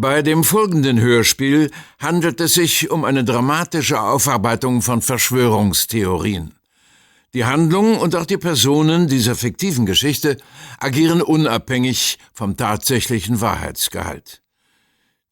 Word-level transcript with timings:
Bei 0.00 0.22
dem 0.22 0.44
folgenden 0.44 1.00
Hörspiel 1.00 1.72
handelt 1.98 2.40
es 2.40 2.54
sich 2.54 2.88
um 2.88 3.04
eine 3.04 3.24
dramatische 3.24 4.00
Aufarbeitung 4.00 4.80
von 4.80 5.02
Verschwörungstheorien. 5.02 6.54
Die 7.34 7.44
Handlung 7.44 7.98
und 7.98 8.14
auch 8.14 8.24
die 8.24 8.36
Personen 8.36 9.08
dieser 9.08 9.34
fiktiven 9.34 9.86
Geschichte 9.86 10.36
agieren 10.78 11.20
unabhängig 11.20 12.20
vom 12.32 12.56
tatsächlichen 12.56 13.40
Wahrheitsgehalt. 13.40 14.40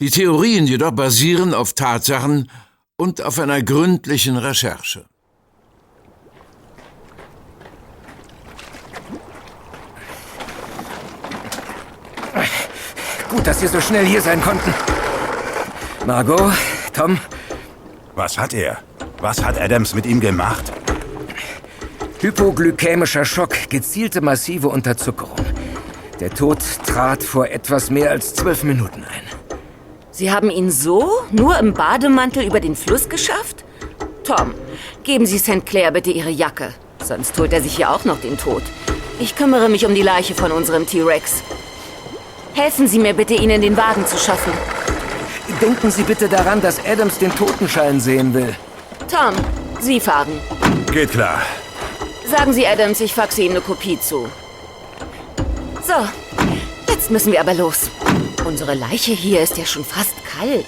Die 0.00 0.10
Theorien 0.10 0.66
jedoch 0.66 0.90
basieren 0.90 1.54
auf 1.54 1.74
Tatsachen 1.74 2.50
und 2.96 3.22
auf 3.22 3.38
einer 3.38 3.62
gründlichen 3.62 4.36
Recherche. 4.36 5.06
Gut, 13.28 13.46
dass 13.46 13.60
Sie 13.60 13.66
so 13.66 13.80
schnell 13.80 14.04
hier 14.06 14.20
sein 14.20 14.40
konnten. 14.40 14.72
Margot, 16.06 16.52
Tom. 16.92 17.18
Was 18.14 18.38
hat 18.38 18.54
er? 18.54 18.78
Was 19.20 19.44
hat 19.44 19.60
Adams 19.60 19.94
mit 19.94 20.06
ihm 20.06 20.20
gemacht? 20.20 20.72
Hypoglykämischer 22.20 23.24
Schock, 23.24 23.54
gezielte 23.68 24.20
massive 24.20 24.68
Unterzuckerung. 24.68 25.36
Der 26.20 26.30
Tod 26.30 26.58
trat 26.86 27.22
vor 27.22 27.48
etwas 27.48 27.90
mehr 27.90 28.10
als 28.10 28.34
zwölf 28.34 28.62
Minuten 28.62 29.04
ein. 29.04 29.22
Sie 30.10 30.30
haben 30.30 30.48
ihn 30.48 30.70
so, 30.70 31.10
nur 31.30 31.58
im 31.58 31.74
Bademantel 31.74 32.46
über 32.46 32.60
den 32.60 32.74
Fluss 32.74 33.08
geschafft? 33.08 33.64
Tom, 34.24 34.54
geben 35.04 35.26
Sie 35.26 35.38
St. 35.38 35.66
Clair 35.66 35.90
bitte 35.90 36.10
Ihre 36.10 36.30
Jacke. 36.30 36.72
Sonst 37.04 37.38
holt 37.38 37.52
er 37.52 37.60
sich 37.60 37.76
hier 37.76 37.90
auch 37.90 38.04
noch 38.04 38.20
den 38.20 38.38
Tod. 38.38 38.62
Ich 39.18 39.36
kümmere 39.36 39.68
mich 39.68 39.84
um 39.84 39.94
die 39.94 40.02
Leiche 40.02 40.34
von 40.34 40.52
unserem 40.52 40.86
T-Rex. 40.86 41.42
Helfen 42.56 42.88
Sie 42.88 42.98
mir 42.98 43.12
bitte, 43.12 43.34
ihn 43.34 43.50
in 43.50 43.60
den 43.60 43.76
Wagen 43.76 44.06
zu 44.06 44.16
schaffen. 44.16 44.50
Denken 45.60 45.90
Sie 45.90 46.02
bitte 46.04 46.26
daran, 46.26 46.62
dass 46.62 46.82
Adams 46.86 47.18
den 47.18 47.30
Totenschein 47.30 48.00
sehen 48.00 48.32
will. 48.32 48.56
Tom, 49.10 49.34
Sie 49.78 50.00
fahren. 50.00 50.40
Geht 50.90 51.10
klar. 51.10 51.42
Sagen 52.26 52.54
Sie 52.54 52.66
Adams, 52.66 53.00
ich 53.00 53.12
faxe 53.12 53.42
ihm 53.42 53.50
eine 53.50 53.60
Kopie 53.60 54.00
zu. 54.00 54.26
So, 55.86 56.08
jetzt 56.88 57.10
müssen 57.10 57.30
wir 57.30 57.40
aber 57.40 57.52
los. 57.52 57.90
Unsere 58.46 58.72
Leiche 58.72 59.12
hier 59.12 59.42
ist 59.42 59.58
ja 59.58 59.66
schon 59.66 59.84
fast 59.84 60.14
kalt. 60.24 60.64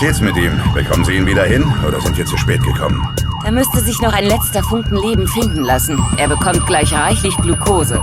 Steht's 0.00 0.22
mit 0.22 0.34
ihm? 0.38 0.58
Bekommen 0.72 1.04
Sie 1.04 1.12
ihn 1.12 1.26
wieder 1.26 1.44
hin 1.44 1.62
oder 1.86 2.00
sind 2.00 2.16
wir 2.16 2.24
zu 2.24 2.38
spät 2.38 2.62
gekommen? 2.62 3.06
Da 3.44 3.50
müsste 3.50 3.80
sich 3.80 4.00
noch 4.00 4.14
ein 4.14 4.24
letzter 4.24 4.62
Funken 4.62 4.96
Leben 4.96 5.28
finden 5.28 5.62
lassen. 5.62 6.02
Er 6.16 6.26
bekommt 6.26 6.66
gleich 6.66 6.90
reichlich 6.94 7.36
Glukose. 7.36 8.00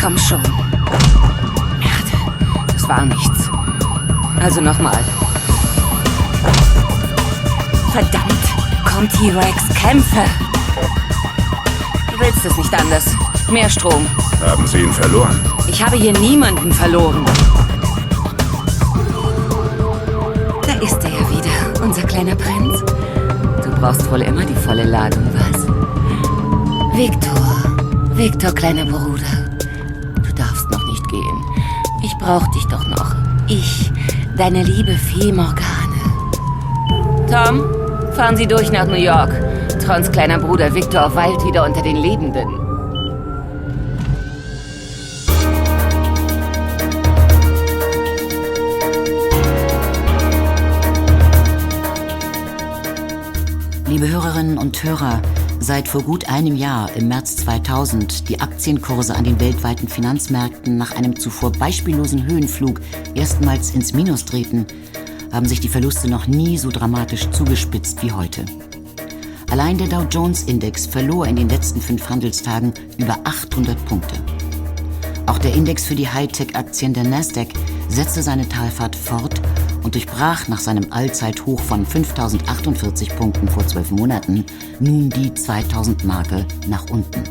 Komm 0.00 0.16
schon. 0.16 0.40
Merde, 1.80 2.72
das 2.72 2.88
war 2.88 3.04
nichts. 3.04 3.50
Also 4.40 4.60
nochmal. 4.60 5.00
Verdammt! 7.90 8.44
Komm, 8.84 9.08
T-Rex, 9.08 9.56
kämpfe! 9.74 10.22
Du 12.12 12.20
willst 12.20 12.44
es 12.44 12.56
nicht 12.56 12.80
anders. 12.80 13.06
Mehr 13.50 13.68
Strom. 13.68 14.06
Haben 14.40 14.68
Sie 14.68 14.82
ihn 14.82 14.92
verloren? 14.92 15.40
Ich 15.66 15.84
habe 15.84 15.96
hier 15.96 16.12
niemanden 16.12 16.72
verloren. 16.72 17.24
Kleiner 22.14 22.36
Prinz. 22.36 22.80
Du 23.64 23.70
brauchst 23.80 24.08
wohl 24.08 24.22
immer 24.22 24.44
die 24.44 24.54
volle 24.54 24.84
Ladung, 24.84 25.24
was? 25.34 25.66
Viktor, 26.96 28.16
Viktor, 28.16 28.52
kleiner 28.52 28.84
Bruder. 28.84 29.50
Du 30.22 30.32
darfst 30.32 30.70
noch 30.70 30.86
nicht 30.86 31.08
gehen. 31.08 31.44
Ich 32.04 32.16
brauch 32.20 32.46
dich 32.52 32.64
doch 32.66 32.86
noch. 32.86 33.16
Ich, 33.48 33.90
deine 34.36 34.62
liebe 34.62 34.92
Fee 34.92 35.32
Morgane. 35.32 35.64
Tom, 37.28 37.64
fahren 38.14 38.36
Sie 38.36 38.46
durch 38.46 38.70
nach 38.70 38.86
New 38.86 38.94
York. 38.94 39.32
Trons 39.84 40.12
kleiner 40.12 40.38
Bruder 40.38 40.72
Viktor 40.72 41.16
weilt 41.16 41.44
wieder 41.44 41.64
unter 41.64 41.82
den 41.82 41.96
Lebenden. 41.96 42.63
Liebe 53.94 54.08
Hörerinnen 54.08 54.58
und 54.58 54.82
Hörer, 54.82 55.22
seit 55.60 55.86
vor 55.86 56.02
gut 56.02 56.28
einem 56.28 56.56
Jahr, 56.56 56.92
im 56.96 57.06
März 57.06 57.36
2000, 57.36 58.28
die 58.28 58.40
Aktienkurse 58.40 59.14
an 59.14 59.22
den 59.22 59.38
weltweiten 59.38 59.86
Finanzmärkten 59.86 60.76
nach 60.76 60.96
einem 60.96 61.16
zuvor 61.16 61.52
beispiellosen 61.52 62.26
Höhenflug 62.26 62.80
erstmals 63.14 63.70
ins 63.70 63.92
Minus 63.92 64.24
treten, 64.24 64.66
haben 65.32 65.46
sich 65.46 65.60
die 65.60 65.68
Verluste 65.68 66.10
noch 66.10 66.26
nie 66.26 66.58
so 66.58 66.70
dramatisch 66.72 67.30
zugespitzt 67.30 68.02
wie 68.02 68.10
heute. 68.10 68.44
Allein 69.52 69.78
der 69.78 69.86
Dow 69.86 70.04
Jones 70.10 70.42
Index 70.42 70.86
verlor 70.86 71.28
in 71.28 71.36
den 71.36 71.48
letzten 71.48 71.80
fünf 71.80 72.10
Handelstagen 72.10 72.74
über 72.98 73.16
800 73.22 73.84
Punkte. 73.84 74.16
Auch 75.26 75.38
der 75.38 75.54
Index 75.54 75.84
für 75.84 75.94
die 75.94 76.08
Hightech-Aktien 76.08 76.94
der 76.94 77.04
Nasdaq 77.04 77.50
setzte 77.88 78.24
seine 78.24 78.48
Talfahrt 78.48 78.96
fort 78.96 79.40
und 79.84 79.94
durchbrach 79.94 80.48
nach 80.48 80.58
seinem 80.58 80.86
Allzeithoch 80.90 81.60
von 81.60 81.86
5048 81.86 83.14
Punkten 83.14 83.46
vor 83.46 83.64
zwölf 83.66 83.92
Monaten 83.92 84.44
nun 84.80 85.10
die 85.10 85.30
2000-Marke 85.30 86.44
nach 86.66 86.90
unten. 86.90 87.22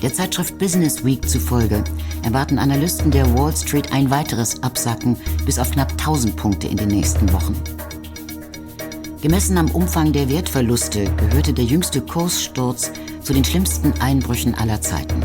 Der 0.00 0.14
Zeitschrift 0.14 0.58
Business 0.58 1.04
Week 1.04 1.28
zufolge 1.28 1.84
erwarten 2.22 2.58
Analysten 2.58 3.10
der 3.10 3.36
Wall 3.36 3.54
Street 3.54 3.92
ein 3.92 4.10
weiteres 4.10 4.62
Absacken 4.62 5.16
bis 5.44 5.58
auf 5.58 5.70
knapp 5.72 5.90
1000 5.92 6.34
Punkte 6.36 6.68
in 6.68 6.76
den 6.76 6.88
nächsten 6.88 7.30
Wochen. 7.32 7.54
Gemessen 9.20 9.58
am 9.58 9.70
Umfang 9.70 10.12
der 10.12 10.28
Wertverluste 10.28 11.04
gehörte 11.16 11.52
der 11.52 11.64
jüngste 11.64 12.00
Kurssturz 12.00 12.90
zu 13.22 13.32
den 13.32 13.44
schlimmsten 13.44 13.92
Einbrüchen 14.00 14.54
aller 14.56 14.80
Zeiten. 14.80 15.22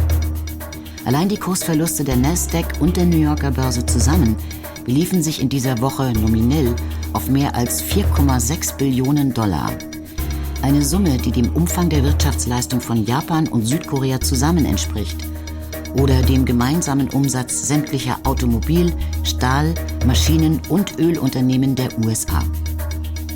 Allein 1.06 1.30
die 1.30 1.38
Kursverluste 1.38 2.04
der 2.04 2.18
Nasdaq 2.18 2.80
und 2.80 2.98
der 2.98 3.06
New 3.06 3.18
Yorker 3.18 3.52
Börse 3.52 3.86
zusammen 3.86 4.36
beliefen 4.88 5.22
sich 5.22 5.42
in 5.42 5.50
dieser 5.50 5.82
Woche 5.82 6.14
nominell 6.14 6.74
auf 7.12 7.30
mehr 7.30 7.54
als 7.56 7.84
4,6 7.84 8.78
Billionen 8.78 9.34
Dollar. 9.34 9.70
Eine 10.62 10.82
Summe, 10.82 11.18
die 11.18 11.32
dem 11.32 11.54
Umfang 11.54 11.90
der 11.90 12.04
Wirtschaftsleistung 12.04 12.80
von 12.80 13.06
Japan 13.06 13.48
und 13.50 13.66
Südkorea 13.66 14.22
zusammen 14.22 14.66
entspricht 14.66 15.18
oder 16.00 16.22
dem 16.22 16.46
gemeinsamen 16.46 17.10
Umsatz 17.10 17.68
sämtlicher 17.68 18.18
Automobil-, 18.24 18.94
Stahl-, 19.24 19.74
Maschinen- 20.06 20.62
und 20.70 20.98
Ölunternehmen 21.00 21.76
der 21.76 21.90
USA. 22.00 22.42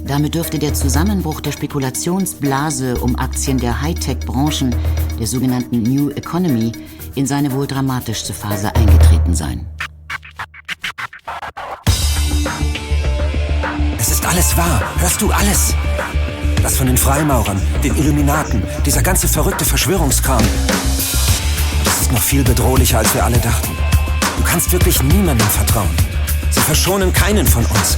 Damit 0.07 0.35
dürfte 0.35 0.57
der 0.57 0.73
Zusammenbruch 0.73 1.41
der 1.41 1.51
Spekulationsblase 1.51 2.97
um 3.01 3.17
Aktien 3.17 3.57
der 3.57 3.81
Hightech-Branchen, 3.81 4.73
der 5.19 5.27
sogenannten 5.27 5.83
New 5.83 6.09
Economy, 6.11 6.71
in 7.15 7.25
seine 7.25 7.51
wohl 7.51 7.67
dramatischste 7.67 8.33
Phase 8.33 8.73
eingetreten 8.73 9.35
sein. 9.35 9.67
Es 13.97 14.09
ist 14.09 14.25
alles 14.25 14.55
wahr. 14.57 14.81
Hörst 14.97 15.21
du 15.21 15.31
alles? 15.31 15.75
Das 16.63 16.77
von 16.77 16.87
den 16.87 16.97
Freimaurern, 16.97 17.61
den 17.83 17.95
Illuminaten, 17.95 18.63
dieser 18.85 19.01
ganze 19.01 19.27
verrückte 19.27 19.65
Verschwörungskram. 19.65 20.43
Das 21.83 22.01
ist 22.01 22.11
noch 22.11 22.21
viel 22.21 22.43
bedrohlicher, 22.43 22.99
als 22.99 23.13
wir 23.13 23.23
alle 23.23 23.37
dachten. 23.37 23.69
Du 24.37 24.43
kannst 24.43 24.71
wirklich 24.71 25.01
niemandem 25.03 25.47
vertrauen. 25.47 25.89
Sie 26.51 26.61
verschonen 26.61 27.13
keinen 27.13 27.45
von 27.45 27.65
uns. 27.65 27.97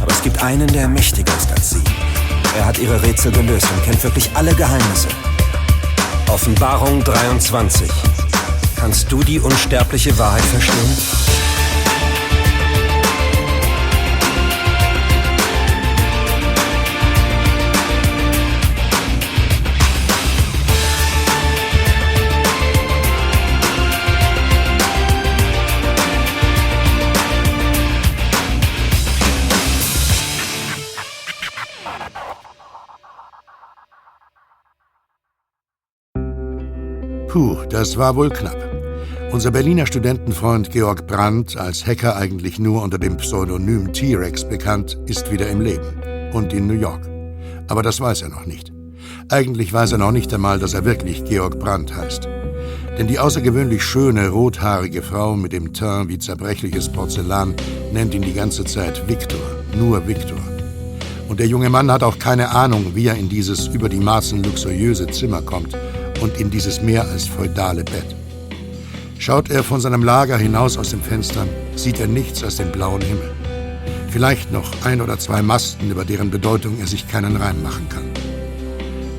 Aber 0.00 0.10
es 0.12 0.22
gibt 0.22 0.42
einen, 0.42 0.66
der 0.68 0.88
mächtiger 0.88 1.32
ist 1.36 1.50
als 1.52 1.70
sie. 1.70 1.82
Er 2.56 2.64
hat 2.64 2.78
ihre 2.78 3.02
Rätsel 3.02 3.32
gelöst 3.32 3.66
und 3.74 3.84
kennt 3.84 4.02
wirklich 4.02 4.30
alle 4.34 4.54
Geheimnisse. 4.54 5.08
Offenbarung 6.28 7.02
23. 7.04 7.90
Kannst 8.76 9.10
du 9.10 9.22
die 9.22 9.40
unsterbliche 9.40 10.16
Wahrheit 10.18 10.44
verstehen? 10.44 11.37
Puh, 37.38 37.56
das 37.70 37.96
war 37.96 38.16
wohl 38.16 38.30
knapp. 38.30 38.58
Unser 39.30 39.52
Berliner 39.52 39.86
Studentenfreund 39.86 40.72
Georg 40.72 41.06
Brandt, 41.06 41.56
als 41.56 41.86
Hacker 41.86 42.16
eigentlich 42.16 42.58
nur 42.58 42.82
unter 42.82 42.98
dem 42.98 43.16
Pseudonym 43.16 43.92
T-Rex 43.92 44.48
bekannt, 44.48 44.98
ist 45.06 45.30
wieder 45.30 45.48
im 45.48 45.60
Leben 45.60 45.86
und 46.32 46.52
in 46.52 46.66
New 46.66 46.74
York. 46.74 47.08
Aber 47.68 47.84
das 47.84 48.00
weiß 48.00 48.22
er 48.22 48.30
noch 48.30 48.44
nicht. 48.44 48.72
Eigentlich 49.28 49.72
weiß 49.72 49.92
er 49.92 49.98
noch 49.98 50.10
nicht 50.10 50.34
einmal, 50.34 50.58
dass 50.58 50.74
er 50.74 50.84
wirklich 50.84 51.24
Georg 51.26 51.60
Brandt 51.60 51.94
heißt. 51.94 52.28
Denn 52.98 53.06
die 53.06 53.20
außergewöhnlich 53.20 53.84
schöne, 53.84 54.30
rothaarige 54.30 55.02
Frau 55.02 55.36
mit 55.36 55.52
dem 55.52 55.72
Teint 55.72 56.08
wie 56.08 56.18
zerbrechliches 56.18 56.88
Porzellan 56.88 57.54
nennt 57.92 58.14
ihn 58.14 58.22
die 58.22 58.34
ganze 58.34 58.64
Zeit 58.64 59.08
Viktor, 59.08 59.38
nur 59.78 60.08
Viktor. 60.08 60.40
Und 61.28 61.38
der 61.38 61.46
junge 61.46 61.70
Mann 61.70 61.92
hat 61.92 62.02
auch 62.02 62.18
keine 62.18 62.50
Ahnung, 62.50 62.96
wie 62.96 63.06
er 63.06 63.14
in 63.14 63.28
dieses 63.28 63.68
über 63.68 63.88
die 63.88 64.00
Maßen 64.00 64.42
luxuriöse 64.42 65.06
Zimmer 65.06 65.40
kommt 65.40 65.76
und 66.20 66.38
in 66.40 66.50
dieses 66.50 66.82
mehr 66.82 67.06
als 67.06 67.26
feudale 67.26 67.84
Bett. 67.84 68.16
Schaut 69.18 69.50
er 69.50 69.64
von 69.64 69.80
seinem 69.80 70.02
Lager 70.02 70.38
hinaus 70.38 70.78
aus 70.78 70.90
dem 70.90 71.02
Fenster, 71.02 71.46
sieht 71.74 72.00
er 72.00 72.06
nichts 72.06 72.44
als 72.44 72.56
den 72.56 72.70
blauen 72.70 73.02
Himmel. 73.02 73.32
Vielleicht 74.10 74.52
noch 74.52 74.70
ein 74.84 75.00
oder 75.00 75.18
zwei 75.18 75.42
Masten, 75.42 75.90
über 75.90 76.04
deren 76.04 76.30
Bedeutung 76.30 76.78
er 76.80 76.86
sich 76.86 77.08
keinen 77.08 77.36
Reim 77.36 77.62
machen 77.62 77.88
kann. 77.88 78.04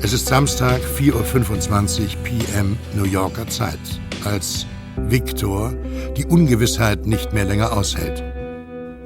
Es 0.02 0.12
ist 0.12 0.26
Samstag, 0.26 0.80
4.25 0.98 2.00
Uhr 2.00 2.08
PM 2.24 2.76
New 2.96 3.04
Yorker 3.04 3.46
Zeit, 3.48 3.78
als 4.24 4.66
Victor 4.96 5.74
die 6.16 6.24
Ungewissheit 6.24 7.06
nicht 7.06 7.32
mehr 7.32 7.44
länger 7.44 7.72
aushält 7.72 8.24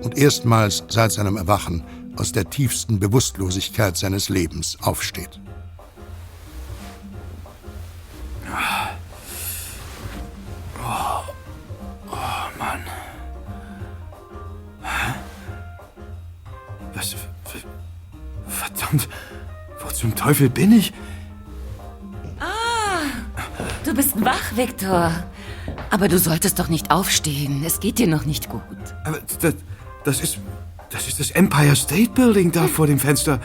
und 0.03 0.17
erstmals 0.17 0.85
seit 0.89 1.13
seinem 1.13 1.37
Erwachen 1.37 1.83
aus 2.17 2.33
der 2.33 2.49
tiefsten 2.49 3.01
Bewusstlosigkeit 3.01 3.97
seines 3.97 4.29
Lebens 4.29 4.79
aufsteht. 4.81 5.41
Was? 16.95 17.17
Verdammt. 18.49 19.09
Wo 19.81 19.89
zum 19.91 20.15
Teufel 20.15 20.49
bin 20.49 20.73
ich? 20.73 20.93
Ah, 22.41 23.03
du 23.85 23.95
bist 23.95 24.25
wach, 24.25 24.57
Viktor. 24.57 25.13
Aber 25.91 26.09
du 26.09 26.19
solltest 26.19 26.59
doch 26.59 26.69
nicht 26.69 26.91
aufstehen. 26.91 27.63
Es 27.65 27.81
geht 27.81 27.99
dir 27.99 28.07
noch 28.07 28.25
nicht 28.25 28.49
gut. 28.49 28.63
Aber 29.05 29.19
das, 29.41 29.55
das 30.05 30.21
ist. 30.21 30.39
Das 30.91 31.09
ist 31.09 31.19
das 31.19 31.33
Empire 31.33 31.75
State 31.75 32.11
Building 32.11 32.53
da 32.53 32.69
vor 32.69 32.87
dem 32.87 33.01
Fenster. 33.01 33.41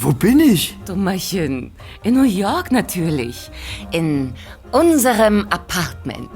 Wo 0.00 0.12
bin 0.12 0.38
ich? 0.38 0.76
Dummerchen. 0.86 1.72
In 2.04 2.14
New 2.14 2.22
York 2.22 2.70
natürlich. 2.70 3.50
In 3.90 4.32
unserem 4.70 5.48
Apartment. 5.50 6.30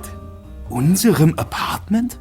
Unserem 0.68 1.38
Apartment? 1.38 2.18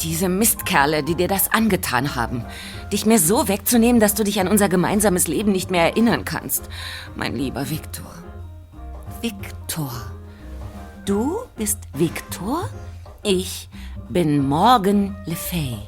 Diese 0.00 0.30
Mistkerle, 0.30 1.02
die 1.02 1.14
dir 1.14 1.28
das 1.28 1.52
angetan 1.52 2.14
haben. 2.14 2.42
Dich 2.90 3.04
mir 3.04 3.18
so 3.18 3.48
wegzunehmen, 3.48 4.00
dass 4.00 4.14
du 4.14 4.24
dich 4.24 4.40
an 4.40 4.48
unser 4.48 4.70
gemeinsames 4.70 5.28
Leben 5.28 5.52
nicht 5.52 5.70
mehr 5.70 5.84
erinnern 5.84 6.24
kannst. 6.24 6.70
Mein 7.16 7.36
lieber 7.36 7.68
Viktor. 7.68 8.10
Viktor. 9.20 9.92
Du 11.04 11.40
bist 11.56 11.80
Viktor? 11.92 12.70
Ich 13.22 13.68
bin 14.08 14.46
Morgan 14.48 15.16
Le 15.26 15.36
Fay. 15.36 15.78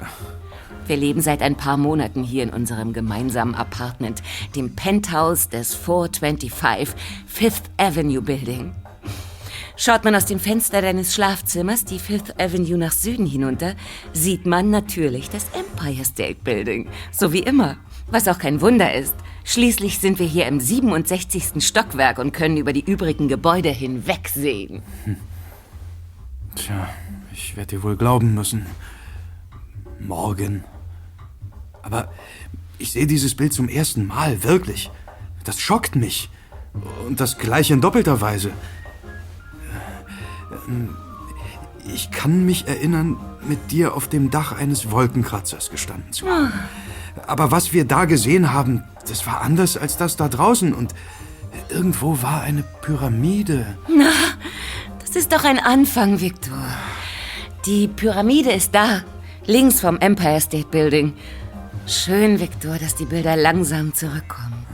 Wir 0.87 0.97
leben 0.97 1.21
seit 1.21 1.41
ein 1.41 1.55
paar 1.55 1.75
Monaten 1.75 2.23
hier 2.23 2.43
in 2.43 2.49
unserem 2.49 2.93
gemeinsamen 2.93 3.55
Apartment, 3.55 4.23
dem 4.55 4.73
Penthouse 4.75 5.49
des 5.49 5.75
425 5.75 6.89
Fifth 7.25 7.63
Avenue 7.77 8.21
Building. 8.21 8.73
Schaut 9.75 10.05
man 10.05 10.15
aus 10.15 10.25
dem 10.25 10.39
Fenster 10.39 10.81
deines 10.81 11.13
Schlafzimmers 11.13 11.85
die 11.85 11.99
Fifth 11.99 12.41
Avenue 12.41 12.77
nach 12.77 12.93
Süden 12.93 13.25
hinunter, 13.25 13.75
sieht 14.13 14.45
man 14.45 14.71
natürlich 14.71 15.29
das 15.29 15.45
Empire 15.53 16.03
State 16.05 16.39
Building. 16.43 16.87
So 17.11 17.31
wie 17.33 17.43
immer. 17.43 17.77
Was 18.09 18.29
auch 18.29 18.39
kein 18.39 18.61
Wunder 18.61 18.93
ist. 18.93 19.15
Schließlich 19.43 19.99
sind 19.99 20.17
wir 20.17 20.25
hier 20.25 20.47
im 20.47 20.61
67. 20.61 21.61
Stockwerk 21.63 22.19
und 22.19 22.31
können 22.31 22.55
über 22.55 22.71
die 22.71 22.89
übrigen 22.89 23.27
Gebäude 23.27 23.69
hinwegsehen. 23.69 24.81
Hm. 25.03 25.17
Tja, 26.55 26.89
ich 27.33 27.57
werde 27.57 27.75
dir 27.75 27.83
wohl 27.83 27.97
glauben 27.97 28.33
müssen. 28.33 28.65
Morgen. 29.99 30.63
Aber 31.87 32.11
ich 32.77 32.91
sehe 32.91 33.07
dieses 33.07 33.33
Bild 33.33 33.53
zum 33.53 33.69
ersten 33.69 34.05
Mal, 34.05 34.43
wirklich. 34.43 34.91
Das 35.45 35.57
schockt 35.57 35.95
mich. 35.95 36.29
Und 37.07 37.21
das 37.21 37.37
gleich 37.37 37.71
in 37.71 37.79
doppelter 37.79 38.19
Weise. 38.19 38.51
Ich 41.93 42.11
kann 42.11 42.45
mich 42.45 42.67
erinnern, 42.67 43.15
mit 43.47 43.71
dir 43.71 43.95
auf 43.95 44.09
dem 44.09 44.29
Dach 44.29 44.51
eines 44.51 44.91
Wolkenkratzers 44.91 45.71
gestanden 45.71 46.11
zu 46.11 46.27
haben. 46.27 46.51
Aber 47.25 47.51
was 47.51 47.71
wir 47.71 47.85
da 47.85 48.03
gesehen 48.03 48.51
haben, 48.51 48.83
das 49.07 49.25
war 49.25 49.39
anders 49.39 49.77
als 49.77 49.95
das 49.95 50.17
da 50.17 50.27
draußen. 50.27 50.73
Und 50.73 50.93
irgendwo 51.69 52.21
war 52.21 52.41
eine 52.41 52.63
Pyramide. 52.81 53.77
Na, 53.87 54.11
das 54.99 55.15
ist 55.15 55.31
doch 55.31 55.45
ein 55.45 55.57
Anfang, 55.57 56.19
Victor. 56.19 56.65
Die 57.65 57.87
Pyramide 57.87 58.51
ist 58.51 58.75
da, 58.75 59.03
links 59.45 59.79
vom 59.79 59.97
Empire 59.99 60.41
State 60.41 60.67
Building. 60.67 61.13
Schön, 61.87 62.41
Victor, 62.41 62.77
dass 62.77 62.95
die 62.95 63.05
Bilder 63.05 63.37
langsam 63.37 63.93
zurückkommen. 63.93 64.65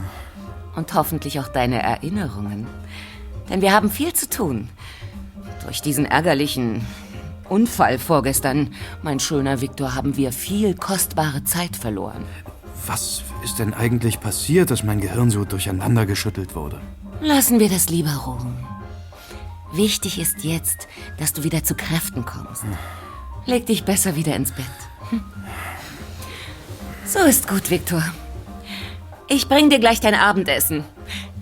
Und 0.74 0.92
hoffentlich 0.94 1.38
auch 1.38 1.46
deine 1.46 1.80
Erinnerungen. 1.80 2.66
Denn 3.48 3.60
wir 3.60 3.72
haben 3.72 3.88
viel 3.88 4.12
zu 4.12 4.28
tun. 4.28 4.68
Durch 5.62 5.80
diesen 5.80 6.06
ärgerlichen 6.06 6.84
Unfall 7.48 8.00
vorgestern, 8.00 8.74
mein 9.02 9.20
schöner 9.20 9.60
Viktor, 9.60 9.94
haben 9.94 10.16
wir 10.16 10.32
viel 10.32 10.74
kostbare 10.74 11.44
Zeit 11.44 11.76
verloren. 11.76 12.24
Was 12.86 13.22
ist 13.44 13.60
denn 13.60 13.74
eigentlich 13.74 14.18
passiert, 14.18 14.72
dass 14.72 14.82
mein 14.82 15.00
Gehirn 15.00 15.30
so 15.30 15.44
durcheinander 15.44 16.06
geschüttelt 16.06 16.56
wurde? 16.56 16.80
Lassen 17.20 17.60
wir 17.60 17.68
das 17.68 17.90
lieber 17.90 18.14
ruhen. 18.26 18.56
Wichtig 19.72 20.18
ist 20.18 20.42
jetzt, 20.42 20.88
dass 21.18 21.32
du 21.32 21.44
wieder 21.44 21.62
zu 21.62 21.76
Kräften 21.76 22.24
kommst. 22.24 22.64
Leg 23.46 23.66
dich 23.66 23.84
besser 23.84 24.16
wieder 24.16 24.34
ins 24.34 24.50
Bett. 24.50 24.66
Hm. 25.10 25.20
So 27.06 27.18
ist 27.20 27.48
gut, 27.48 27.70
Viktor. 27.70 28.02
Ich 29.28 29.48
bring 29.48 29.70
dir 29.70 29.78
gleich 29.78 30.00
dein 30.00 30.14
Abendessen. 30.14 30.84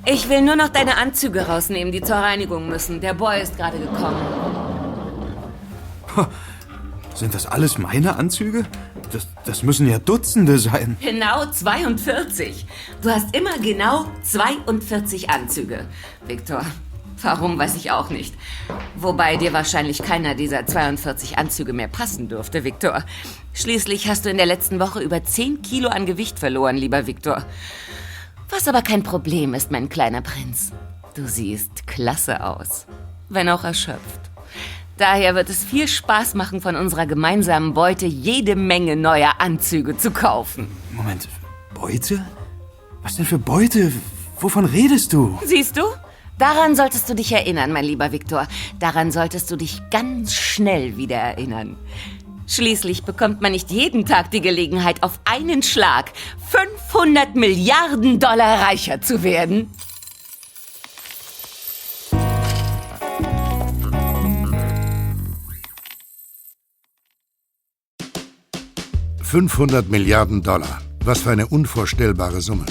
Ich 0.04 0.28
will 0.28 0.42
nur 0.42 0.56
noch 0.56 0.68
deine 0.68 0.96
Anzüge 0.96 1.42
rausnehmen, 1.46 1.92
die 1.92 2.00
zur 2.00 2.16
Reinigung 2.16 2.68
müssen. 2.68 3.00
Der 3.00 3.14
Boy 3.14 3.40
ist 3.40 3.56
gerade 3.56 3.78
gekommen. 3.78 4.16
Sind 7.14 7.34
das 7.34 7.46
alles 7.46 7.78
meine 7.78 8.16
Anzüge? 8.16 8.64
Das, 9.12 9.28
das 9.44 9.62
müssen 9.62 9.88
ja 9.88 9.98
Dutzende 9.98 10.58
sein. 10.58 10.96
Genau 11.00 11.46
42. 11.46 12.66
Du 13.00 13.10
hast 13.10 13.36
immer 13.36 13.58
genau 13.58 14.06
42 14.22 15.30
Anzüge, 15.30 15.86
Viktor. 16.26 16.64
Warum, 17.20 17.56
weiß 17.58 17.76
ich 17.76 17.92
auch 17.92 18.10
nicht. 18.10 18.34
Wobei 18.96 19.36
dir 19.36 19.52
wahrscheinlich 19.52 20.02
keiner 20.02 20.34
dieser 20.34 20.66
42 20.66 21.38
Anzüge 21.38 21.72
mehr 21.72 21.86
passen 21.88 22.28
dürfte, 22.28 22.64
Viktor. 22.64 23.04
Schließlich 23.54 24.08
hast 24.08 24.24
du 24.24 24.30
in 24.30 24.38
der 24.38 24.46
letzten 24.46 24.80
Woche 24.80 25.00
über 25.00 25.22
10 25.22 25.62
Kilo 25.62 25.88
an 25.88 26.06
Gewicht 26.06 26.38
verloren, 26.38 26.76
lieber 26.76 27.06
Viktor. 27.06 27.44
Was 28.48 28.66
aber 28.66 28.82
kein 28.82 29.02
Problem 29.02 29.54
ist, 29.54 29.70
mein 29.70 29.88
kleiner 29.88 30.22
Prinz. 30.22 30.72
Du 31.14 31.26
siehst 31.26 31.86
klasse 31.86 32.44
aus, 32.44 32.86
wenn 33.28 33.48
auch 33.48 33.64
erschöpft. 33.64 34.30
Daher 34.96 35.34
wird 35.34 35.50
es 35.50 35.64
viel 35.64 35.88
Spaß 35.88 36.34
machen, 36.34 36.60
von 36.60 36.76
unserer 36.76 37.06
gemeinsamen 37.06 37.74
Beute 37.74 38.06
jede 38.06 38.56
Menge 38.56 38.96
neuer 38.96 39.34
Anzüge 39.38 39.96
zu 39.96 40.10
kaufen. 40.10 40.68
Moment, 40.92 41.28
Beute? 41.74 42.24
Was 43.02 43.16
denn 43.16 43.26
für 43.26 43.38
Beute? 43.38 43.92
Wovon 44.40 44.64
redest 44.64 45.12
du? 45.12 45.38
Siehst 45.44 45.76
du? 45.76 45.82
Daran 46.38 46.74
solltest 46.74 47.08
du 47.08 47.14
dich 47.14 47.32
erinnern, 47.32 47.72
mein 47.72 47.84
lieber 47.84 48.12
Viktor. 48.12 48.48
Daran 48.78 49.12
solltest 49.12 49.50
du 49.50 49.56
dich 49.56 49.82
ganz 49.90 50.34
schnell 50.34 50.96
wieder 50.96 51.16
erinnern. 51.16 51.76
Schließlich 52.46 53.04
bekommt 53.04 53.40
man 53.40 53.52
nicht 53.52 53.70
jeden 53.70 54.04
Tag 54.04 54.30
die 54.30 54.40
Gelegenheit, 54.40 55.02
auf 55.02 55.20
einen 55.24 55.62
Schlag 55.62 56.12
500 56.50 57.34
Milliarden 57.34 58.18
Dollar 58.18 58.60
reicher 58.60 59.00
zu 59.00 59.22
werden. 59.22 59.70
»500 69.22 69.88
Milliarden 69.88 70.42
Dollar. 70.42 70.82
Was 71.04 71.22
für 71.22 71.30
eine 71.30 71.46
unvorstellbare 71.46 72.42
Summe. 72.42 72.66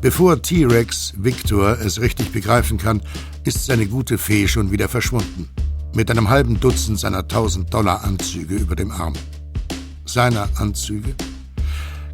Bevor 0.00 0.40
T-Rex, 0.40 1.12
Victor, 1.18 1.78
es 1.78 2.00
richtig 2.00 2.32
begreifen 2.32 2.78
kann, 2.78 3.02
ist 3.44 3.66
seine 3.66 3.86
gute 3.86 4.16
Fee 4.16 4.48
schon 4.48 4.70
wieder 4.70 4.88
verschwunden 4.88 5.50
mit 5.94 6.10
einem 6.10 6.28
halben 6.28 6.58
Dutzend 6.58 6.98
seiner 6.98 7.22
1000-Dollar-Anzüge 7.22 8.56
über 8.56 8.74
dem 8.74 8.90
Arm. 8.90 9.14
Seiner 10.04 10.48
Anzüge? 10.56 11.14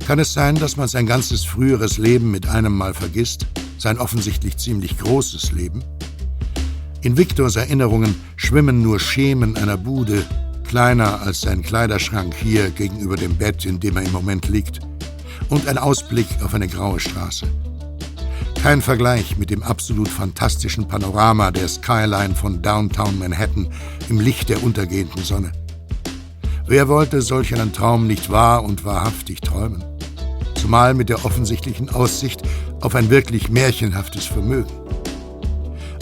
Kann 0.06 0.18
es 0.18 0.32
sein, 0.32 0.54
dass 0.56 0.76
man 0.76 0.88
sein 0.88 1.06
ganzes 1.06 1.44
früheres 1.44 1.98
Leben 1.98 2.30
mit 2.30 2.48
einem 2.48 2.76
Mal 2.76 2.94
vergisst? 2.94 3.46
Sein 3.78 3.98
offensichtlich 3.98 4.58
ziemlich 4.58 4.98
großes 4.98 5.52
Leben? 5.52 5.82
In 7.02 7.16
Viktors 7.16 7.56
Erinnerungen 7.56 8.14
schwimmen 8.36 8.82
nur 8.82 9.00
Schemen 9.00 9.56
einer 9.56 9.78
Bude, 9.78 10.24
kleiner 10.64 11.22
als 11.22 11.40
sein 11.40 11.62
Kleiderschrank 11.62 12.34
hier 12.34 12.70
gegenüber 12.70 13.16
dem 13.16 13.36
Bett, 13.36 13.64
in 13.64 13.80
dem 13.80 13.96
er 13.96 14.02
im 14.02 14.12
Moment 14.12 14.48
liegt, 14.48 14.80
und 15.48 15.66
ein 15.66 15.78
Ausblick 15.78 16.26
auf 16.44 16.52
eine 16.54 16.68
graue 16.68 17.00
Straße. 17.00 17.46
Kein 18.62 18.82
Vergleich 18.82 19.36
mit 19.38 19.50
dem 19.50 19.62
absolut 19.62 20.08
fantastischen 20.08 20.86
Panorama 20.86 21.50
der 21.50 21.68
Skyline 21.68 22.34
von 22.34 22.60
Downtown 22.62 23.18
Manhattan 23.18 23.68
im 24.08 24.20
Licht 24.20 24.48
der 24.48 24.62
untergehenden 24.62 25.24
Sonne. 25.24 25.52
Wer 26.66 26.86
wollte 26.88 27.22
solch 27.22 27.54
einen 27.54 27.72
Traum 27.72 28.06
nicht 28.06 28.30
wahr 28.30 28.62
und 28.62 28.84
wahrhaftig 28.84 29.40
träumen? 29.40 29.82
Zumal 30.54 30.94
mit 30.94 31.08
der 31.08 31.24
offensichtlichen 31.24 31.88
Aussicht 31.88 32.42
auf 32.80 32.94
ein 32.94 33.10
wirklich 33.10 33.48
märchenhaftes 33.48 34.26
Vermögen. 34.26 34.70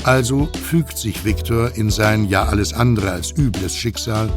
Also 0.04 0.48
fügt 0.68 0.98
sich 0.98 1.24
Viktor 1.24 1.74
in 1.74 1.90
sein 1.90 2.28
ja 2.28 2.44
alles 2.44 2.72
andere 2.72 3.10
als 3.10 3.30
übles 3.30 3.76
Schicksal 3.76 4.28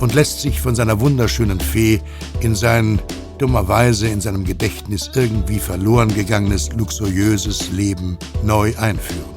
und 0.00 0.14
lässt 0.14 0.40
sich 0.40 0.60
von 0.60 0.74
seiner 0.74 1.00
wunderschönen 1.00 1.60
Fee 1.60 2.00
in 2.40 2.54
sein 2.54 3.00
dummerweise 3.44 4.08
in 4.08 4.22
seinem 4.22 4.42
Gedächtnis 4.42 5.10
irgendwie 5.14 5.58
verloren 5.58 6.08
gegangenes, 6.14 6.72
luxuriöses 6.72 7.70
Leben 7.72 8.16
neu 8.42 8.72
einführen. 8.78 9.34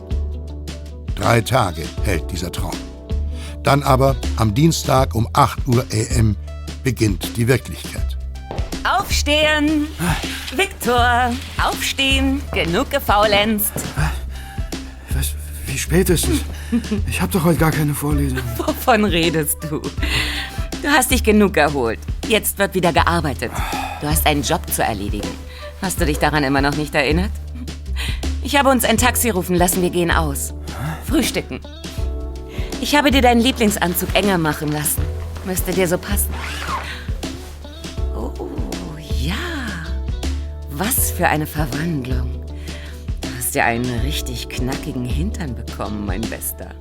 Drei 1.13 1.41
Tage 1.41 1.83
hält 2.03 2.31
dieser 2.31 2.49
Traum. 2.49 2.77
Dann 3.63 3.83
aber 3.83 4.15
am 4.37 4.53
Dienstag 4.53 5.13
um 5.13 5.27
8 5.33 5.67
Uhr 5.67 5.85
AM 5.91 6.37
beginnt 6.85 7.35
die 7.35 7.49
Wirklichkeit. 7.49 8.17
Aufstehen! 8.85 9.87
Viktor, 10.55 11.33
aufstehen! 11.61 12.41
Genug 12.53 12.89
gefaulenzt. 12.89 13.73
Wie 15.67 15.77
spät 15.77 16.09
ist 16.09 16.27
es? 16.27 16.39
Ich 17.07 17.21
habe 17.21 17.31
doch 17.31 17.43
heute 17.43 17.59
gar 17.59 17.71
keine 17.71 17.93
Vorlesung. 17.93 18.39
Wovon 18.57 19.03
redest 19.05 19.57
du? 19.69 19.79
Du 20.81 20.87
hast 20.87 21.11
dich 21.11 21.23
genug 21.23 21.57
erholt. 21.57 21.99
Jetzt 22.27 22.57
wird 22.57 22.73
wieder 22.73 22.93
gearbeitet. 22.93 23.51
Du 24.01 24.07
hast 24.07 24.25
einen 24.25 24.43
Job 24.43 24.61
zu 24.71 24.83
erledigen. 24.83 25.27
Hast 25.81 25.99
du 25.99 26.05
dich 26.05 26.17
daran 26.19 26.43
immer 26.43 26.61
noch 26.61 26.75
nicht 26.75 26.95
erinnert? 26.95 27.31
Ich 28.43 28.55
habe 28.55 28.69
uns 28.69 28.85
ein 28.85 28.97
Taxi 28.97 29.29
rufen 29.29 29.55
lassen, 29.55 29.81
wir 29.81 29.89
gehen 29.89 30.09
aus. 30.09 30.53
Frühstücken. 31.05 31.59
Ich 32.79 32.95
habe 32.95 33.11
dir 33.11 33.21
deinen 33.21 33.41
Lieblingsanzug 33.41 34.15
enger 34.15 34.37
machen 34.37 34.71
lassen. 34.71 35.01
Müsste 35.45 35.73
dir 35.73 35.87
so 35.87 35.97
passen. 35.97 36.33
Oh, 38.15 38.31
ja. 39.19 39.35
Was 40.71 41.11
für 41.11 41.27
eine 41.27 41.45
Verwandlung. 41.45 42.46
Ja 43.57 43.65
einen 43.65 44.01
richtig 44.01 44.49
knackigen 44.49 45.03
Hintern 45.03 45.55
bekommen, 45.55 46.05
mein 46.05 46.21
Bester. 46.21 46.75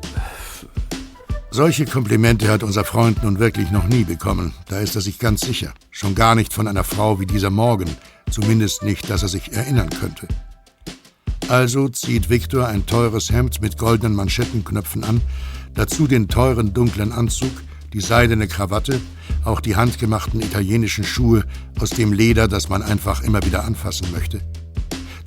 Solche 1.51 1.87
Komplimente 1.87 2.51
hat 2.51 2.63
unser 2.63 2.85
Freund 2.85 3.23
nun 3.23 3.39
wirklich 3.39 3.71
noch 3.71 3.89
nie 3.89 4.05
bekommen. 4.05 4.53
Da 4.69 4.81
ist 4.81 4.95
er 4.95 5.01
sich 5.01 5.19
ganz 5.19 5.41
sicher. 5.41 5.73
Schon 5.91 6.15
gar 6.15 6.35
nicht 6.35 6.53
von 6.53 6.69
einer 6.69 6.85
Frau 6.85 7.19
wie 7.19 7.25
dieser 7.25 7.49
Morgen. 7.49 7.89
Zumindest 8.31 8.83
nicht, 8.83 9.09
dass 9.09 9.23
er 9.23 9.31
sich 9.31 9.55
erinnern 9.55 9.89
könnte. 9.89 10.29
Also 11.49 11.89
zieht 11.89 12.29
Viktor 12.29 12.67
ein 12.67 12.85
teures 12.85 13.33
Hemd 13.33 13.63
mit 13.63 13.79
goldenen 13.79 14.15
Manschettenknöpfen 14.15 15.03
an, 15.03 15.23
dazu 15.73 16.07
den 16.07 16.29
teuren 16.29 16.75
dunklen 16.75 17.13
Anzug, 17.13 17.53
die 17.95 18.03
seidene 18.03 18.49
Krawatte, 18.49 19.01
auch 19.47 19.63
die 19.63 19.77
handgemachten 19.77 20.43
italienischen 20.43 21.05
Schuhe 21.05 21.47
aus 21.81 21.89
dem 21.89 22.13
Leder, 22.13 22.49
das 22.49 22.69
man 22.69 22.83
einfach 22.83 23.23
immer 23.23 23.43
wieder 23.47 23.65
anfassen 23.65 24.13
möchte. 24.13 24.43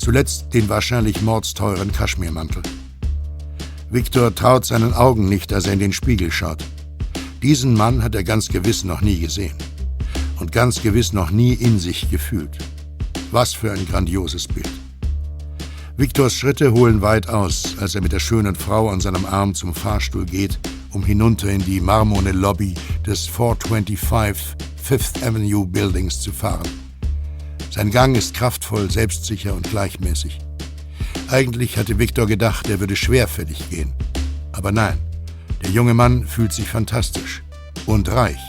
Zuletzt 0.10 0.56
den 0.56 0.70
wahrscheinlich 0.70 1.22
mordsteuren 1.22 1.92
Kaschmirmantel. 1.92 2.64
Viktor 3.92 4.34
traut 4.34 4.66
seinen 4.66 4.92
Augen 4.92 5.30
nicht, 5.30 5.54
als 5.54 5.68
er 5.68 5.74
in 5.74 5.78
den 5.78 5.94
Spiegel 5.94 6.32
schaut. 6.32 6.66
Diesen 7.44 7.76
Mann 7.76 8.02
hat 8.02 8.16
er 8.16 8.24
ganz 8.24 8.48
gewiss 8.48 8.84
noch 8.84 9.02
nie 9.02 9.20
gesehen. 9.20 9.54
Und 10.40 10.52
ganz 10.52 10.82
gewiss 10.82 11.14
noch 11.14 11.30
nie 11.30 11.54
in 11.54 11.78
sich 11.78 12.10
gefühlt. 12.10 12.58
Was 13.30 13.54
für 13.54 13.72
ein 13.72 13.86
grandioses 13.86 14.48
Bild. 14.48 14.72
Viktors 15.96 16.34
Schritte 16.34 16.72
holen 16.72 17.04
weit 17.04 17.30
aus, 17.30 17.76
als 17.80 17.94
er 17.94 18.02
mit 18.02 18.12
der 18.12 18.20
schönen 18.20 18.56
Frau 18.56 18.90
an 18.90 19.02
seinem 19.02 19.28
Arm 19.28 19.54
zum 19.54 19.76
Fahrstuhl 19.76 20.26
geht, 20.26 20.58
um 20.90 21.06
hinunter 21.06 21.52
in 21.52 21.64
die 21.64 21.80
marmorne 21.80 22.32
Lobby 22.32 22.74
des 23.06 23.28
425 23.28 24.56
Fifth 24.76 25.22
Avenue 25.22 25.68
Buildings 25.68 26.20
zu 26.20 26.32
fahren. 26.32 26.89
Sein 27.72 27.92
Gang 27.92 28.18
ist 28.18 28.34
kraftvoll, 28.34 28.90
selbstsicher 28.90 29.54
und 29.54 29.70
gleichmäßig. 29.70 30.40
Eigentlich 31.30 31.78
hatte 31.78 32.00
Viktor 32.00 32.26
gedacht, 32.26 32.70
er 32.70 32.80
würde 32.80 32.96
schwerfällig 32.96 33.70
gehen. 33.70 33.94
Aber 34.52 34.72
nein, 34.72 34.98
der 35.64 35.70
junge 35.70 35.94
Mann 35.94 36.26
fühlt 36.26 36.54
sich 36.54 36.68
fantastisch 36.68 37.44
und 37.86 38.10
reich. 38.10 38.40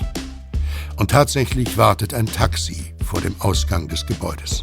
Und 0.97 1.11
tatsächlich 1.11 1.77
wartet 1.77 2.15
ein 2.15 2.27
Taxi 2.27 2.95
vor 3.05 3.21
dem 3.21 3.35
Ausgang 3.41 3.89
des 3.89 4.07
Gebäudes. 4.07 4.63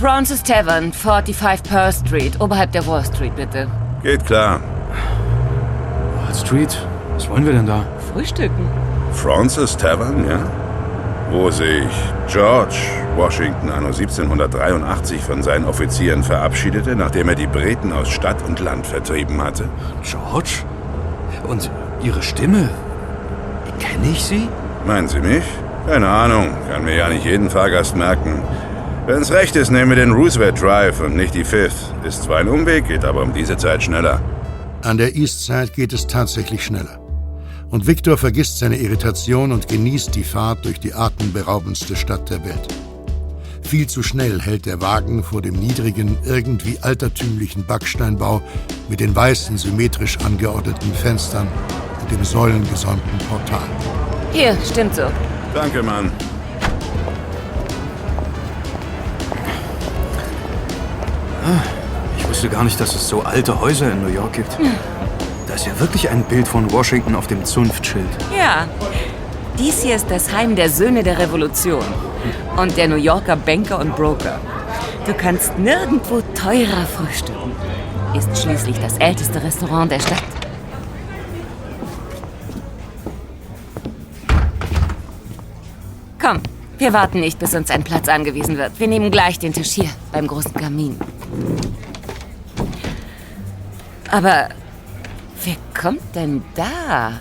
Francis 0.00 0.42
Tavern, 0.42 0.92
45 0.92 1.62
Pearl 1.62 1.92
Street, 1.92 2.40
oberhalb 2.40 2.72
der 2.72 2.86
Wall 2.86 3.04
Street, 3.04 3.34
bitte. 3.36 3.68
Geht 4.02 4.26
klar. 4.26 4.60
Wall 6.16 6.34
Street? 6.34 6.76
Was 7.14 7.28
wollen 7.28 7.46
wir 7.46 7.52
denn 7.52 7.66
da? 7.66 7.86
Frühstücken. 8.12 8.68
Francis 9.12 9.76
Tavern, 9.76 10.28
ja? 10.28 10.63
Wo 11.30 11.50
sich 11.50 11.88
George 12.28 12.76
Washington 13.16 13.70
anno 13.70 13.88
1783 13.88 15.20
von 15.20 15.42
seinen 15.42 15.64
Offizieren 15.64 16.22
verabschiedete, 16.22 16.94
nachdem 16.96 17.28
er 17.28 17.34
die 17.34 17.46
Briten 17.46 17.92
aus 17.92 18.08
Stadt 18.08 18.42
und 18.46 18.60
Land 18.60 18.86
vertrieben 18.86 19.42
hatte? 19.42 19.68
George? 20.02 20.64
Und 21.48 21.70
Ihre 22.02 22.22
Stimme? 22.22 22.68
Kenne 23.78 24.12
ich 24.12 24.22
sie? 24.22 24.48
Meinen 24.86 25.08
Sie 25.08 25.20
mich? 25.20 25.44
Keine 25.86 26.08
Ahnung, 26.08 26.48
kann 26.70 26.84
mir 26.84 26.96
ja 26.96 27.08
nicht 27.08 27.24
jeden 27.24 27.50
Fahrgast 27.50 27.96
merken. 27.96 28.42
Wenn's 29.06 29.30
recht 29.30 29.54
ist, 29.56 29.70
nehmen 29.70 29.90
wir 29.90 29.96
den 29.96 30.12
Roosevelt 30.12 30.60
Drive 30.60 31.00
und 31.00 31.14
nicht 31.14 31.34
die 31.34 31.44
Fifth. 31.44 31.92
Ist 32.06 32.22
zwar 32.22 32.38
ein 32.38 32.48
Umweg, 32.48 32.88
geht 32.88 33.04
aber 33.04 33.22
um 33.22 33.34
diese 33.34 33.56
Zeit 33.56 33.82
schneller. 33.82 34.20
An 34.82 34.96
der 34.96 35.14
East 35.14 35.44
Side 35.44 35.72
geht 35.74 35.92
es 35.92 36.06
tatsächlich 36.06 36.64
schneller. 36.64 37.03
Und 37.74 37.88
Victor 37.88 38.16
vergisst 38.16 38.60
seine 38.60 38.76
Irritation 38.76 39.50
und 39.50 39.66
genießt 39.66 40.14
die 40.14 40.22
Fahrt 40.22 40.64
durch 40.64 40.78
die 40.78 40.94
atemberaubendste 40.94 41.96
Stadt 41.96 42.30
der 42.30 42.44
Welt. 42.44 42.68
Viel 43.62 43.88
zu 43.88 44.04
schnell 44.04 44.40
hält 44.40 44.66
der 44.66 44.80
Wagen 44.80 45.24
vor 45.24 45.42
dem 45.42 45.54
niedrigen, 45.54 46.16
irgendwie 46.24 46.78
altertümlichen 46.82 47.66
Backsteinbau 47.66 48.42
mit 48.88 49.00
den 49.00 49.16
weißen, 49.16 49.58
symmetrisch 49.58 50.18
angeordneten 50.18 50.94
Fenstern 50.94 51.48
und 52.00 52.12
dem 52.12 52.24
säulengesäumten 52.24 53.18
Portal. 53.28 53.66
Hier, 54.30 54.56
stimmt 54.64 54.94
so. 54.94 55.10
Danke, 55.52 55.82
Mann. 55.82 56.12
Ich 62.18 62.28
wusste 62.28 62.48
gar 62.48 62.62
nicht, 62.62 62.78
dass 62.78 62.94
es 62.94 63.08
so 63.08 63.22
alte 63.22 63.60
Häuser 63.60 63.90
in 63.90 64.00
New 64.00 64.14
York 64.14 64.34
gibt. 64.34 64.58
Da 65.54 65.60
ist 65.60 65.66
ja 65.66 65.78
wirklich 65.78 66.10
ein 66.10 66.24
Bild 66.24 66.48
von 66.48 66.72
Washington 66.72 67.14
auf 67.14 67.28
dem 67.28 67.44
Zunftschild. 67.44 68.08
Ja. 68.36 68.66
Dies 69.56 69.84
hier 69.84 69.94
ist 69.94 70.10
das 70.10 70.32
Heim 70.32 70.56
der 70.56 70.68
Söhne 70.68 71.04
der 71.04 71.16
Revolution 71.16 71.84
und 72.56 72.76
der 72.76 72.88
New 72.88 72.96
Yorker 72.96 73.36
Banker 73.36 73.78
und 73.78 73.94
Broker. 73.94 74.40
Du 75.06 75.14
kannst 75.14 75.56
nirgendwo 75.56 76.22
teurer 76.34 76.84
frühstücken. 76.86 77.52
Ist 78.18 78.36
schließlich 78.42 78.80
das 78.80 78.98
älteste 78.98 79.40
Restaurant 79.44 79.92
der 79.92 80.00
Stadt. 80.00 80.24
Komm, 86.20 86.40
wir 86.78 86.92
warten 86.92 87.20
nicht, 87.20 87.38
bis 87.38 87.54
uns 87.54 87.70
ein 87.70 87.84
Platz 87.84 88.08
angewiesen 88.08 88.58
wird. 88.58 88.72
Wir 88.80 88.88
nehmen 88.88 89.12
gleich 89.12 89.38
den 89.38 89.52
Tisch 89.52 89.70
hier 89.70 89.90
beim 90.10 90.26
großen 90.26 90.52
Kamin. 90.52 90.98
Aber 94.10 94.48
wer 95.44 95.56
kommt 95.78 96.14
denn 96.14 96.42
da? 96.54 97.20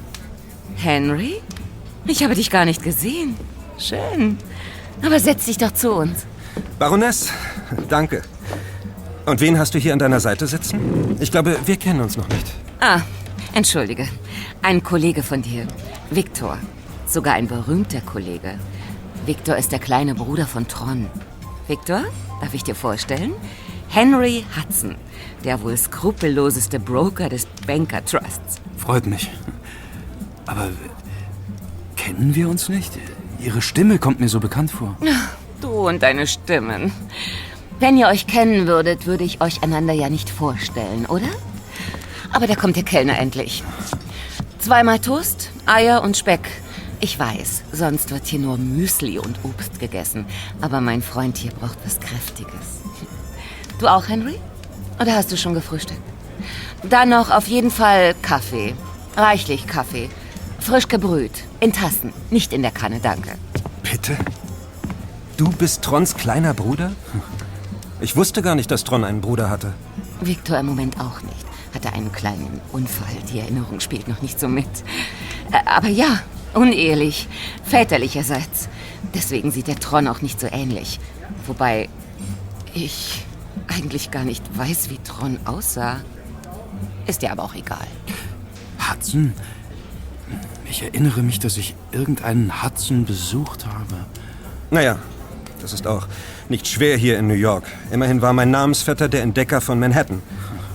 Henry? 0.76 1.42
Ich 2.06 2.24
habe 2.24 2.36
dich 2.36 2.50
gar 2.50 2.66
nicht 2.66 2.84
gesehen. 2.84 3.36
Schön. 3.78 4.38
Aber 5.02 5.20
setz 5.20 5.46
dich 5.46 5.58
doch 5.58 5.72
zu 5.72 5.92
uns. 5.92 6.26
Baroness, 6.80 7.32
danke. 7.90 8.22
Und 9.26 9.40
wen 9.40 9.58
hast 9.58 9.74
du 9.74 9.80
hier 9.80 9.94
an 9.94 10.00
deiner 10.00 10.20
Seite 10.20 10.48
sitzen? 10.48 11.18
Ich 11.20 11.32
glaube, 11.32 11.58
wir 11.66 11.78
kennen 11.78 12.02
uns 12.02 12.18
noch 12.18 12.28
nicht. 12.30 12.54
Ah, 12.80 13.02
entschuldige. 13.54 14.08
Ein 14.62 14.84
Kollege 14.84 15.24
von 15.24 15.42
dir. 15.42 15.66
Viktor. 16.10 16.58
Sogar 17.08 17.36
ein 17.36 17.48
berühmter 17.48 18.02
Kollege. 18.02 18.60
Viktor 19.26 19.56
ist 19.56 19.72
der 19.72 19.80
kleine 19.80 20.16
Bruder 20.16 20.46
von 20.46 20.68
Tron. 20.68 21.10
Viktor, 21.68 22.04
darf 22.42 22.54
ich 22.54 22.64
dir 22.64 22.76
vorstellen? 22.76 23.34
Henry 23.88 24.44
Hudson, 24.58 24.96
der 25.44 25.62
wohl 25.62 25.78
skrupelloseste 25.78 26.80
Broker 26.80 27.30
des 27.30 27.46
Banker 27.68 28.04
Trusts. 28.04 28.62
Freut 28.78 29.06
mich. 29.06 29.30
Aber 30.46 30.70
kennen 31.96 32.36
wir 32.36 32.50
uns 32.50 32.70
nicht? 32.70 32.92
Ihre 33.40 33.62
Stimme 33.62 34.00
kommt 34.00 34.20
mir 34.20 34.30
so 34.30 34.40
bekannt 34.40 34.72
vor. 34.72 34.96
Du 35.62 35.88
und 35.88 36.04
deine 36.04 36.28
Stimmen. 36.28 36.92
Wenn 37.80 37.96
ihr 37.96 38.08
euch 38.08 38.28
kennen 38.28 38.68
würdet, 38.68 39.08
würde 39.08 39.24
ich 39.24 39.40
euch 39.40 39.64
einander 39.64 39.94
ja 39.94 40.10
nicht 40.10 40.30
vorstellen, 40.30 41.06
oder? 41.06 41.30
Aber 42.34 42.48
da 42.48 42.56
kommt 42.56 42.76
der 42.76 42.84
Kellner 42.84 43.18
endlich. 43.18 43.64
Zweimal 44.60 45.00
Toast, 45.00 45.52
Eier 45.66 46.04
und 46.04 46.18
Speck. 46.18 46.50
Ich 47.00 47.18
weiß, 47.18 47.64
sonst 47.72 48.12
wird 48.12 48.26
hier 48.26 48.40
nur 48.40 48.58
Müsli 48.58 49.20
und 49.20 49.40
Obst 49.44 49.80
gegessen. 49.80 50.26
Aber 50.60 50.82
mein 50.82 51.02
Freund 51.02 51.38
hier 51.38 51.52
braucht 51.52 51.78
was 51.86 51.98
Kräftiges. 52.02 52.82
Du 53.80 53.88
auch, 53.88 54.10
Henry? 54.10 54.36
Oder 55.00 55.16
hast 55.16 55.32
du 55.32 55.38
schon 55.38 55.54
gefrühstückt? 55.54 56.02
Dann 56.84 57.10
noch 57.10 57.32
auf 57.32 57.48
jeden 57.48 57.72
Fall 57.72 58.16
Kaffee. 58.22 58.74
Reichlich 59.16 59.68
Kaffee. 59.68 60.10
Frisch 60.60 60.88
gebrüht. 60.88 61.44
In 61.60 61.74
Tassen. 61.74 62.14
Nicht 62.30 62.54
in 62.54 62.62
der 62.62 62.72
Kanne, 62.72 63.00
danke. 63.02 63.36
Bitte? 63.84 64.18
Du 65.38 65.50
bist 65.50 65.82
Trons 65.82 66.16
kleiner 66.16 66.54
Bruder? 66.54 66.92
Ich 68.02 68.16
wusste 68.16 68.42
gar 68.42 68.56
nicht, 68.56 68.70
dass 68.70 68.84
Tron 68.84 69.04
einen 69.04 69.22
Bruder 69.22 69.50
hatte. 69.50 69.74
Victor 70.22 70.58
im 70.58 70.66
Moment 70.68 71.00
auch 71.00 71.22
nicht. 71.22 71.46
Hatte 71.74 71.94
einen 71.94 72.12
kleinen 72.12 72.62
Unfall. 72.72 73.16
Die 73.32 73.40
Erinnerung 73.40 73.80
spielt 73.80 74.08
noch 74.08 74.22
nicht 74.22 74.40
so 74.40 74.48
mit. 74.48 74.68
Aber 75.66 75.88
ja, 75.88 76.20
unehelich. 76.54 77.28
Väterlicherseits. 77.64 78.70
Deswegen 79.14 79.52
sieht 79.52 79.68
der 79.68 79.80
Tron 79.80 80.08
auch 80.08 80.22
nicht 80.22 80.40
so 80.40 80.48
ähnlich. 80.48 81.00
Wobei 81.48 81.90
ich 82.74 83.26
eigentlich 83.68 84.12
gar 84.12 84.24
nicht 84.24 84.44
weiß, 84.58 84.90
wie 84.90 84.98
Tron 85.00 85.40
aussah. 85.46 85.98
Ist 87.08 87.22
dir 87.22 87.32
aber 87.32 87.44
auch 87.44 87.56
egal. 87.56 87.88
Hudson? 88.80 89.34
Ich 90.70 90.82
erinnere 90.82 91.22
mich, 91.22 91.40
dass 91.40 91.58
ich 91.58 91.76
irgendeinen 91.92 92.64
Hudson 92.64 93.06
besucht 93.06 93.66
habe. 93.66 94.06
Naja, 94.72 94.98
das 95.62 95.74
ist 95.74 95.86
auch 95.86 96.08
nicht 96.50 96.68
schwer 96.68 96.98
hier 96.98 97.18
in 97.20 97.28
New 97.28 97.34
York. 97.36 97.66
Immerhin 97.92 98.22
war 98.22 98.34
mein 98.34 98.52
Namensvetter 98.52 99.08
der 99.08 99.22
Entdecker 99.22 99.62
von 99.62 99.80
Manhattan. 99.80 100.22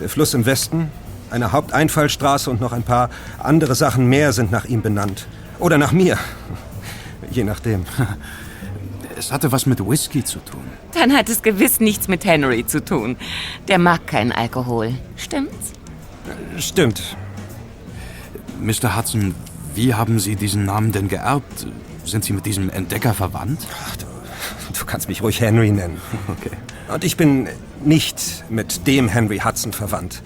Der 0.00 0.08
Fluss 0.08 0.34
im 0.34 0.46
Westen, 0.46 0.90
eine 1.30 1.52
Haupteinfallstraße 1.52 2.50
und 2.50 2.60
noch 2.60 2.72
ein 2.72 2.84
paar 2.84 3.10
andere 3.38 3.74
Sachen 3.74 4.06
mehr 4.06 4.32
sind 4.32 4.50
nach 4.50 4.64
ihm 4.64 4.82
benannt. 4.82 5.26
Oder 5.58 5.78
nach 5.78 5.92
mir. 5.92 6.16
Je 7.30 7.44
nachdem. 7.44 7.84
Es 9.18 9.32
hatte 9.32 9.50
was 9.50 9.66
mit 9.66 9.84
Whisky 9.84 10.22
zu 10.22 10.38
tun. 10.38 10.62
Dann 10.94 11.12
hat 11.12 11.28
es 11.28 11.42
gewiss 11.42 11.80
nichts 11.80 12.06
mit 12.06 12.24
Henry 12.24 12.64
zu 12.64 12.84
tun. 12.84 13.16
Der 13.66 13.78
mag 13.78 14.06
keinen 14.06 14.30
Alkohol. 14.30 14.94
Stimmt's? 15.16 15.72
Stimmt. 16.58 17.16
Mr. 18.60 18.96
Hudson, 18.96 19.34
wie 19.74 19.94
haben 19.94 20.20
Sie 20.20 20.36
diesen 20.36 20.64
Namen 20.64 20.92
denn 20.92 21.08
geerbt? 21.08 21.66
Sind 22.04 22.24
Sie 22.24 22.32
mit 22.32 22.46
diesem 22.46 22.70
Entdecker 22.70 23.12
verwandt? 23.12 23.66
Du 24.78 24.84
kannst 24.84 25.08
mich 25.08 25.22
ruhig 25.22 25.40
Henry 25.40 25.70
nennen. 25.70 26.00
Okay. 26.28 26.56
Und 26.92 27.04
ich 27.04 27.16
bin 27.16 27.48
nicht 27.84 28.44
mit 28.48 28.86
dem 28.86 29.08
Henry 29.08 29.40
Hudson 29.40 29.72
verwandt. 29.72 30.22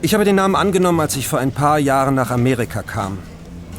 Ich 0.00 0.14
habe 0.14 0.24
den 0.24 0.36
Namen 0.36 0.56
angenommen, 0.56 0.98
als 0.98 1.14
ich 1.14 1.28
vor 1.28 1.38
ein 1.38 1.52
paar 1.52 1.78
Jahren 1.78 2.14
nach 2.14 2.30
Amerika 2.30 2.82
kam. 2.82 3.18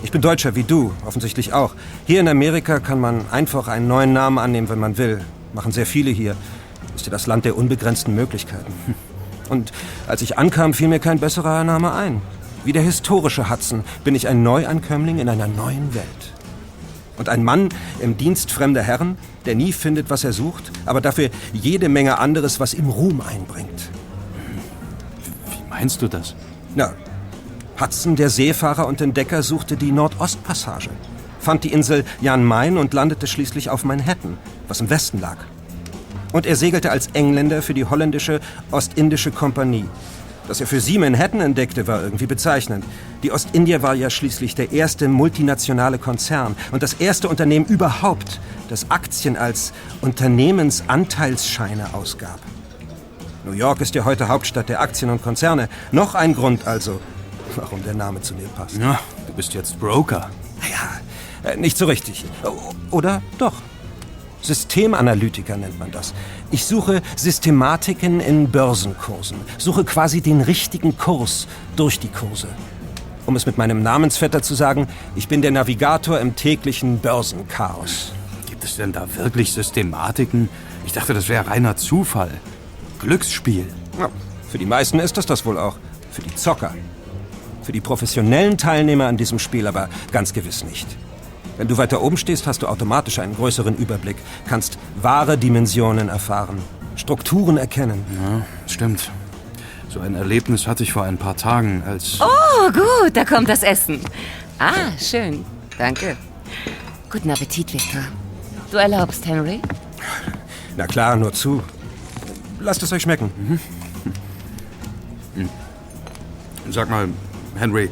Ich 0.03 0.11
bin 0.11 0.21
Deutscher 0.21 0.53
wie 0.55 0.63
du, 0.63 0.91
offensichtlich 1.05 1.53
auch. 1.53 1.73
Hier 2.05 2.19
in 2.19 2.27
Amerika 2.27 2.79
kann 2.79 2.99
man 2.99 3.25
einfach 3.31 3.69
einen 3.69 3.87
neuen 3.87 4.11
Namen 4.11 4.37
annehmen, 4.37 4.67
wenn 4.67 4.79
man 4.79 4.97
will. 4.97 5.21
Machen 5.53 5.71
sehr 5.71 5.85
viele 5.85 6.11
hier. 6.11 6.35
Ist 6.93 7.05
ja 7.05 7.11
das 7.11 7.25
Land 7.25 7.45
der 7.45 7.57
unbegrenzten 7.57 8.13
Möglichkeiten. 8.13 8.73
Und 9.49 9.71
als 10.05 10.21
ich 10.21 10.37
ankam, 10.37 10.73
fiel 10.73 10.89
mir 10.89 10.99
kein 10.99 11.19
besserer 11.19 11.63
Name 11.63 11.93
ein. 11.93 12.21
Wie 12.65 12.73
der 12.73 12.81
historische 12.81 13.49
Hudson 13.49 13.85
bin 14.03 14.13
ich 14.13 14.27
ein 14.27 14.43
Neuankömmling 14.43 15.19
in 15.19 15.29
einer 15.29 15.47
neuen 15.47 15.93
Welt. 15.95 16.05
Und 17.17 17.29
ein 17.29 17.43
Mann 17.43 17.69
im 18.01 18.17
Dienst 18.17 18.51
fremder 18.51 18.83
Herren, 18.83 19.17
der 19.45 19.55
nie 19.55 19.71
findet, 19.71 20.09
was 20.09 20.25
er 20.25 20.33
sucht, 20.33 20.71
aber 20.85 20.99
dafür 20.99 21.29
jede 21.53 21.87
Menge 21.87 22.17
anderes, 22.19 22.59
was 22.59 22.73
ihm 22.73 22.89
Ruhm 22.89 23.21
einbringt. 23.21 23.89
Wie 25.49 25.69
meinst 25.69 26.01
du 26.01 26.09
das? 26.09 26.35
Na, 26.75 26.93
Hudson, 27.79 28.15
der 28.15 28.29
Seefahrer 28.29 28.87
und 28.87 29.01
Entdecker, 29.01 29.41
suchte 29.41 29.77
die 29.77 29.91
Nordostpassage, 29.91 30.89
fand 31.39 31.63
die 31.63 31.73
Insel 31.73 32.05
Jan 32.21 32.43
Mayen 32.43 32.77
und 32.77 32.93
landete 32.93 33.27
schließlich 33.27 33.69
auf 33.69 33.83
Manhattan, 33.83 34.37
was 34.67 34.79
im 34.79 34.89
Westen 34.89 35.19
lag. 35.19 35.37
Und 36.33 36.45
er 36.45 36.55
segelte 36.55 36.91
als 36.91 37.07
Engländer 37.13 37.61
für 37.61 37.73
die 37.73 37.85
holländische 37.85 38.39
Ostindische 38.71 39.31
Kompanie. 39.31 39.85
Dass 40.47 40.59
er 40.59 40.67
für 40.67 40.81
sie 40.81 40.97
Manhattan 40.97 41.39
entdeckte, 41.39 41.87
war 41.87 42.03
irgendwie 42.03 42.25
bezeichnend. 42.25 42.83
Die 43.23 43.31
Ostindier 43.31 43.81
war 43.81 43.95
ja 43.95 44.09
schließlich 44.09 44.55
der 44.55 44.71
erste 44.71 45.07
multinationale 45.07 45.97
Konzern 45.97 46.55
und 46.71 46.83
das 46.83 46.95
erste 46.95 47.29
Unternehmen 47.29 47.65
überhaupt, 47.65 48.41
das 48.69 48.91
Aktien 48.91 49.37
als 49.37 49.71
Unternehmensanteilsscheine 50.01 51.93
ausgab. 51.93 52.39
New 53.45 53.53
York 53.53 53.81
ist 53.81 53.95
ja 53.95 54.05
heute 54.05 54.27
Hauptstadt 54.27 54.69
der 54.69 54.81
Aktien 54.81 55.09
und 55.11 55.21
Konzerne. 55.21 55.69
Noch 55.91 56.15
ein 56.15 56.33
Grund 56.33 56.67
also, 56.67 56.99
warum 57.55 57.83
der 57.83 57.93
Name 57.93 58.21
zu 58.21 58.33
mir 58.35 58.47
passt. 58.49 58.77
Ja, 58.77 58.99
du 59.27 59.33
bist 59.33 59.53
jetzt 59.53 59.79
Broker. 59.79 60.29
Naja, 60.61 61.51
äh, 61.51 61.57
nicht 61.57 61.77
so 61.77 61.85
richtig. 61.85 62.25
Oder 62.91 63.21
doch? 63.37 63.53
Systemanalytiker 64.41 65.55
nennt 65.55 65.79
man 65.79 65.91
das. 65.91 66.13
Ich 66.51 66.65
suche 66.65 67.01
Systematiken 67.15 68.19
in 68.19 68.51
Börsenkursen, 68.51 69.37
suche 69.57 69.85
quasi 69.85 70.21
den 70.21 70.41
richtigen 70.41 70.97
Kurs 70.97 71.47
durch 71.75 71.99
die 71.99 72.09
Kurse. 72.09 72.47
Um 73.25 73.37
es 73.37 73.45
mit 73.45 73.57
meinem 73.57 73.81
Namensvetter 73.81 74.41
zu 74.41 74.53
sagen, 74.53 74.87
ich 75.15 75.29
bin 75.29 75.41
der 75.41 75.51
Navigator 75.51 76.19
im 76.19 76.35
täglichen 76.35 76.99
Börsenchaos. 76.99 78.11
Gibt 78.49 78.65
es 78.65 78.75
denn 78.75 78.91
da 78.91 79.07
wirklich 79.15 79.53
Systematiken? 79.53 80.49
Ich 80.85 80.91
dachte, 80.91 81.13
das 81.13 81.29
wäre 81.29 81.47
reiner 81.47 81.77
Zufall. 81.77 82.31
Glücksspiel. 82.99 83.65
Ja, 83.97 84.09
für 84.49 84.57
die 84.57 84.65
meisten 84.65 84.99
ist 84.99 85.15
das 85.15 85.25
das 85.25 85.45
wohl 85.45 85.57
auch. 85.57 85.77
Für 86.11 86.21
die 86.21 86.35
Zocker. 86.35 86.73
Für 87.63 87.71
die 87.71 87.81
professionellen 87.81 88.57
Teilnehmer 88.57 89.07
an 89.07 89.17
diesem 89.17 89.39
Spiel 89.39 89.67
aber 89.67 89.89
ganz 90.11 90.33
gewiss 90.33 90.63
nicht. 90.63 90.87
Wenn 91.57 91.67
du 91.67 91.77
weiter 91.77 92.01
oben 92.01 92.17
stehst, 92.17 92.45
hast 92.47 92.61
du 92.61 92.67
automatisch 92.67 93.19
einen 93.19 93.35
größeren 93.35 93.77
Überblick, 93.77 94.17
kannst 94.47 94.77
wahre 95.01 95.37
Dimensionen 95.37 96.09
erfahren, 96.09 96.57
Strukturen 96.95 97.57
erkennen. 97.57 98.03
Ja, 98.21 98.45
stimmt. 98.67 99.11
So 99.89 99.99
ein 99.99 100.15
Erlebnis 100.15 100.65
hatte 100.65 100.83
ich 100.83 100.91
vor 100.91 101.03
ein 101.03 101.17
paar 101.17 101.37
Tagen, 101.37 101.83
als... 101.85 102.19
Oh, 102.19 102.71
gut, 102.71 103.15
da 103.15 103.23
kommt 103.23 103.47
das 103.47 103.61
Essen. 103.61 103.99
Ah, 104.57 104.91
schön. 104.99 105.45
Danke. 105.77 106.17
Guten 107.11 107.29
Appetit, 107.29 107.71
Victor. 107.73 108.01
Du 108.71 108.77
erlaubst, 108.77 109.25
Henry? 109.27 109.61
Na 110.75 110.87
klar, 110.87 111.15
nur 111.15 111.31
zu. 111.31 111.61
Lasst 112.59 112.81
es 112.81 112.91
euch 112.91 113.03
schmecken. 113.03 113.59
Sag 116.71 116.89
mal, 116.89 117.09
Henry, 117.55 117.89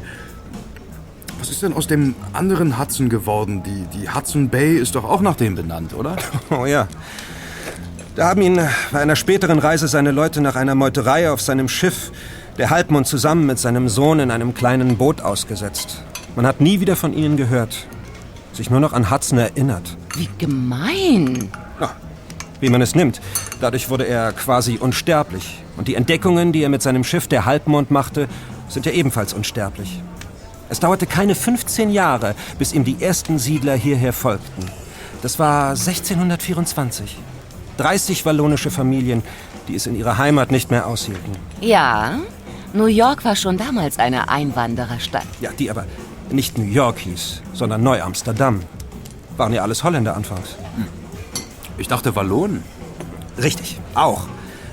was 1.39 1.49
ist 1.49 1.63
denn 1.63 1.73
aus 1.73 1.87
dem 1.87 2.15
anderen 2.33 2.79
Hudson 2.79 3.09
geworden? 3.09 3.63
Die, 3.63 3.97
die 3.97 4.09
Hudson 4.09 4.49
Bay 4.49 4.77
ist 4.77 4.95
doch 4.95 5.03
auch 5.03 5.21
nach 5.21 5.35
dem 5.35 5.55
benannt, 5.55 5.93
oder? 5.93 6.15
Oh 6.49 6.65
ja. 6.65 6.87
Da 8.15 8.27
haben 8.27 8.41
ihn 8.41 8.59
bei 8.91 8.99
einer 8.99 9.15
späteren 9.15 9.57
Reise 9.57 9.87
seine 9.87 10.11
Leute 10.11 10.41
nach 10.41 10.55
einer 10.55 10.75
Meuterei 10.75 11.31
auf 11.31 11.41
seinem 11.41 11.69
Schiff, 11.69 12.11
der 12.57 12.69
Halbmond, 12.69 13.07
zusammen 13.07 13.45
mit 13.45 13.57
seinem 13.57 13.87
Sohn 13.87 14.19
in 14.19 14.31
einem 14.31 14.53
kleinen 14.53 14.97
Boot 14.97 15.21
ausgesetzt. 15.21 16.03
Man 16.35 16.45
hat 16.45 16.61
nie 16.61 16.79
wieder 16.81 16.95
von 16.95 17.13
ihnen 17.13 17.37
gehört. 17.37 17.87
Sich 18.53 18.69
nur 18.69 18.81
noch 18.81 18.91
an 18.91 19.09
Hudson 19.09 19.39
erinnert. 19.39 19.97
Wie 20.15 20.29
gemein. 20.37 21.49
Ja, 21.79 21.91
wie 22.59 22.69
man 22.69 22.81
es 22.81 22.95
nimmt. 22.95 23.21
Dadurch 23.61 23.89
wurde 23.89 24.05
er 24.05 24.33
quasi 24.33 24.77
unsterblich. 24.77 25.63
Und 25.77 25.87
die 25.87 25.95
Entdeckungen, 25.95 26.51
die 26.51 26.61
er 26.63 26.69
mit 26.69 26.81
seinem 26.81 27.03
Schiff 27.03 27.27
der 27.27 27.45
Halbmond 27.45 27.91
machte, 27.91 28.27
sind 28.73 28.85
ja 28.85 28.91
ebenfalls 28.91 29.33
unsterblich. 29.33 30.01
Es 30.69 30.79
dauerte 30.79 31.05
keine 31.05 31.35
15 31.35 31.91
Jahre, 31.91 32.35
bis 32.57 32.73
ihm 32.73 32.83
die 32.83 33.01
ersten 33.01 33.39
Siedler 33.39 33.75
hierher 33.75 34.13
folgten. 34.13 34.65
Das 35.21 35.37
war 35.37 35.71
1624. 35.71 37.17
30 37.77 38.25
wallonische 38.25 38.71
Familien, 38.71 39.23
die 39.67 39.75
es 39.75 39.85
in 39.85 39.95
ihrer 39.95 40.17
Heimat 40.17 40.51
nicht 40.51 40.71
mehr 40.71 40.87
aushielten. 40.87 41.33
Ja, 41.59 42.19
New 42.73 42.85
York 42.85 43.25
war 43.25 43.35
schon 43.35 43.57
damals 43.57 43.99
eine 43.99 44.29
Einwandererstadt. 44.29 45.27
Ja, 45.41 45.51
die 45.51 45.69
aber 45.69 45.85
nicht 46.29 46.57
New 46.57 46.63
York 46.63 46.99
hieß, 46.99 47.41
sondern 47.53 47.83
Neu-Amsterdam. 47.83 48.61
Waren 49.37 49.53
ja 49.53 49.63
alles 49.63 49.83
Holländer 49.83 50.15
anfangs. 50.15 50.55
Ich 51.77 51.87
dachte 51.87 52.15
Wallonen. 52.15 52.63
Richtig, 53.41 53.79
auch. 53.95 54.25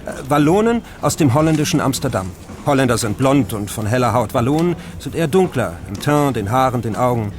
Äh, 0.06 0.12
Wallonen 0.28 0.82
aus 1.00 1.16
dem 1.16 1.34
holländischen 1.34 1.80
Amsterdam. 1.80 2.30
Holländer 2.68 2.98
sind 2.98 3.16
blond 3.16 3.54
und 3.54 3.70
von 3.70 3.86
heller 3.86 4.12
Haut. 4.12 4.34
Wallonen 4.34 4.76
sind 4.98 5.14
eher 5.14 5.26
dunkler, 5.26 5.76
im 5.88 5.98
Teint, 5.98 6.36
den 6.36 6.50
Haaren, 6.50 6.82
den 6.82 6.96
Augen. 6.96 7.32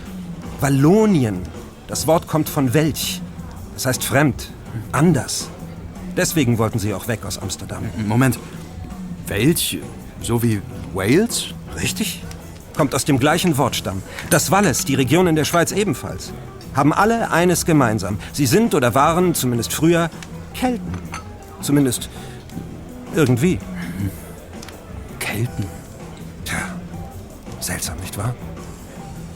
Wallonien, 0.60 1.44
das 1.88 2.08
Wort 2.08 2.28
kommt 2.28 2.50
von 2.50 2.74
Welch. 2.74 3.22
Das 3.76 3.86
heißt 3.86 4.04
fremd, 4.04 4.50
anders. 4.92 5.50
Deswegen 6.18 6.58
wollten 6.58 6.80
sie 6.80 6.96
auch 6.96 7.08
weg 7.08 7.26
aus 7.26 7.38
Amsterdam. 7.38 7.84
Moment. 8.08 8.40
Welch? 9.28 9.78
So 10.20 10.42
wie 10.42 10.64
Wales? 10.96 11.54
Richtig? 11.80 12.24
Kommt 12.76 12.96
aus 12.96 13.06
dem 13.06 13.20
gleichen 13.20 13.56
Wortstamm. 13.60 14.02
Das 14.32 14.50
Wallis, 14.50 14.84
die 14.84 14.96
Region 14.96 15.28
in 15.28 15.36
der 15.36 15.46
Schweiz 15.46 15.72
ebenfalls. 15.72 16.34
Haben 16.74 16.92
alle 16.92 17.30
eines 17.30 17.68
gemeinsam. 17.68 18.18
Sie 18.34 18.48
sind 18.48 18.74
oder 18.74 18.96
waren, 18.96 19.36
zumindest 19.36 19.74
früher, 19.74 20.10
Kelten. 20.56 20.92
Zumindest 21.62 22.10
irgendwie. 23.16 23.60
Kelten. 25.30 25.66
nicht 28.02 28.18
wahr? 28.18 28.34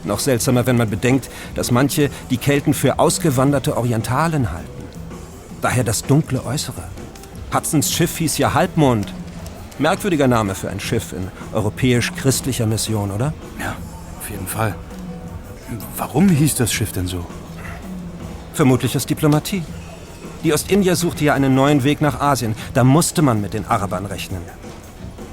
Noch 0.02 0.18
seltsamer, 0.18 0.66
wenn 0.66 0.76
man 0.76 0.90
bedenkt, 0.90 1.30
dass 1.54 1.70
manche 1.70 2.10
die 2.30 2.36
Kelten 2.36 2.74
für 2.74 2.98
ausgewanderte 2.98 3.76
Orientalen 3.76 4.50
halten. 4.50 4.82
Daher 5.62 5.84
das 5.84 6.02
dunkle 6.02 6.44
Äußere. 6.44 6.82
Hudsons 7.54 7.92
Schiff 7.92 8.18
hieß 8.18 8.38
ja 8.38 8.54
Halbmond. 8.54 9.14
Merkwürdiger 9.78 10.26
Name 10.26 10.56
für 10.56 10.68
ein 10.68 10.80
Schiff 10.80 11.12
in 11.12 11.28
europäisch-christlicher 11.52 12.66
Mission, 12.66 13.12
oder? 13.12 13.32
Ja, 13.60 13.76
auf 14.20 14.28
jeden 14.28 14.48
Fall. 14.48 14.74
Warum 15.96 16.28
hieß 16.28 16.56
das 16.56 16.72
Schiff 16.72 16.90
denn 16.90 17.06
so? 17.06 17.24
Vermutlich 18.52 18.96
aus 18.96 19.06
Diplomatie. 19.06 19.62
Die 20.42 20.52
Ostindier 20.52 20.96
suchte 20.96 21.24
ja 21.24 21.34
einen 21.34 21.54
neuen 21.54 21.84
Weg 21.84 22.00
nach 22.00 22.20
Asien. 22.20 22.56
Da 22.74 22.82
musste 22.82 23.22
man 23.22 23.40
mit 23.40 23.54
den 23.54 23.64
Arabern 23.66 24.06
rechnen. 24.06 24.42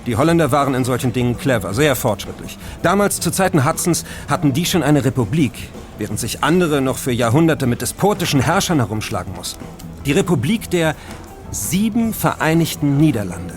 Die 0.05 0.15
Holländer 0.15 0.51
waren 0.51 0.73
in 0.73 0.83
solchen 0.83 1.13
Dingen 1.13 1.37
clever, 1.37 1.73
sehr 1.73 1.95
fortschrittlich. 1.95 2.57
Damals, 2.81 3.19
zu 3.19 3.31
Zeiten 3.31 3.65
Hudsons, 3.65 4.03
hatten 4.27 4.53
die 4.53 4.65
schon 4.65 4.81
eine 4.81 5.05
Republik, 5.05 5.69
während 5.97 6.19
sich 6.19 6.43
andere 6.43 6.81
noch 6.81 6.97
für 6.97 7.11
Jahrhunderte 7.11 7.67
mit 7.67 7.81
despotischen 7.81 8.39
Herrschern 8.39 8.79
herumschlagen 8.79 9.33
mussten. 9.35 9.63
Die 10.05 10.11
Republik 10.11 10.69
der 10.71 10.95
sieben 11.51 12.13
Vereinigten 12.13 12.97
Niederlande 12.97 13.53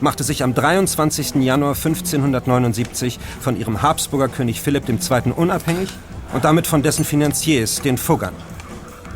machte 0.00 0.24
sich 0.24 0.42
am 0.42 0.54
23. 0.54 1.36
Januar 1.36 1.74
1579 1.74 3.18
von 3.40 3.56
ihrem 3.56 3.82
Habsburger 3.82 4.28
König 4.28 4.60
Philipp 4.60 4.88
II. 4.88 5.32
unabhängig 5.34 5.90
und 6.32 6.44
damit 6.44 6.66
von 6.66 6.82
dessen 6.82 7.04
Finanziers, 7.04 7.80
den 7.80 7.98
Fuggern. 7.98 8.34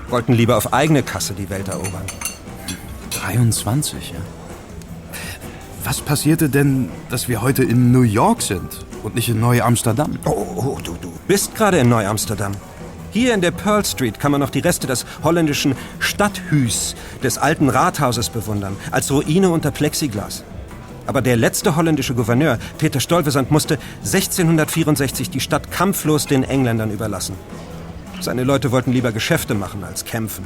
Wollten 0.08 0.32
lieber 0.32 0.56
auf 0.56 0.72
eigene 0.72 1.02
Kasse 1.02 1.34
die 1.34 1.50
Welt 1.50 1.68
erobern. 1.68 2.06
23, 3.10 4.12
ja. 4.12 4.37
Was 5.88 6.02
passierte 6.02 6.50
denn, 6.50 6.90
dass 7.08 7.30
wir 7.30 7.40
heute 7.40 7.64
in 7.64 7.92
New 7.92 8.02
York 8.02 8.42
sind 8.42 8.84
und 9.02 9.14
nicht 9.14 9.30
in 9.30 9.40
Neu-Amsterdam? 9.40 10.18
Oh, 10.26 10.44
oh, 10.56 10.78
du, 10.84 10.94
du 11.00 11.10
bist 11.26 11.54
gerade 11.54 11.78
in 11.78 11.88
Neu-Amsterdam. 11.88 12.52
Hier 13.10 13.32
in 13.32 13.40
der 13.40 13.52
Pearl 13.52 13.82
Street 13.86 14.20
kann 14.20 14.30
man 14.30 14.42
noch 14.42 14.50
die 14.50 14.58
Reste 14.58 14.86
des 14.86 15.06
holländischen 15.22 15.74
Stadthüs 15.98 16.94
des 17.22 17.38
alten 17.38 17.70
Rathauses 17.70 18.28
bewundern, 18.28 18.76
als 18.90 19.10
Ruine 19.10 19.48
unter 19.48 19.70
Plexiglas. 19.70 20.44
Aber 21.06 21.22
der 21.22 21.38
letzte 21.38 21.74
holländische 21.74 22.14
Gouverneur, 22.14 22.58
Peter 22.76 23.00
Stuyvesant, 23.00 23.50
musste 23.50 23.78
1664 24.04 25.30
die 25.30 25.40
Stadt 25.40 25.70
kampflos 25.70 26.26
den 26.26 26.44
Engländern 26.44 26.90
überlassen. 26.90 27.34
Seine 28.20 28.44
Leute 28.44 28.72
wollten 28.72 28.92
lieber 28.92 29.12
Geschäfte 29.12 29.54
machen 29.54 29.84
als 29.84 30.04
kämpfen. 30.04 30.44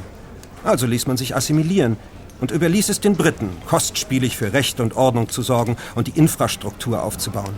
Also 0.63 0.85
ließ 0.85 1.05
man 1.05 1.17
sich 1.17 1.35
assimilieren 1.35 1.97
und 2.43 2.51
überließ 2.51 2.89
es 2.89 2.99
den 2.99 3.15
Briten, 3.15 3.51
kostspielig 3.67 4.35
für 4.35 4.51
Recht 4.51 4.81
und 4.81 4.97
Ordnung 4.97 5.29
zu 5.29 5.41
sorgen 5.41 5.77
und 5.95 6.07
die 6.07 6.19
Infrastruktur 6.19 7.01
aufzubauen. 7.01 7.53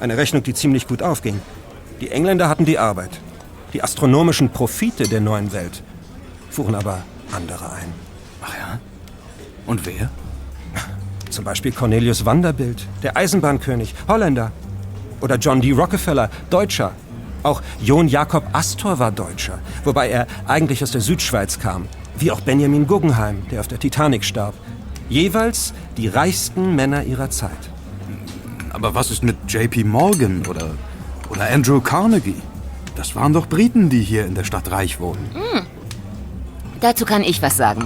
Eine 0.00 0.16
Rechnung, 0.16 0.42
die 0.42 0.54
ziemlich 0.54 0.88
gut 0.88 1.04
aufging. 1.04 1.40
Die 2.00 2.10
Engländer 2.10 2.48
hatten 2.48 2.64
die 2.64 2.80
Arbeit. 2.80 3.20
Die 3.74 3.84
astronomischen 3.84 4.50
Profite 4.50 5.04
der 5.06 5.20
neuen 5.20 5.52
Welt 5.52 5.84
fuhren 6.50 6.74
aber 6.74 7.04
andere 7.30 7.70
ein. 7.74 7.94
Ach 8.42 8.54
ja? 8.54 8.80
Und 9.66 9.86
wer? 9.86 10.10
Zum 11.30 11.44
Beispiel 11.44 11.70
Cornelius 11.70 12.24
Vanderbilt, 12.24 12.88
der 13.04 13.16
Eisenbahnkönig, 13.16 13.94
Holländer. 14.08 14.50
Oder 15.20 15.36
John 15.36 15.60
D. 15.60 15.70
Rockefeller, 15.70 16.28
Deutscher. 16.50 16.90
Auch 17.44 17.62
John 17.80 18.08
Jakob 18.08 18.48
Astor 18.52 18.98
war 18.98 19.12
Deutscher, 19.12 19.60
wobei 19.84 20.08
er 20.08 20.26
eigentlich 20.48 20.82
aus 20.82 20.90
der 20.90 21.00
Südschweiz 21.00 21.60
kam. 21.60 21.86
Wie 22.18 22.30
auch 22.30 22.40
Benjamin 22.40 22.86
Guggenheim, 22.86 23.42
der 23.50 23.60
auf 23.60 23.68
der 23.68 23.78
Titanic 23.78 24.24
starb. 24.24 24.54
Jeweils 25.08 25.74
die 25.96 26.08
reichsten 26.08 26.74
Männer 26.74 27.04
ihrer 27.04 27.30
Zeit. 27.30 27.70
Aber 28.72 28.94
was 28.94 29.10
ist 29.10 29.22
mit 29.22 29.36
JP 29.48 29.84
Morgan 29.84 30.46
oder, 30.46 30.70
oder 31.30 31.50
Andrew 31.50 31.80
Carnegie? 31.80 32.42
Das 32.96 33.14
waren 33.14 33.32
doch 33.32 33.46
Briten, 33.46 33.90
die 33.90 34.00
hier 34.00 34.26
in 34.26 34.34
der 34.34 34.44
Stadt 34.44 34.70
reich 34.70 34.98
wurden. 35.00 35.28
Dazu 36.80 37.04
kann 37.04 37.22
ich 37.22 37.42
was 37.42 37.56
sagen. 37.56 37.84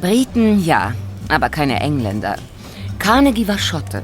Briten 0.00 0.64
ja, 0.64 0.92
aber 1.28 1.48
keine 1.48 1.80
Engländer. 1.80 2.36
Carnegie 2.98 3.48
war 3.48 3.58
Schotte. 3.58 4.02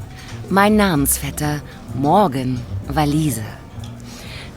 Mein 0.51 0.77
Namensvetter 0.77 1.61
Morgan 1.95 2.61
Waliser. 2.89 3.62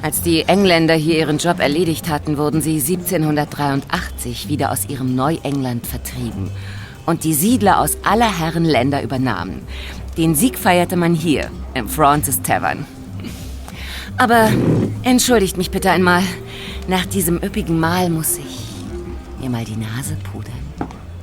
Als 0.06 0.22
die 0.22 0.44
Engländer 0.44 0.94
hier 0.94 1.18
ihren 1.18 1.40
Job 1.40 1.60
erledigt 1.60 2.10
hatten, 2.10 2.38
wurden 2.38 2.62
sie 2.62 2.76
1783 2.76 4.48
wieder 4.48 4.72
aus 4.72 4.88
ihrem 4.88 5.16
Neuengland 5.16 5.88
vertrieben 5.88 6.52
und 7.08 7.24
die 7.24 7.34
Siedler 7.34 7.80
aus 7.80 7.98
aller 8.04 8.38
Herren 8.38 8.66
Länder 8.66 9.02
übernahmen. 9.02 9.64
Den 10.16 10.36
Sieg 10.36 10.60
feierte 10.60 10.96
man 10.96 11.16
hier, 11.16 11.50
im 11.74 11.90
Francis 11.90 12.44
Tavern. 12.44 12.86
Aber 14.18 14.52
entschuldigt 15.02 15.58
mich 15.58 15.72
bitte 15.72 15.90
einmal. 15.90 16.22
Nach 16.88 17.08
diesem 17.08 17.42
üppigen 17.42 17.80
Mahl 17.80 18.12
muss 18.12 18.38
ich 18.38 18.60
mir 19.42 19.50
mal 19.50 19.66
die 19.66 19.76
Nase 19.76 20.18
pudern. 20.32 20.54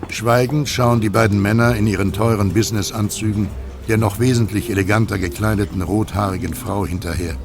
Schweigend 0.08 0.68
schauen 0.68 1.00
die 1.00 1.08
beiden 1.08 1.40
Männer 1.40 1.76
in 1.76 1.86
ihren 1.86 2.12
teuren 2.12 2.52
Businessanzügen 2.52 3.46
der 3.86 3.98
noch 3.98 4.18
wesentlich 4.18 4.70
eleganter 4.70 5.18
gekleideten 5.18 5.82
rothaarigen 5.82 6.54
Frau 6.54 6.84
hinterher. 6.84 7.36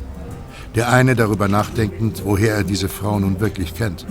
Der 0.77 0.91
eine 0.91 1.15
darüber 1.15 1.47
nachdenkend, 1.47 2.21
woher 2.23 2.53
er 2.53 2.63
diese 2.63 2.87
Frau 2.87 3.19
nun 3.19 3.39
wirklich 3.39 3.73
kennt. 3.73 4.05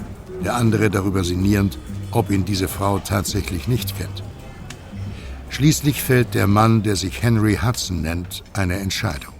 Der 0.45 0.57
andere 0.57 0.91
darüber 0.91 1.23
sinnierend, 1.23 1.79
ob 2.11 2.29
ihn 2.33 2.45
diese 2.45 2.67
Frau 2.67 2.99
tatsächlich 2.99 3.69
nicht 3.69 3.97
kennt. 3.97 4.25
Schließlich 5.49 6.03
fällt 6.03 6.35
der 6.35 6.49
Mann, 6.49 6.83
der 6.83 6.97
sich 6.97 7.23
Henry 7.23 7.61
Hudson 7.65 8.03
nennt, 8.03 8.43
eine 8.53 8.81
Entscheidung. 8.81 9.36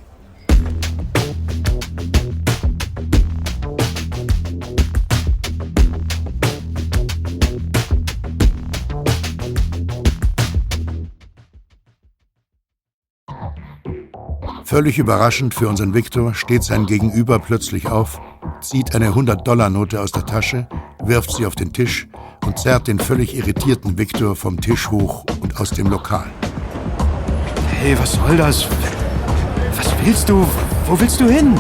Völlig 14.77 14.99
überraschend 14.99 15.55
für 15.55 15.71
unseren 15.71 15.95
Viktor 15.95 16.35
steht 16.35 16.63
sein 16.63 16.85
Gegenüber 16.85 17.39
plötzlich 17.39 17.87
auf, 17.87 18.21
zieht 18.61 18.95
eine 18.95 19.09
100-Dollar-Note 19.09 19.99
aus 19.99 20.13
der 20.13 20.27
Tasche, 20.27 20.69
wirft 21.03 21.33
sie 21.35 21.47
auf 21.47 21.55
den 21.55 21.73
Tisch 21.73 22.07
und 22.45 22.59
zerrt 22.59 22.87
den 22.87 22.99
völlig 22.99 23.35
irritierten 23.35 23.97
Viktor 23.97 24.37
vom 24.37 24.61
Tisch 24.61 24.91
hoch 24.91 25.25
und 25.41 25.59
aus 25.59 25.71
dem 25.71 25.87
Lokal. 25.87 26.27
Hey, 27.71 27.99
was 27.99 28.13
soll 28.13 28.37
das? 28.37 28.69
Was 29.79 29.95
willst 30.05 30.29
du? 30.29 30.47
Wo 30.87 31.01
willst 31.01 31.21
du 31.23 31.25
hin? 31.25 31.55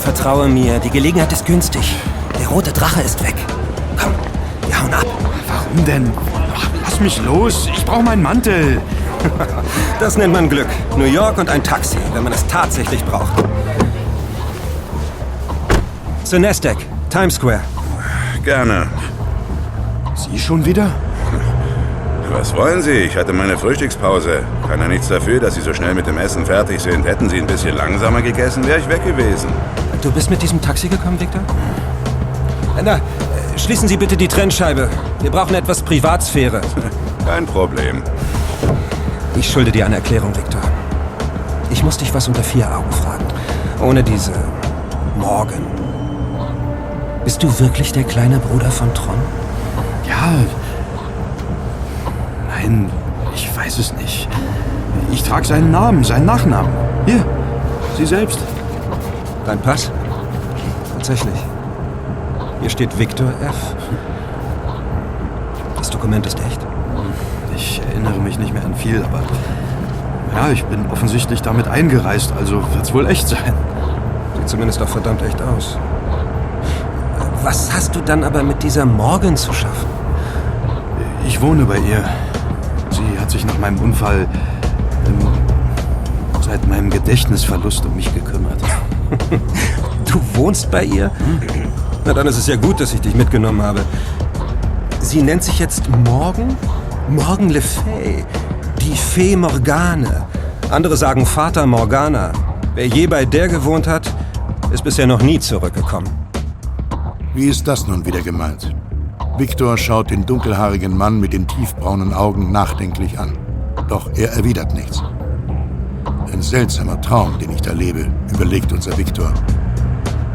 Vertraue 0.00 0.46
mir, 0.46 0.78
die 0.78 0.90
Gelegenheit 0.90 1.32
ist 1.32 1.46
günstig. 1.46 1.96
Der 2.38 2.48
rote 2.48 2.74
Drache 2.74 3.00
ist 3.00 3.24
weg. 3.24 3.36
Komm, 3.98 4.12
wir 4.66 4.78
hauen 4.78 4.92
ab. 4.92 5.06
Warum 5.46 5.84
denn? 5.86 6.12
Ach, 6.54 6.68
lass 6.82 7.00
mich 7.00 7.18
los. 7.24 7.66
Ich 7.74 7.86
brauche 7.86 8.02
meinen 8.02 8.22
Mantel. 8.22 8.82
Das 10.00 10.16
nennt 10.16 10.32
man 10.32 10.48
Glück. 10.48 10.68
New 10.96 11.04
York 11.04 11.38
und 11.38 11.48
ein 11.48 11.62
Taxi, 11.62 11.98
wenn 12.12 12.22
man 12.22 12.32
es 12.32 12.46
tatsächlich 12.46 13.04
braucht. 13.04 13.32
Zur 16.24 16.38
Nasdaq, 16.38 16.76
Times 17.10 17.34
Square. 17.34 17.60
Gerne. 18.44 18.86
Sie 20.14 20.38
schon 20.38 20.64
wieder? 20.64 20.90
Was 22.30 22.54
wollen 22.54 22.82
Sie? 22.82 22.92
Ich 22.92 23.16
hatte 23.16 23.32
meine 23.32 23.56
Frühstückspause. 23.56 24.42
Kann 24.68 24.80
ja 24.80 24.88
nichts 24.88 25.08
dafür, 25.08 25.40
dass 25.40 25.54
Sie 25.54 25.62
so 25.62 25.72
schnell 25.72 25.94
mit 25.94 26.06
dem 26.06 26.18
Essen 26.18 26.44
fertig 26.44 26.80
sind. 26.80 27.04
Hätten 27.04 27.28
Sie 27.28 27.38
ein 27.38 27.46
bisschen 27.46 27.76
langsamer 27.76 28.22
gegessen, 28.22 28.66
wäre 28.66 28.78
ich 28.78 28.88
weg 28.88 29.04
gewesen. 29.04 29.48
Du 30.02 30.12
bist 30.12 30.30
mit 30.30 30.42
diesem 30.42 30.60
Taxi 30.60 30.88
gekommen, 30.88 31.18
Victor? 31.18 31.40
Na, 32.84 33.00
schließen 33.56 33.88
Sie 33.88 33.96
bitte 33.96 34.16
die 34.16 34.28
Trennscheibe. 34.28 34.88
Wir 35.20 35.30
brauchen 35.30 35.54
etwas 35.54 35.82
Privatsphäre. 35.82 36.60
Kein 37.26 37.46
Problem. 37.46 38.02
Ich 39.38 39.48
schulde 39.48 39.70
dir 39.70 39.86
eine 39.86 39.94
Erklärung, 39.96 40.34
Victor. 40.36 40.60
Ich 41.70 41.84
muss 41.84 41.96
dich 41.96 42.12
was 42.12 42.26
unter 42.26 42.42
vier 42.42 42.66
Augen 42.76 42.90
fragen. 42.90 43.24
Ohne 43.80 44.02
diese 44.02 44.32
Morgen. 45.16 45.64
Bist 47.22 47.40
du 47.44 47.60
wirklich 47.60 47.92
der 47.92 48.02
kleine 48.02 48.40
Bruder 48.40 48.68
von 48.68 48.92
Tron? 48.94 49.14
Ja. 50.08 50.32
Nein, 52.48 52.90
ich 53.32 53.56
weiß 53.56 53.78
es 53.78 53.92
nicht. 53.92 54.28
Ich 55.12 55.22
trage 55.22 55.46
seinen 55.46 55.70
Namen, 55.70 56.02
seinen 56.02 56.26
Nachnamen. 56.26 56.72
Hier, 57.06 57.24
Sie 57.96 58.06
selbst. 58.06 58.40
Dein 59.46 59.60
Pass? 59.60 59.92
Tatsächlich. 60.94 61.38
Hier 62.60 62.70
steht 62.70 62.98
Victor 62.98 63.28
F. 63.40 63.76
Das 65.76 65.90
Dokument 65.90 66.26
ist 66.26 66.40
erinnere 67.98 68.20
mich 68.20 68.38
nicht 68.38 68.54
mehr 68.54 68.64
an 68.64 68.76
viel, 68.76 69.02
aber 69.02 69.20
ja, 70.32 70.52
ich 70.52 70.64
bin 70.66 70.86
offensichtlich 70.90 71.42
damit 71.42 71.66
eingereist, 71.66 72.32
also 72.38 72.62
wird's 72.74 72.94
wohl 72.94 73.08
echt 73.08 73.26
sein. 73.26 73.52
Sieht 74.36 74.48
zumindest 74.48 74.80
auch 74.80 74.88
verdammt 74.88 75.20
echt 75.22 75.42
aus. 75.42 75.76
Was 77.42 77.74
hast 77.74 77.96
du 77.96 78.00
dann 78.00 78.22
aber 78.22 78.44
mit 78.44 78.62
dieser 78.62 78.84
Morgan 78.84 79.36
zu 79.36 79.52
schaffen? 79.52 79.88
Ich 81.26 81.40
wohne 81.40 81.64
bei 81.64 81.78
ihr. 81.78 82.04
Sie 82.90 83.20
hat 83.20 83.32
sich 83.32 83.44
nach 83.44 83.58
meinem 83.58 83.78
Unfall 83.80 84.28
ähm, 85.06 85.26
seit 86.40 86.66
meinem 86.68 86.90
Gedächtnisverlust 86.90 87.84
um 87.84 87.96
mich 87.96 88.14
gekümmert. 88.14 88.60
Du 90.10 90.22
wohnst 90.38 90.70
bei 90.70 90.84
ihr? 90.84 91.10
Na, 92.06 92.14
dann 92.14 92.26
ist 92.26 92.38
es 92.38 92.46
ja 92.46 92.56
gut, 92.56 92.80
dass 92.80 92.94
ich 92.94 93.02
dich 93.02 93.14
mitgenommen 93.14 93.60
habe. 93.60 93.80
Sie 95.02 95.20
nennt 95.20 95.42
sich 95.42 95.58
jetzt 95.58 95.82
Morgen? 96.06 96.56
Morgen 97.08 97.48
Le 97.48 97.62
Fay. 97.62 98.22
Die 98.82 98.94
Fee 98.94 99.34
Morgane. 99.34 100.26
Andere 100.70 100.94
sagen 100.94 101.24
Vater 101.24 101.64
Morgana. 101.66 102.32
Wer 102.74 102.86
je 102.86 103.06
bei 103.06 103.24
der 103.24 103.48
gewohnt 103.48 103.86
hat, 103.86 104.12
ist 104.70 104.84
bisher 104.84 105.06
noch 105.06 105.22
nie 105.22 105.38
zurückgekommen. 105.38 106.08
Wie 107.34 107.46
ist 107.46 107.66
das 107.66 107.86
nun 107.86 108.04
wieder 108.04 108.20
gemeint? 108.20 108.76
Viktor 109.38 109.78
schaut 109.78 110.10
den 110.10 110.26
dunkelhaarigen 110.26 110.94
Mann 110.94 111.18
mit 111.18 111.32
den 111.32 111.48
tiefbraunen 111.48 112.12
Augen 112.12 112.52
nachdenklich 112.52 113.18
an. 113.18 113.32
Doch 113.88 114.10
er 114.14 114.32
erwidert 114.32 114.74
nichts. 114.74 115.02
Ein 116.30 116.42
seltsamer 116.42 117.00
Traum, 117.00 117.38
den 117.38 117.52
ich 117.52 117.62
da 117.62 117.72
lebe, 117.72 118.06
überlegt 118.34 118.70
unser 118.70 118.98
Viktor. 118.98 119.32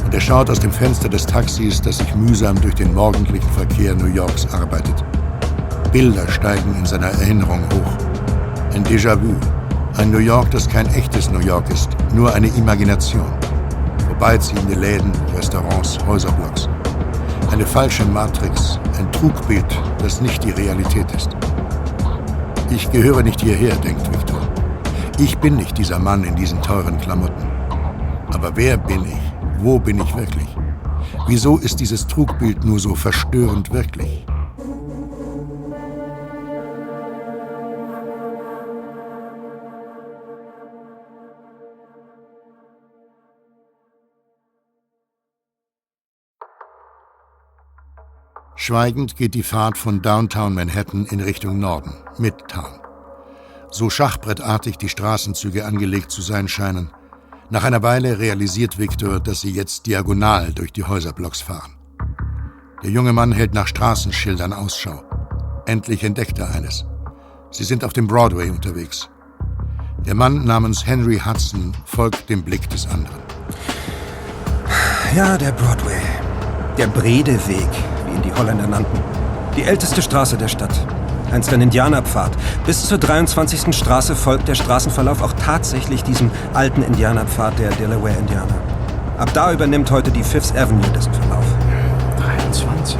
Und 0.03 0.11
er 0.11 0.21
schaut 0.21 0.49
aus 0.49 0.59
dem 0.59 0.71
Fenster 0.71 1.07
des 1.07 1.27
Taxis, 1.27 1.79
das 1.83 1.99
sich 1.99 2.15
mühsam 2.15 2.59
durch 2.59 2.73
den 2.73 2.95
morgendlichen 2.95 3.51
Verkehr 3.51 3.93
New 3.93 4.11
Yorks 4.11 4.47
arbeitet. 4.51 5.05
Bilder 5.93 6.27
steigen 6.27 6.73
in 6.75 6.87
seiner 6.87 7.11
Erinnerung 7.21 7.61
hoch. 7.71 7.93
Ein 8.73 8.83
Déjà-vu. 8.83 9.35
Ein 9.97 10.09
New 10.09 10.17
York, 10.17 10.49
das 10.49 10.67
kein 10.67 10.87
echtes 10.95 11.29
New 11.29 11.39
York 11.39 11.69
ist, 11.69 11.87
nur 12.15 12.33
eine 12.33 12.47
Imagination. 12.47 13.31
Vorbeiziehende 14.07 14.73
Läden, 14.73 15.11
Restaurants, 15.35 15.99
Häuserblocks. 16.07 16.67
Eine 17.51 17.67
falsche 17.67 18.03
Matrix, 18.05 18.79
ein 18.97 19.11
Trugbild, 19.11 19.67
das 19.99 20.19
nicht 20.19 20.43
die 20.43 20.49
Realität 20.49 21.11
ist. 21.11 21.29
Ich 22.71 22.89
gehöre 22.89 23.21
nicht 23.21 23.41
hierher, 23.41 23.75
denkt 23.75 24.11
Viktor. 24.11 24.41
Ich 25.19 25.37
bin 25.37 25.57
nicht 25.57 25.77
dieser 25.77 25.99
Mann 25.99 26.23
in 26.23 26.35
diesen 26.35 26.59
teuren 26.63 26.99
Klamotten. 27.01 27.47
Aber 28.33 28.51
wer 28.55 28.77
bin 28.77 29.03
ich? 29.05 29.33
Wo 29.59 29.77
bin 29.77 30.01
ich 30.01 30.15
wirklich? 30.15 30.57
Wieso 31.27 31.59
ist 31.59 31.79
dieses 31.79 32.07
Trugbild 32.07 32.65
nur 32.65 32.79
so 32.79 32.95
verstörend 32.95 33.71
wirklich? 33.71 34.25
Schweigend 48.65 49.17
geht 49.17 49.33
die 49.33 49.43
Fahrt 49.43 49.77
von 49.77 50.01
Downtown 50.01 50.53
Manhattan 50.53 51.05
in 51.07 51.19
Richtung 51.19 51.59
Norden, 51.59 51.95
Midtown. 52.17 52.79
So 53.69 53.89
schachbrettartig 53.89 54.77
die 54.77 54.87
Straßenzüge 54.87 55.65
angelegt 55.65 56.11
zu 56.11 56.21
sein 56.21 56.47
scheinen. 56.47 56.89
Nach 57.49 57.65
einer 57.65 57.83
Weile 57.83 58.19
realisiert 58.19 58.77
Victor, 58.77 59.19
dass 59.19 59.41
sie 59.41 59.51
jetzt 59.51 59.85
diagonal 59.85 60.53
durch 60.53 60.71
die 60.71 60.85
Häuserblocks 60.85 61.41
fahren. 61.41 61.73
Der 62.81 62.89
junge 62.89 63.11
Mann 63.11 63.33
hält 63.33 63.53
nach 63.53 63.67
Straßenschildern 63.67 64.53
Ausschau. 64.53 65.03
Endlich 65.65 66.01
entdeckt 66.05 66.39
er 66.39 66.55
eines. 66.55 66.85
Sie 67.51 67.65
sind 67.65 67.83
auf 67.83 67.91
dem 67.91 68.07
Broadway 68.07 68.49
unterwegs. 68.49 69.09
Der 70.05 70.15
Mann 70.15 70.45
namens 70.45 70.87
Henry 70.87 71.19
Hudson 71.19 71.73
folgt 71.83 72.29
dem 72.29 72.43
Blick 72.43 72.69
des 72.69 72.87
anderen. 72.87 73.23
Ja, 75.13 75.37
der 75.37 75.51
Broadway. 75.51 76.01
Der 76.77 76.87
Bredeweg, 76.87 77.69
ihn 78.13 78.21
die 78.21 78.33
Holländer 78.33 78.67
nannten. 78.67 78.99
Die 79.57 79.63
älteste 79.63 80.01
Straße 80.01 80.37
der 80.37 80.47
Stadt. 80.47 80.73
Einst 81.31 81.51
ein 81.51 81.61
Indianerpfad. 81.61 82.31
Bis 82.65 82.85
zur 82.85 82.97
23. 82.99 83.75
Straße 83.75 84.15
folgt 84.15 84.47
der 84.47 84.55
Straßenverlauf 84.55 85.21
auch 85.21 85.33
tatsächlich 85.33 86.03
diesem 86.03 86.29
alten 86.53 86.83
Indianerpfad 86.83 87.57
der 87.57 87.69
Delaware-Indianer. 87.71 88.55
Ab 89.17 89.29
da 89.33 89.51
übernimmt 89.51 89.89
heute 89.91 90.11
die 90.11 90.23
Fifth 90.23 90.55
Avenue 90.55 90.89
dessen 90.95 91.13
Verlauf. 91.13 91.45
23. 92.17 92.97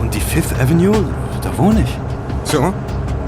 Und 0.00 0.14
die 0.14 0.20
Fifth 0.20 0.58
Avenue, 0.60 1.04
da 1.42 1.56
wohne 1.56 1.82
ich. 1.82 1.98
So, 2.44 2.72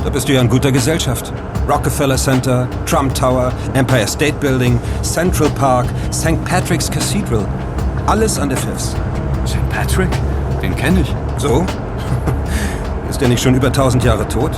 da 0.04 0.10
bist 0.10 0.28
du 0.28 0.32
ja 0.32 0.40
in 0.40 0.48
guter 0.48 0.72
Gesellschaft. 0.72 1.32
Rockefeller 1.68 2.16
Center, 2.16 2.66
Trump 2.86 3.14
Tower, 3.14 3.52
Empire 3.74 4.06
State 4.06 4.36
Building, 4.40 4.80
Central 5.02 5.50
Park, 5.50 5.86
St. 6.12 6.42
Patrick's 6.44 6.90
Cathedral. 6.90 7.46
Alles 8.06 8.38
an 8.38 8.48
der 8.48 8.58
Fifth. 8.58 8.96
St. 9.48 9.68
Patrick? 9.70 10.10
Den 10.62 10.76
kenne 10.76 11.00
ich. 11.00 11.14
So? 11.38 11.64
Ist 13.10 13.22
er 13.22 13.28
nicht 13.28 13.42
schon 13.42 13.54
über 13.54 13.68
1000 13.68 14.04
Jahre 14.04 14.28
tot? 14.28 14.52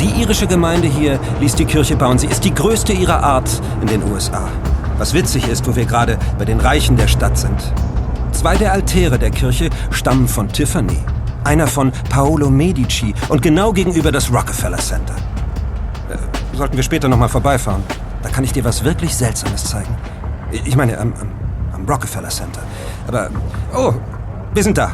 Die 0.00 0.20
irische 0.20 0.46
Gemeinde 0.46 0.86
hier 0.86 1.18
ließ 1.40 1.54
die 1.54 1.64
Kirche 1.64 1.96
bauen. 1.96 2.18
Sie 2.18 2.28
ist 2.28 2.44
die 2.44 2.54
größte 2.54 2.92
ihrer 2.92 3.24
Art 3.24 3.50
in 3.80 3.88
den 3.88 4.04
USA. 4.04 4.48
Was 4.96 5.12
witzig 5.12 5.48
ist, 5.48 5.66
wo 5.66 5.74
wir 5.74 5.86
gerade 5.86 6.18
bei 6.38 6.44
den 6.44 6.60
Reichen 6.60 6.96
der 6.96 7.08
Stadt 7.08 7.36
sind. 7.36 7.72
Zwei 8.32 8.56
der 8.56 8.72
Altäre 8.72 9.18
der 9.18 9.30
Kirche 9.30 9.70
stammen 9.90 10.28
von 10.28 10.48
Tiffany. 10.48 10.98
Einer 11.42 11.66
von 11.66 11.90
Paolo 12.10 12.50
Medici 12.50 13.14
und 13.28 13.42
genau 13.42 13.72
gegenüber 13.72 14.12
das 14.12 14.32
Rockefeller 14.32 14.78
Center. 14.78 15.16
Äh, 16.10 16.56
sollten 16.56 16.76
wir 16.76 16.84
später 16.84 17.08
nochmal 17.08 17.28
vorbeifahren. 17.28 17.82
Da 18.22 18.28
kann 18.28 18.44
ich 18.44 18.52
dir 18.52 18.64
was 18.64 18.84
wirklich 18.84 19.16
Seltsames 19.16 19.64
zeigen. 19.64 19.96
Ich 20.52 20.76
meine, 20.76 20.98
am, 20.98 21.12
am, 21.20 21.28
am 21.74 21.88
Rockefeller 21.88 22.28
Center. 22.28 22.60
Aber, 23.08 23.30
oh, 23.74 23.94
wir 24.52 24.62
sind 24.62 24.76
da. 24.76 24.92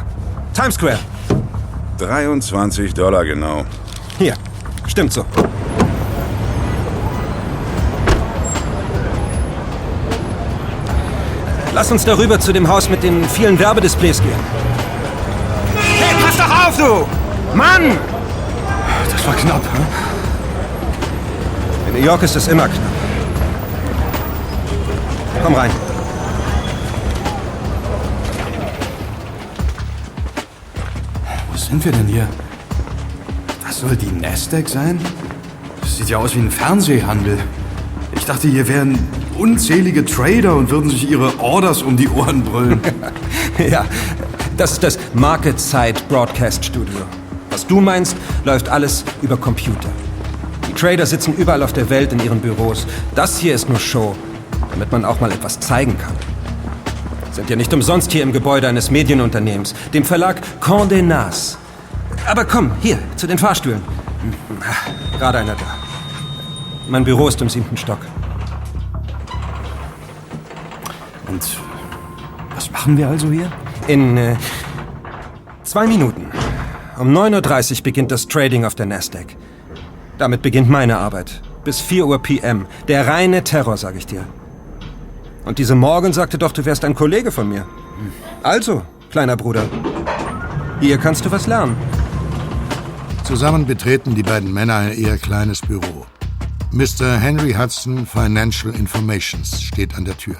Times 0.53 0.75
Square. 0.75 0.99
23 1.97 2.93
Dollar 2.93 3.25
genau. 3.25 3.65
Hier, 4.17 4.35
stimmt 4.87 5.11
so. 5.11 5.25
Lass 11.73 11.91
uns 11.91 12.05
darüber 12.05 12.39
zu 12.39 12.53
dem 12.53 12.69
Haus 12.69 12.89
mit 12.89 13.03
den 13.03 13.25
vielen 13.25 13.59
Werbedisplays 13.59 14.21
gehen. 14.21 14.39
Hey, 15.75 16.15
pass 16.25 16.37
doch 16.37 16.67
auf, 16.67 16.77
du! 16.77 17.05
Mann! 17.53 17.97
Das 19.11 19.27
war 19.27 19.33
knapp, 19.33 19.61
hä? 19.61 19.81
In 21.89 21.99
New 21.99 22.05
York 22.05 22.23
ist 22.23 22.37
es 22.37 22.47
immer 22.47 22.69
knapp. 22.69 22.81
Komm 25.43 25.53
rein. 25.55 25.84
Wo 31.65 31.69
sind 31.71 31.83
wir 31.83 31.91
denn 31.93 32.05
hier? 32.05 32.27
Das 33.65 33.79
soll 33.79 33.95
die 33.95 34.11
Nasdaq 34.11 34.69
sein? 34.69 34.99
Das 35.81 35.97
sieht 35.97 36.09
ja 36.09 36.19
aus 36.19 36.35
wie 36.35 36.39
ein 36.39 36.51
Fernsehhandel. 36.51 37.39
Ich 38.11 38.23
dachte, 38.23 38.47
hier 38.47 38.67
wären 38.67 38.99
unzählige 39.35 40.05
Trader 40.05 40.55
und 40.55 40.69
würden 40.69 40.91
sich 40.91 41.09
ihre 41.09 41.39
Orders 41.39 41.81
um 41.81 41.97
die 41.97 42.07
Ohren 42.07 42.43
brüllen. 42.43 42.79
Ja, 43.67 43.85
das 44.57 44.73
ist 44.73 44.83
das 44.83 44.99
Market 45.15 45.59
Side 45.59 45.95
Broadcast 46.07 46.63
Studio. 46.63 46.99
Was 47.49 47.65
du 47.65 47.81
meinst, 47.81 48.15
läuft 48.43 48.69
alles 48.69 49.03
über 49.23 49.35
Computer. 49.35 49.89
Die 50.69 50.73
Trader 50.73 51.07
sitzen 51.07 51.33
überall 51.33 51.63
auf 51.63 51.73
der 51.73 51.89
Welt 51.89 52.13
in 52.13 52.19
ihren 52.19 52.41
Büros. 52.41 52.85
Das 53.15 53.39
hier 53.39 53.55
ist 53.55 53.69
nur 53.69 53.79
Show, 53.79 54.15
damit 54.69 54.91
man 54.91 55.03
auch 55.03 55.19
mal 55.19 55.31
etwas 55.31 55.59
zeigen 55.59 55.97
kann. 55.97 56.13
Sind 57.35 57.49
ja 57.49 57.57
nicht 57.57 57.73
umsonst 57.73 58.13
hier 58.13 58.23
im 58.23 58.31
Gebäude 58.31 58.69
eines 58.69 58.89
Medienunternehmens, 58.89 59.75
dem 59.93 60.05
Verlag 60.05 60.41
Condé 60.61 61.01
Nast. 61.01 61.57
Aber 62.25 62.45
komm, 62.45 62.71
hier, 62.81 62.97
zu 63.17 63.27
den 63.27 63.37
Fahrstühlen. 63.37 63.81
Hm, 64.21 65.19
Gerade 65.19 65.39
einer 65.39 65.55
da. 65.55 65.65
Mein 66.87 67.03
Büro 67.03 67.27
ist 67.27 67.41
im 67.41 67.49
siebten 67.49 67.75
Stock. 67.75 67.97
Und 71.27 71.43
was 72.55 72.71
machen 72.71 72.95
wir 72.95 73.09
also 73.09 73.29
hier? 73.29 73.51
In 73.89 74.15
äh, 74.15 74.37
zwei 75.63 75.87
Minuten. 75.87 76.27
Um 76.97 77.09
9.30 77.13 77.79
Uhr 77.79 77.83
beginnt 77.83 78.11
das 78.11 78.29
Trading 78.29 78.63
auf 78.63 78.75
der 78.75 78.85
Nasdaq. 78.85 79.35
Damit 80.17 80.41
beginnt 80.41 80.69
meine 80.69 80.99
Arbeit. 80.99 81.41
Bis 81.65 81.81
4 81.81 82.07
Uhr 82.07 82.21
PM. 82.21 82.65
Der 82.87 83.07
reine 83.07 83.43
Terror, 83.43 83.75
sag 83.75 83.97
ich 83.97 84.05
dir. 84.05 84.25
Und 85.45 85.59
diese 85.59 85.75
Morgan 85.75 86.11
sagte 86.11 86.37
doch, 86.37 86.51
du 86.51 86.65
wärst 86.65 86.83
ein 86.83 86.95
Kollege 86.95 87.31
von 87.31 87.47
mir. 87.47 87.65
Also, 88.43 88.81
kleiner 89.11 89.37
Bruder. 89.37 89.63
Hier 90.81 90.97
kannst 90.97 91.25
du 91.25 91.31
was 91.31 91.47
lernen. 91.47 91.77
Zusammen 93.23 93.65
betreten 93.65 94.15
die 94.15 94.23
beiden 94.23 94.53
Männer 94.53 94.77
ein 94.77 94.91
eher 94.91 95.17
kleines 95.17 95.61
Büro. 95.61 96.05
Mr. 96.71 97.17
Henry 97.17 97.53
Hudson 97.53 98.05
Financial 98.05 98.73
Informations 98.73 99.61
steht 99.61 99.95
an 99.95 100.05
der 100.05 100.17
Tür. 100.17 100.35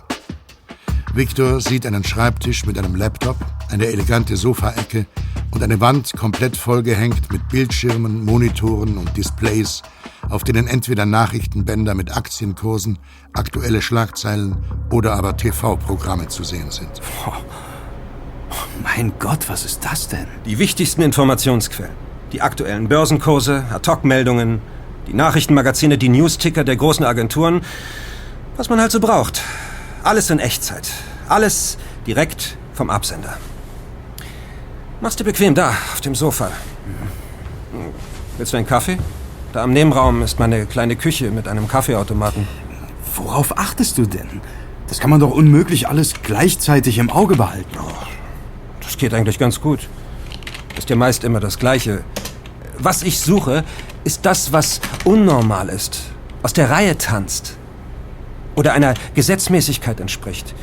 Victor 1.15 1.61
sieht 1.61 1.85
einen 1.85 2.03
Schreibtisch 2.03 2.65
mit 2.65 2.77
einem 2.77 2.93
Laptop, 2.93 3.37
eine 3.69 3.87
elegante 3.87 4.35
Sofaecke 4.35 5.05
und 5.51 5.63
eine 5.63 5.79
Wand 5.79 6.11
komplett 6.17 6.57
vollgehängt 6.57 7.31
mit 7.31 7.47
Bildschirmen, 7.47 8.25
Monitoren 8.25 8.97
und 8.97 9.15
Displays, 9.15 9.81
auf 10.29 10.43
denen 10.43 10.67
entweder 10.67 11.05
Nachrichtenbänder 11.05 11.95
mit 11.95 12.17
Aktienkursen, 12.17 12.99
aktuelle 13.31 13.81
Schlagzeilen 13.81 14.57
oder 14.91 15.13
aber 15.13 15.37
TV-Programme 15.37 16.27
zu 16.27 16.43
sehen 16.43 16.69
sind. 16.69 17.01
Mein 18.83 19.13
Gott, 19.17 19.47
was 19.47 19.63
ist 19.63 19.85
das 19.85 20.09
denn? 20.09 20.27
Die 20.45 20.59
wichtigsten 20.59 21.01
Informationsquellen. 21.01 21.93
Die 22.33 22.41
aktuellen 22.41 22.89
Börsenkurse, 22.89 23.63
Ad-Hoc-Meldungen, 23.71 24.59
die 25.07 25.13
Nachrichtenmagazine, 25.13 25.97
die 25.97 26.09
Newsticker 26.09 26.65
der 26.65 26.75
großen 26.75 27.05
Agenturen. 27.05 27.61
Was 28.57 28.67
man 28.67 28.81
halt 28.81 28.91
so 28.91 28.99
braucht. 28.99 29.41
Alles 30.05 30.29
in 30.29 30.37
Echtzeit. 30.37 30.87
Alles 31.29 31.79
direkt 32.05 32.57
vom 32.75 32.91
Absender. 32.91 33.37
Machst 35.01 35.19
dir 35.19 35.23
bequem 35.23 35.55
da, 35.55 35.69
auf 35.69 35.99
dem 35.99 36.13
Sofa. 36.13 36.51
Willst 38.37 38.53
du 38.53 38.57
einen 38.57 38.67
Kaffee? 38.67 38.99
Da 39.51 39.63
am 39.63 39.73
Nebenraum 39.73 40.21
ist 40.21 40.37
meine 40.37 40.67
kleine 40.67 40.95
Küche 40.95 41.31
mit 41.31 41.47
einem 41.47 41.67
Kaffeeautomaten. 41.67 42.47
Worauf 43.15 43.57
achtest 43.57 43.97
du 43.97 44.05
denn? 44.05 44.41
Das 44.89 44.99
kann 44.99 45.09
man 45.09 45.19
doch 45.19 45.31
unmöglich 45.31 45.89
alles 45.89 46.13
gleichzeitig 46.21 46.99
im 46.99 47.09
Auge 47.09 47.35
behalten. 47.35 47.75
Das 48.81 48.97
geht 48.97 49.11
eigentlich 49.11 49.39
ganz 49.39 49.59
gut. 49.59 49.89
Ist 50.77 50.87
ja 50.87 50.95
meist 50.95 51.23
immer 51.23 51.39
das 51.39 51.57
Gleiche. 51.57 52.03
Was 52.77 53.01
ich 53.01 53.19
suche, 53.19 53.63
ist 54.03 54.23
das, 54.27 54.53
was 54.53 54.81
unnormal 55.03 55.69
ist, 55.69 56.01
aus 56.43 56.53
der 56.53 56.69
Reihe 56.69 56.95
tanzt 56.95 57.57
oder 58.55 58.73
einer 58.73 58.93
Gesetzmäßigkeit 59.13 59.99
entspricht 59.99 60.53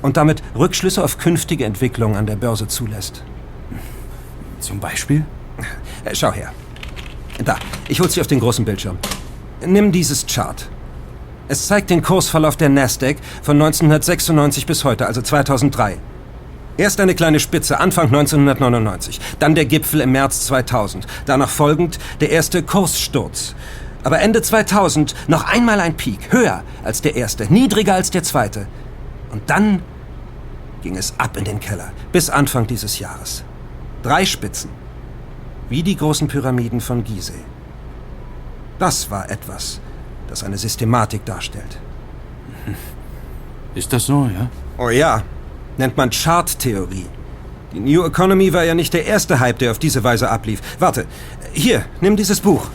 und 0.00 0.16
damit 0.16 0.42
Rückschlüsse 0.56 1.02
auf 1.02 1.18
künftige 1.18 1.64
Entwicklungen 1.64 2.16
an 2.16 2.26
der 2.26 2.36
Börse 2.36 2.68
zulässt. 2.68 3.22
Zum 4.60 4.80
Beispiel? 4.80 5.24
Äh, 6.04 6.14
Schau 6.14 6.32
her. 6.32 6.52
Da, 7.44 7.56
ich 7.88 8.00
hol 8.00 8.10
sie 8.10 8.20
auf 8.20 8.26
den 8.26 8.40
großen 8.40 8.64
Bildschirm. 8.64 8.98
Nimm 9.64 9.92
dieses 9.92 10.26
Chart. 10.26 10.68
Es 11.48 11.66
zeigt 11.66 11.90
den 11.90 12.02
Kursverlauf 12.02 12.56
der 12.56 12.68
Nasdaq 12.68 13.18
von 13.42 13.56
1996 13.56 14.66
bis 14.66 14.84
heute, 14.84 15.06
also 15.06 15.22
2003. 15.22 15.98
Erst 16.78 17.00
eine 17.00 17.14
kleine 17.14 17.38
Spitze 17.38 17.78
Anfang 17.78 18.06
1999, 18.06 19.20
dann 19.38 19.54
der 19.54 19.66
Gipfel 19.66 20.00
im 20.00 20.12
März 20.12 20.46
2000, 20.46 21.06
danach 21.26 21.50
folgend 21.50 21.98
der 22.20 22.30
erste 22.30 22.62
Kurssturz. 22.62 23.54
Aber 24.04 24.20
Ende 24.20 24.42
2000 24.42 25.14
noch 25.28 25.44
einmal 25.44 25.80
ein 25.80 25.96
Peak, 25.96 26.32
höher 26.32 26.62
als 26.84 27.02
der 27.02 27.14
erste, 27.14 27.52
niedriger 27.52 27.94
als 27.94 28.10
der 28.10 28.22
zweite. 28.22 28.66
Und 29.30 29.48
dann 29.48 29.82
ging 30.82 30.96
es 30.96 31.14
ab 31.18 31.36
in 31.36 31.44
den 31.44 31.60
Keller, 31.60 31.92
bis 32.10 32.28
Anfang 32.28 32.66
dieses 32.66 32.98
Jahres. 32.98 33.44
Drei 34.02 34.26
Spitzen, 34.26 34.70
wie 35.68 35.82
die 35.82 35.96
großen 35.96 36.28
Pyramiden 36.28 36.80
von 36.80 37.04
Gizeh. 37.04 37.44
Das 38.78 39.10
war 39.10 39.30
etwas, 39.30 39.80
das 40.28 40.42
eine 40.42 40.58
Systematik 40.58 41.24
darstellt. 41.24 41.78
Ist 43.74 43.92
das 43.92 44.06
so, 44.06 44.26
ja? 44.26 44.50
Oh 44.76 44.90
ja, 44.90 45.22
nennt 45.78 45.96
man 45.96 46.10
Charttheorie. 46.10 47.06
Die 47.72 47.80
New 47.80 48.04
Economy 48.04 48.52
war 48.52 48.64
ja 48.64 48.74
nicht 48.74 48.92
der 48.92 49.06
erste 49.06 49.40
Hype, 49.40 49.58
der 49.58 49.70
auf 49.70 49.78
diese 49.78 50.04
Weise 50.04 50.28
ablief. 50.28 50.60
Warte, 50.78 51.06
hier, 51.52 51.84
nimm 52.00 52.16
dieses 52.16 52.40
Buch. 52.40 52.66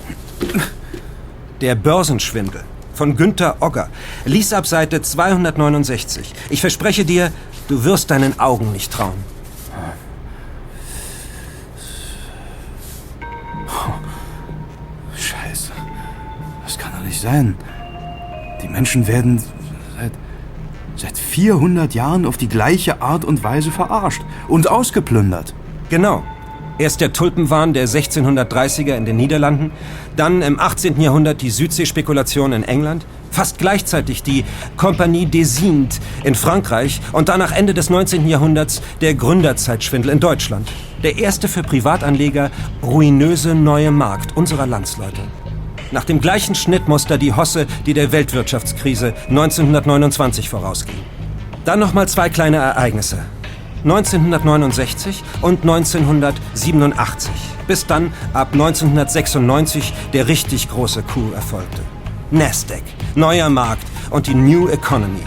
Der 1.61 1.73
Börsenschwindel 1.73 2.63
von 2.93 3.15
Günther 3.15 3.57
Ogger. 3.61 3.89
Lies 4.25 4.53
ab 4.53 4.67
Seite 4.67 5.01
269. 5.01 6.33
Ich 6.49 6.61
verspreche 6.61 7.03
dir, 7.03 7.31
du 7.67 7.83
wirst 7.83 8.11
deinen 8.11 8.39
Augen 8.39 8.71
nicht 8.71 8.91
trauen. 8.91 9.23
Scheiße. 15.15 15.71
Das 16.63 16.77
kann 16.77 16.91
doch 16.95 17.03
nicht 17.03 17.19
sein. 17.19 17.55
Die 18.61 18.67
Menschen 18.67 19.07
werden 19.07 19.41
seit, 19.99 20.11
seit 20.95 21.17
400 21.17 21.95
Jahren 21.95 22.25
auf 22.25 22.37
die 22.37 22.49
gleiche 22.49 23.01
Art 23.01 23.25
und 23.25 23.43
Weise 23.43 23.71
verarscht 23.71 24.21
und 24.47 24.69
ausgeplündert. 24.69 25.55
Genau. 25.89 26.23
Erst 26.79 27.01
der 27.01 27.11
Tulpenwahn 27.11 27.73
der 27.73 27.87
1630er 27.87 28.95
in 28.95 29.05
den 29.05 29.17
Niederlanden, 29.17 29.71
dann 30.17 30.41
im 30.41 30.59
18. 30.59 30.99
Jahrhundert 30.99 31.41
die 31.41 31.49
Südseespekulation 31.49 32.51
in 32.53 32.63
England, 32.63 33.05
fast 33.31 33.59
gleichzeitig 33.59 34.23
die 34.23 34.43
Compagnie 34.75 35.25
des 35.25 35.61
Indes 35.61 35.99
in 36.23 36.35
Frankreich 36.35 36.99
und 37.11 37.29
dann 37.29 37.39
nach 37.39 37.51
Ende 37.51 37.73
des 37.73 37.89
19. 37.89 38.27
Jahrhunderts 38.27 38.81
der 39.01 39.13
Gründerzeitschwindel 39.15 40.11
in 40.11 40.19
Deutschland. 40.19 40.67
Der 41.03 41.17
erste 41.17 41.47
für 41.47 41.61
Privatanleger 41.61 42.49
ruinöse 42.81 43.53
neue 43.53 43.91
Markt 43.91 44.35
unserer 44.35 44.65
Landsleute. 44.65 45.21
Nach 45.91 46.03
dem 46.03 46.19
gleichen 46.19 46.55
Schnittmuster 46.55 47.17
die 47.17 47.33
Hosse, 47.33 47.67
die 47.85 47.93
der 47.93 48.11
Weltwirtschaftskrise 48.11 49.13
1929 49.29 50.49
vorausging. 50.49 50.95
Dann 51.63 51.79
nochmal 51.79 52.07
zwei 52.07 52.29
kleine 52.29 52.57
Ereignisse. 52.57 53.19
1969 53.87 55.23
und 55.41 55.61
1987. 55.61 57.31
Bis 57.67 57.85
dann 57.85 58.11
ab 58.33 58.49
1996 58.51 59.93
der 60.11 60.27
richtig 60.27 60.69
große 60.69 61.03
Coup 61.03 61.33
erfolgte. 61.33 61.81
Nasdaq, 62.29 62.83
neuer 63.15 63.49
Markt 63.49 63.87
und 64.09 64.27
die 64.27 64.33
New 64.33 64.67
Economy. 64.67 65.23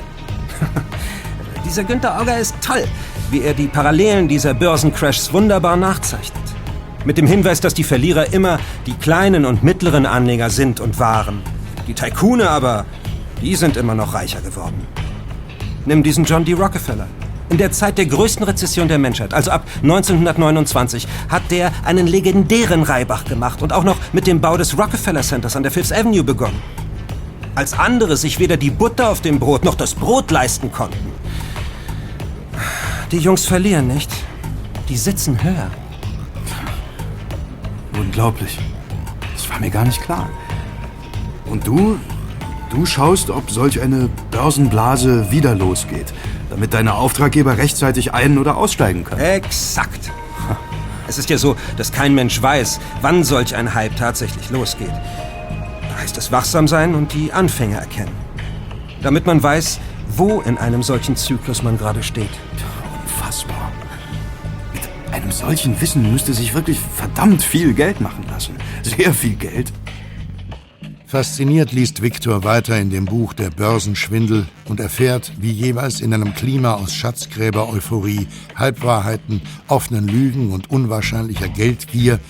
Dieser 1.65 1.85
Günther 1.85 2.21
Auger 2.21 2.39
ist 2.39 2.55
toll, 2.61 2.85
wie 3.31 3.41
er 3.41 3.55
die 3.55 3.69
Parallelen 3.69 4.29
dieser 4.29 4.53
Börsencrashs 4.53 5.33
wunderbar 5.33 5.77
nachzeichnet. 5.77 6.43
Mit 7.05 7.17
dem 7.17 7.27
Hinweis, 7.27 7.61
dass 7.61 7.73
die 7.73 7.85
Verlierer 7.85 8.33
immer 8.35 8.59
die 8.87 8.93
kleinen 8.93 9.47
und 9.47 9.63
mittleren 9.63 10.05
Anleger 10.05 10.51
sind 10.51 10.81
und 10.81 10.99
waren. 10.99 11.41
Die 11.87 11.95
Tycoone 11.95 12.51
aber, 12.51 12.85
die 13.41 13.55
sind 13.55 13.79
immer 13.79 13.95
noch 13.95 14.13
reicher 14.13 14.43
geworden. 14.43 14.87
Nimm 15.87 16.03
diesen 16.03 16.25
John 16.25 16.45
D. 16.45 16.53
Rockefeller. 16.53 17.07
In 17.51 17.59
der 17.59 17.73
Zeit 17.73 17.99
der 17.99 18.07
größten 18.07 18.45
Rezession 18.45 18.87
der 18.87 18.99
Menschheit, 18.99 19.35
also 19.35 19.51
ab 19.51 19.67
1929, 19.83 21.09
hat 21.29 21.43
der 21.51 21.73
einen 21.85 22.07
legendären 22.07 22.85
Reibach 22.85 23.25
gemacht 23.25 23.61
und 23.61 23.73
auch 23.73 23.83
noch 23.83 23.97
mit 24.13 24.29
dem 24.29 24.41
Bau 24.41 24.57
des 24.57 24.79
Rockefeller 24.79 25.23
Centers 25.23 25.57
an 25.57 25.65
der 25.65 25.73
Fifth 25.73 25.93
Avenue 25.93 26.23
begonnen. 26.23 26.63
Als 27.57 27.73
andere 27.73 28.17
sich 28.17 28.39
weder 28.39 28.57
die 28.57 28.71
Butter 28.71 29.11
auf 29.11 29.21
dem 29.21 29.41
Brot 29.41 29.65
noch 29.65 29.75
das 29.75 29.97
Brot 29.97 30.31
leisten 30.31 30.71
konnten. 30.71 31.13
Die 33.11 33.19
Jungs 33.19 33.45
verlieren 33.47 33.89
nicht. 33.89 34.11
Die 34.89 34.97
sitzen 34.97 35.43
höher. 35.43 35.71
Unglaublich. 37.99 38.59
Das 39.35 39.51
war 39.51 39.59
mir 39.59 39.71
gar 39.71 39.85
nicht 39.85 40.01
klar. 40.01 40.31
Und 41.47 41.67
du, 41.67 41.99
du 42.71 42.87
schaust, 42.87 43.29
ob 43.29 43.51
solch 43.51 43.81
eine 43.81 44.09
Börsenblase 44.31 45.33
wieder 45.33 45.57
losgeht, 45.57 46.15
damit 46.51 46.75
deine 46.75 46.95
Auftraggeber 46.95 47.57
rechtzeitig 47.57 48.13
ein- 48.13 48.39
oder 48.39 48.57
aussteigen 48.57 49.05
können. 49.05 49.21
Exakt. 49.21 50.11
Es 51.09 51.19
ist 51.19 51.31
ja 51.31 51.39
so, 51.39 51.57
dass 51.77 51.91
kein 51.91 52.15
Mensch 52.15 52.41
weiß, 52.41 52.79
wann 53.01 53.25
solch 53.25 53.57
ein 53.57 53.75
Hype 53.75 53.97
tatsächlich 53.97 54.51
losgeht. 54.51 54.93
Da 54.93 56.03
heißt 56.03 56.17
es 56.19 56.31
wachsam 56.31 56.69
sein 56.69 56.95
und 56.95 57.15
die 57.15 57.33
Anfänge 57.33 57.77
erkennen. 57.77 58.15
Damit 59.03 59.27
man 59.27 59.43
weiß, 59.43 59.81
wo 60.17 60.41
in 60.41 60.59
einem 60.59 60.83
solchen 60.83 61.17
Zyklus 61.17 61.63
man 61.63 61.79
gerade 61.79 62.03
steht. 62.03 62.31
Unfassbar. 63.03 63.73
Mit 64.73 65.15
einem 65.15 65.33
solchen 65.33 65.81
Wissen 65.81 66.13
müsste 66.13 66.33
sich 66.33 66.55
wirklich 66.55 66.79
verdammt 66.79 67.43
viel 67.43 67.75
Geld 67.75 68.01
machen 68.01 68.25
lassen. 68.31 68.55
Sehr 68.83 69.13
viel 69.13 69.35
Geld. 69.35 69.73
Fasziniert 71.11 71.73
liest 71.73 72.03
Viktor 72.03 72.45
weiter 72.45 72.79
in 72.79 72.89
dem 72.91 73.05
Buch 73.05 73.33
Der 73.33 73.51
Börsenschwindel 73.51 74.47
und 74.67 74.79
erfährt, 74.79 75.33
wie 75.41 75.51
jeweils 75.51 76.01
in 76.01 76.15
einem 76.15 76.35
Klima 76.35 76.75
aus 76.75 76.95
Schatzgräber-Euphorie, 76.95 78.29
Halbwahrheiten, 78.55 79.43
offenen 79.67 80.07
Lügen 80.07 80.53
und 80.53 80.71
unwahrscheinlicher 80.71 81.49
Geldgier 81.49 82.21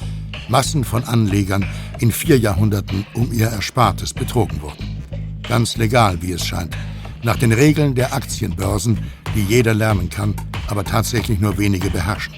Massen 0.48 0.84
von 0.84 1.04
Anlegern 1.04 1.66
in 1.98 2.10
vier 2.10 2.38
Jahrhunderten 2.38 3.04
um 3.12 3.30
ihr 3.34 3.48
Erspartes 3.48 4.14
betrogen 4.14 4.62
wurden. 4.62 5.02
Ganz 5.46 5.76
legal, 5.76 6.22
wie 6.22 6.32
es 6.32 6.46
scheint. 6.46 6.74
Nach 7.22 7.36
den 7.36 7.52
Regeln 7.52 7.94
der 7.94 8.14
Aktienbörsen, 8.14 8.96
die 9.34 9.42
jeder 9.42 9.74
lernen 9.74 10.08
kann, 10.08 10.34
aber 10.68 10.84
tatsächlich 10.84 11.38
nur 11.38 11.58
wenige 11.58 11.90
beherrschen. 11.90 12.32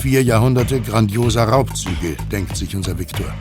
Vier 0.00 0.22
Jahrhunderte 0.22 0.80
grandioser 0.80 1.42
Raubzüge, 1.42 2.16
denkt 2.30 2.56
sich 2.56 2.76
unser 2.76 2.96
Viktor. 2.96 3.34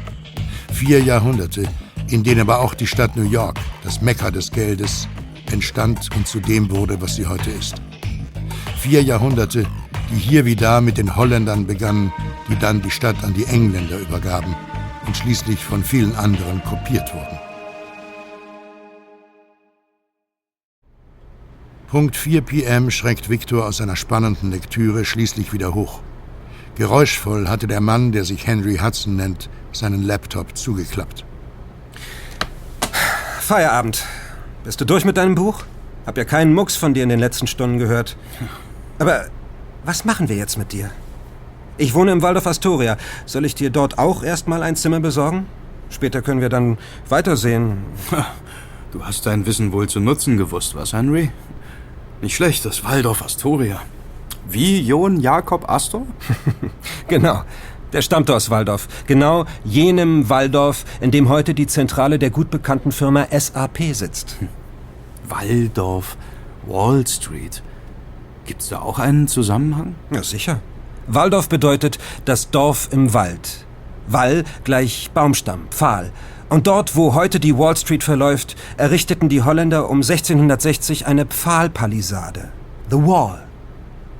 Vier 0.72 1.02
Jahrhunderte, 1.02 1.64
in 2.08 2.24
denen 2.24 2.42
aber 2.42 2.60
auch 2.60 2.74
die 2.74 2.88
Stadt 2.88 3.16
New 3.16 3.30
York, 3.30 3.60
das 3.84 4.02
Mekka 4.02 4.32
des 4.32 4.52
Geldes, 4.52 5.08
entstand 5.52 6.10
und 6.16 6.28
zu 6.28 6.39
dem 6.39 6.70
wurde, 6.72 7.00
was 7.02 7.16
sie 7.16 7.28
heute 7.28 7.52
ist. 7.52 7.76
Vier 8.78 9.04
Jahrhunderte, 9.04 9.66
die 10.12 10.18
hier 10.18 10.45
wie 10.45 10.56
da 10.56 10.82
mit 10.82 10.98
den 10.98 11.16
Holländern 11.16 11.68
begannen, 11.68 12.12
die 12.50 12.58
dann 12.58 12.82
die 12.82 12.91
Stadt 12.91 13.24
an 13.24 13.34
die 13.34 13.45
Engländer 13.45 14.00
übergaben 14.00 14.56
und 15.06 15.16
schließlich 15.16 15.60
von 15.60 15.84
vielen 15.84 16.16
anderen 16.16 16.64
kopiert 16.64 17.14
wurden. 17.14 17.39
Punkt 21.88 22.16
4 22.16 22.41
p.m. 22.41 22.89
schreckt 22.89 23.30
Viktor 23.30 23.66
aus 23.66 23.78
seiner 23.78 23.98
spannenden 23.98 24.50
Lektüre 24.50 25.04
schließlich 25.04 25.52
wieder 25.52 25.74
hoch. 25.74 26.02
Geräuschvoll 26.76 27.50
hatte 27.50 27.68
der 27.68 27.82
Mann, 27.82 28.14
der 28.14 28.24
sich 28.24 28.48
Henry 28.48 28.78
Hudson 28.78 29.18
nennt, 29.18 29.50
seinen 29.72 30.03
Laptop 30.03 30.57
zugeklappt. 30.57 31.26
Feierabend. 33.39 34.05
Bist 34.63 34.80
du 34.80 34.86
durch 34.86 35.05
mit 35.05 35.17
deinem 35.17 35.36
Buch? 35.36 35.63
Hab 36.05 36.17
ja 36.17 36.26
keinen 36.26 36.53
Mucks 36.53 36.76
von 36.76 36.93
dir 36.93 37.03
in 37.03 37.09
den 37.09 37.19
letzten 37.19 37.47
Stunden 37.47 37.78
gehört. 37.78 38.15
Aber 38.99 39.26
was 39.84 40.05
machen 40.05 40.30
wir 40.30 40.36
jetzt 40.36 40.57
mit 40.57 40.72
dir? 40.72 40.89
Ich 41.78 41.93
wohne 41.93 42.11
im 42.11 42.22
Waldorf 42.22 42.47
Astoria. 42.47 42.97
Soll 43.26 43.45
ich 43.45 43.55
dir 43.55 43.69
dort 43.69 43.97
auch 43.97 44.24
erstmal 44.24 44.61
ein 44.61 44.76
Zimmer 44.76 44.99
besorgen? 44.99 45.47
Später 45.89 46.22
können 46.22 46.41
wir 46.41 46.49
dann 46.49 46.78
weitersehen. 47.09 47.80
Du 48.91 49.03
hast 49.05 49.26
dein 49.26 49.45
Wissen 49.45 49.72
wohl 49.72 49.88
zu 49.88 49.99
nutzen 49.99 50.38
gewusst, 50.38 50.76
was, 50.76 50.93
Henry? 50.93 51.32
Nicht 52.22 52.36
schlecht, 52.36 52.65
das 52.65 52.84
Waldorf 52.84 53.24
Astoria. 53.24 53.82
Wie 54.47 54.82
John 54.82 55.19
Jakob 55.19 55.69
Astor? 55.69 56.05
genau. 57.07 57.43
Der 57.94 58.02
stammte 58.02 58.34
aus 58.34 58.50
Waldorf. 58.50 58.88
Genau 59.06 59.46
jenem 59.64 60.30
Waldorf, 60.30 60.86
in 61.02 61.12
dem 61.12 61.28
heute 61.28 61.54
die 61.54 61.68
Zentrale 61.68 62.20
der 62.20 62.30
gut 62.30 62.50
bekannten 62.50 62.92
Firma 62.92 63.28
SAP 63.32 63.94
sitzt. 63.94 64.38
Waldorf, 65.28 66.18
Wall 66.66 67.06
Street. 67.06 67.62
Gibt's 68.46 68.70
da 68.70 68.80
auch 68.80 69.00
einen 69.00 69.28
Zusammenhang? 69.28 69.96
Ja, 70.14 70.24
sicher. 70.24 70.60
Waldorf 71.08 71.50
bedeutet 71.50 72.00
das 72.26 72.50
Dorf 72.50 72.89
im 72.92 73.14
Wald. 73.14 73.66
Wall 74.08 74.46
gleich 74.64 75.12
Baumstamm, 75.14 75.68
Pfahl. 75.70 76.12
Und 76.50 76.68
dort, 76.68 76.96
wo 76.96 77.14
heute 77.14 77.39
die 77.39 77.58
Wall 77.58 77.78
Street 77.78 78.04
verläuft, 78.04 78.56
errichteten 78.78 79.30
die 79.30 79.42
Holländer 79.42 79.89
um 79.89 79.98
1660 79.98 81.08
eine 81.08 81.26
Pfahlpalisade. 81.26 82.52
The 82.89 82.98
Wall. 82.98 83.44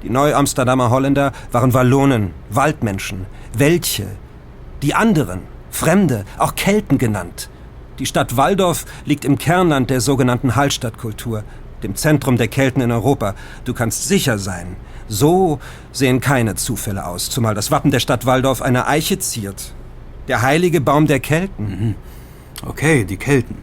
Die 0.04 0.10
Neu-Amsterdamer 0.10 0.90
Holländer 0.90 1.32
waren 1.52 1.74
Wallonen, 1.74 2.34
Waldmenschen, 2.50 3.26
Welche. 3.54 4.08
Die 4.82 4.96
anderen, 4.96 5.42
Fremde, 5.70 6.26
auch 6.38 6.56
Kelten 6.56 6.98
genannt. 6.98 7.50
Die 8.00 8.06
Stadt 8.06 8.38
Waldorf 8.38 8.86
liegt 9.06 9.26
im 9.26 9.38
Kernland 9.38 9.90
der 9.90 10.02
sogenannten 10.02 10.56
Hallstattkultur, 10.56 11.44
dem 11.84 11.96
Zentrum 11.96 12.38
der 12.38 12.48
Kelten 12.48 12.82
in 12.82 12.92
Europa. 12.92 13.36
Du 13.66 13.74
kannst 13.74 14.08
sicher 14.08 14.38
sein, 14.38 14.76
so 15.08 15.60
sehen 15.92 16.20
keine 16.22 16.56
Zufälle 16.56 17.06
aus, 17.06 17.30
zumal 17.30 17.54
das 17.54 17.72
Wappen 17.72 17.92
der 17.92 18.00
Stadt 18.00 18.26
Waldorf 18.26 18.62
eine 18.62 18.88
Eiche 18.88 19.20
ziert. 19.20 19.74
Der 20.28 20.42
heilige 20.42 20.82
Baum 20.82 21.08
der 21.08 21.20
Kelten. 21.20 21.66
Mhm. 21.66 21.96
Okay, 22.66 23.04
die 23.04 23.18
Kelten. 23.18 23.58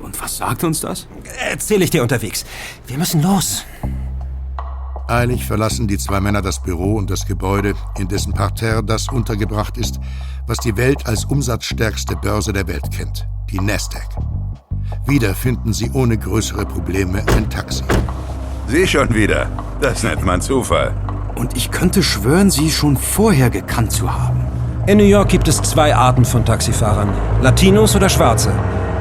Und 0.00 0.20
was 0.20 0.36
sagt 0.36 0.64
uns 0.64 0.80
das? 0.80 1.06
Erzähle 1.50 1.84
ich 1.84 1.90
dir 1.90 2.02
unterwegs. 2.02 2.44
Wir 2.86 2.98
müssen 2.98 3.22
los. 3.22 3.64
Eilig 5.12 5.44
verlassen 5.44 5.86
die 5.86 5.98
zwei 5.98 6.20
Männer 6.20 6.40
das 6.40 6.62
Büro 6.62 6.96
und 6.96 7.10
das 7.10 7.26
Gebäude, 7.26 7.74
in 7.98 8.08
dessen 8.08 8.32
Parterre 8.32 8.82
das 8.82 9.10
untergebracht 9.10 9.76
ist, 9.76 10.00
was 10.46 10.56
die 10.56 10.74
Welt 10.78 11.06
als 11.06 11.26
umsatzstärkste 11.26 12.16
Börse 12.16 12.54
der 12.54 12.66
Welt 12.66 12.90
kennt, 12.90 13.28
die 13.50 13.60
Nasdaq. 13.60 14.08
Wieder 15.06 15.34
finden 15.34 15.74
sie 15.74 15.90
ohne 15.92 16.16
größere 16.16 16.64
Probleme 16.64 17.22
ein 17.36 17.50
Taxi. 17.50 17.84
Sie 18.68 18.86
schon 18.86 19.14
wieder. 19.14 19.50
Das 19.82 20.02
nennt 20.02 20.24
man 20.24 20.40
Zufall. 20.40 20.94
Und 21.34 21.58
ich 21.58 21.70
könnte 21.70 22.02
schwören, 22.02 22.50
Sie 22.50 22.70
schon 22.70 22.96
vorher 22.96 23.50
gekannt 23.50 23.92
zu 23.92 24.10
haben. 24.10 24.40
In 24.86 24.96
New 24.96 25.04
York 25.04 25.28
gibt 25.28 25.46
es 25.46 25.60
zwei 25.60 25.94
Arten 25.94 26.24
von 26.24 26.46
Taxifahrern. 26.46 27.10
Latinos 27.42 27.94
oder 27.94 28.08
Schwarze. 28.08 28.50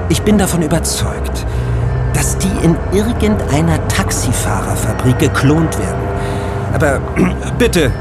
Ich 0.10 0.22
bin 0.24 0.38
davon 0.38 0.62
überzeugt, 0.62 1.46
dass 2.14 2.38
die 2.38 2.52
in 2.64 2.76
irgendeiner 2.92 3.88
Taxifahrerfabrik 3.88 5.20
geklont 5.20 5.78
werden. 5.80 6.02
Aber 6.74 7.00
bitte, 7.58 7.92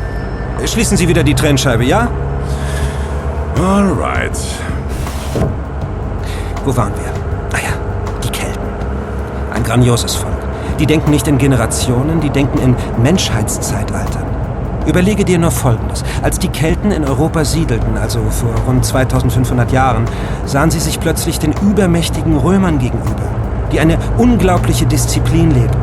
schließen 0.65 0.97
Sie 0.97 1.09
wieder 1.09 1.23
die 1.23 1.35
Trennscheibe, 1.35 1.85
ja? 1.85 2.09
Alright. 3.57 4.39
Wo 6.65 6.77
waren 6.77 6.93
wir? 6.95 7.13
Ah 7.53 7.63
ja, 7.63 7.73
die 8.23 8.31
Kelten. 8.31 8.61
Ein 9.53 9.63
grandioses 9.63 10.15
Volk. 10.15 10.35
Die 10.79 10.87
denken 10.87 11.11
nicht 11.11 11.29
in 11.29 11.37
Generationen, 11.39 12.21
die 12.21 12.31
denken 12.31 12.59
in 12.59 12.77
Menschheitszeitaltern. 13.03 14.25
Überlege 14.87 15.25
dir 15.25 15.39
nur 15.39 15.51
Folgendes. 15.51 16.03
Als 16.23 16.39
die 16.39 16.49
Kelten 16.49 16.91
in 16.91 17.05
Europa 17.05 17.45
siedelten, 17.45 17.99
also 17.99 18.21
vor 18.31 18.55
rund 18.67 18.85
2500 18.85 19.71
Jahren, 19.73 20.05
sahen 20.47 20.71
sie 20.71 20.81
sich 20.81 20.99
plötzlich 20.99 21.39
den 21.39 21.53
übermächtigen 21.63 22.37
Römern 22.37 22.79
gegenüber, 22.79 23.29
die 23.73 23.81
eine 23.81 23.99
unglaubliche 24.19 24.87
Disziplin 24.87 25.51
lebten. 25.51 25.79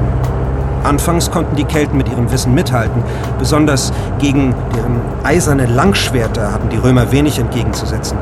Anfangs 0.84 1.32
konnten 1.32 1.56
die 1.56 1.66
Kelten 1.66 1.98
mit 1.98 2.10
ihrem 2.10 2.32
Wissen 2.32 2.54
mithalten. 2.54 3.04
Besonders 3.40 3.92
gegen 4.20 4.54
deren 4.76 5.02
eiserne 5.24 5.66
Langschwerter 5.66 6.54
hatten 6.54 6.70
die 6.70 6.78
Römer 6.78 7.12
wenig 7.12 7.40
entgegenzusetzen. 7.40 8.18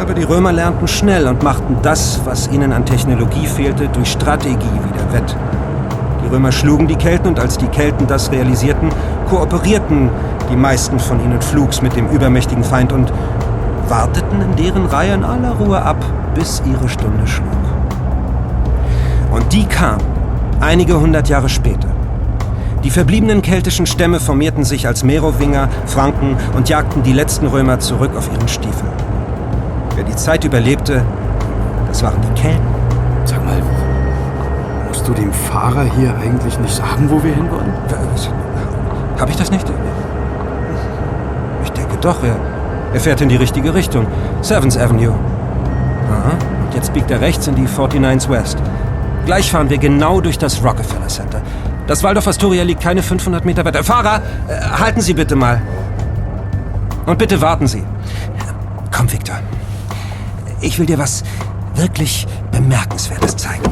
Aber 0.00 0.14
die 0.14 0.24
Römer 0.24 0.52
lernten 0.52 0.88
schnell 0.88 1.28
und 1.28 1.42
machten 1.44 1.76
das, 1.82 2.20
was 2.24 2.48
ihnen 2.48 2.72
an 2.72 2.84
Technologie 2.84 3.46
fehlte, 3.46 3.88
durch 3.88 4.10
Strategie 4.10 4.56
wieder 4.56 5.12
wett. 5.12 5.36
Die 6.24 6.34
Römer 6.34 6.50
schlugen 6.50 6.88
die 6.88 6.96
Kelten 6.96 7.28
und 7.28 7.38
als 7.38 7.58
die 7.58 7.68
Kelten 7.68 8.06
das 8.08 8.32
realisierten, 8.32 8.88
kooperierten 9.28 10.10
die 10.50 10.56
meisten 10.56 10.98
von 10.98 11.22
ihnen 11.22 11.40
flugs 11.40 11.80
mit 11.80 11.94
dem 11.94 12.08
übermächtigen 12.08 12.64
Feind 12.64 12.92
und 12.92 13.12
warteten 13.88 14.40
in 14.40 14.56
deren 14.56 14.86
Reihe 14.86 15.14
in 15.14 15.24
aller 15.24 15.52
Ruhe 15.52 15.80
ab, 15.80 16.04
bis 16.34 16.62
ihre 16.66 16.88
Stunde 16.88 17.26
schlug. 17.26 17.73
Und 19.34 19.52
die 19.52 19.66
kam 19.66 19.98
einige 20.60 21.00
hundert 21.00 21.28
Jahre 21.28 21.48
später. 21.48 21.88
Die 22.84 22.90
verbliebenen 22.90 23.42
keltischen 23.42 23.84
Stämme 23.84 24.20
formierten 24.20 24.62
sich 24.62 24.86
als 24.86 25.02
Merowinger, 25.02 25.68
Franken 25.86 26.36
und 26.54 26.68
jagten 26.68 27.02
die 27.02 27.12
letzten 27.12 27.48
Römer 27.48 27.80
zurück 27.80 28.12
auf 28.16 28.30
ihren 28.32 28.46
Stiefeln. 28.46 28.92
Wer 29.96 30.04
die 30.04 30.14
Zeit 30.14 30.44
überlebte, 30.44 31.02
das 31.88 32.04
waren 32.04 32.20
die 32.20 32.40
Kelten. 32.40 32.62
Sag 33.24 33.44
mal, 33.44 33.60
musst 34.86 35.08
du 35.08 35.12
dem 35.12 35.32
Fahrer 35.32 35.82
hier 35.82 36.14
eigentlich 36.16 36.56
nicht 36.60 36.74
sagen, 36.74 37.08
wo 37.08 37.20
wir 37.20 37.34
hinwollen? 37.34 37.72
Habe 39.18 39.30
ich 39.32 39.36
das 39.36 39.50
nicht? 39.50 39.66
Ich 41.64 41.70
denke 41.72 41.96
doch, 42.00 42.22
er, 42.22 42.36
er 42.92 43.00
fährt 43.00 43.20
in 43.20 43.30
die 43.30 43.36
richtige 43.36 43.74
Richtung. 43.74 44.06
Sevens 44.42 44.78
Avenue. 44.78 45.14
Aha, 46.12 46.36
und 46.66 46.74
jetzt 46.74 46.92
biegt 46.92 47.10
er 47.10 47.20
rechts 47.20 47.48
in 47.48 47.56
die 47.56 47.66
49th 47.66 48.28
West. 48.28 48.58
Gleich 49.26 49.50
fahren 49.50 49.70
wir 49.70 49.78
genau 49.78 50.20
durch 50.20 50.38
das 50.38 50.62
Rockefeller 50.62 51.08
Center. 51.08 51.40
Das 51.86 52.02
Waldorf 52.02 52.26
Astoria 52.28 52.62
liegt 52.62 52.82
keine 52.82 53.02
500 53.02 53.44
Meter 53.44 53.64
weiter. 53.64 53.82
Fahrer, 53.82 54.22
äh, 54.48 54.60
halten 54.60 55.00
Sie 55.00 55.14
bitte 55.14 55.34
mal. 55.34 55.62
Und 57.06 57.18
bitte 57.18 57.40
warten 57.40 57.66
Sie. 57.66 57.82
Komm, 58.90 59.10
Victor. 59.10 59.36
Ich 60.60 60.78
will 60.78 60.86
dir 60.86 60.98
was 60.98 61.24
wirklich 61.74 62.26
Bemerkenswertes 62.52 63.36
zeigen. 63.36 63.64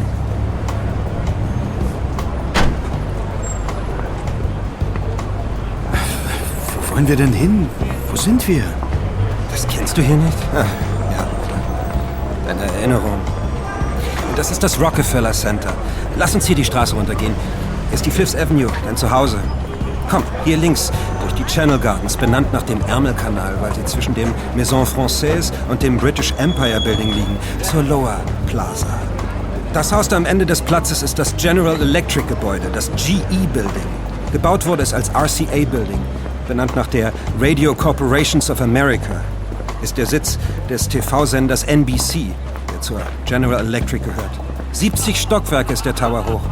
Wo 6.74 6.94
wollen 6.94 7.08
wir 7.08 7.16
denn 7.16 7.32
hin? 7.32 7.68
Wo 8.10 8.16
sind 8.16 8.46
wir? 8.48 8.64
Das 9.50 9.66
kennst 9.68 9.96
du 9.96 10.02
hier 10.02 10.16
nicht? 10.16 10.36
Ah, 10.54 10.64
ja. 11.16 11.26
Deine 12.46 12.72
Erinnerung. 12.72 13.20
Das 14.36 14.50
ist 14.50 14.62
das 14.62 14.80
Rockefeller 14.80 15.32
Center. 15.32 15.72
Lass 16.16 16.34
uns 16.34 16.46
hier 16.46 16.56
die 16.56 16.64
Straße 16.64 16.94
runtergehen. 16.94 17.34
Ist 17.92 18.06
die 18.06 18.10
Fifth 18.10 18.34
Avenue, 18.34 18.70
dein 18.84 18.96
Zuhause. 18.96 19.38
Komm, 20.08 20.22
hier 20.44 20.56
links, 20.56 20.90
durch 21.20 21.34
die 21.34 21.44
Channel 21.44 21.78
Gardens, 21.78 22.16
benannt 22.16 22.52
nach 22.52 22.62
dem 22.62 22.80
Ärmelkanal, 22.82 23.54
weil 23.60 23.74
sie 23.74 23.84
zwischen 23.84 24.14
dem 24.14 24.32
Maison 24.56 24.86
Française 24.86 25.52
und 25.68 25.82
dem 25.82 25.98
British 25.98 26.32
Empire 26.38 26.80
Building 26.80 27.12
liegen, 27.12 27.36
zur 27.62 27.82
Lower 27.82 28.20
Plaza. 28.46 28.86
Das 29.74 29.92
Haus 29.92 30.08
da 30.08 30.16
am 30.16 30.26
Ende 30.26 30.46
des 30.46 30.62
Platzes 30.62 31.02
ist 31.02 31.18
das 31.18 31.36
General 31.36 31.80
Electric 31.80 32.26
Gebäude, 32.26 32.68
das 32.74 32.90
GE 32.96 33.46
Building. 33.52 33.86
Gebaut 34.32 34.66
wurde 34.66 34.82
es 34.82 34.94
als 34.94 35.10
RCA 35.10 35.64
Building, 35.70 36.00
benannt 36.48 36.74
nach 36.74 36.86
der 36.86 37.12
Radio 37.38 37.74
Corporations 37.74 38.50
of 38.50 38.60
America. 38.62 39.20
Ist 39.82 39.98
der 39.98 40.06
Sitz 40.06 40.38
des 40.68 40.88
TV-Senders 40.88 41.64
NBC, 41.64 42.32
zur 42.82 43.00
General 43.24 43.60
Electric 43.60 44.04
gehört. 44.04 44.30
70 44.72 45.20
Stockwerke 45.20 45.72
ist 45.72 45.84
der 45.84 45.94
Tower 45.94 46.26
hoch. 46.26 46.42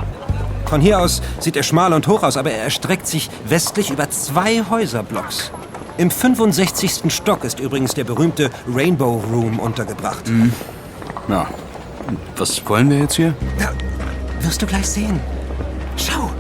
Von 0.67 0.81
hier 0.81 1.01
aus 1.01 1.21
sieht 1.41 1.57
er 1.57 1.63
schmal 1.65 1.93
und 1.93 2.07
hoch 2.07 2.23
aus, 2.23 2.37
aber 2.37 2.53
er 2.53 2.63
erstreckt 2.63 3.07
sich 3.07 3.29
westlich 3.47 3.91
über 3.91 4.09
zwei 4.11 4.63
Häuserblocks. 4.71 5.51
Im 5.99 6.11
65. 6.11 7.13
Stock 7.13 7.45
ist 7.45 7.61
übrigens 7.61 7.95
der 7.95 8.05
berühmte 8.05 8.51
Rainbow 8.73 9.23
Room 9.33 9.59
untergebracht. 9.59 10.29
Mhm. 10.29 10.53
Und 12.09 12.19
was 12.37 12.67
wollen 12.69 12.91
wir 12.91 12.99
jetzt 12.99 13.15
hier? 13.17 13.35
Ja, 13.59 13.71
wirst 14.41 14.63
du 14.63 14.67
gleich 14.67 14.89
sehen. 14.89 15.21
Schau. 15.97 16.31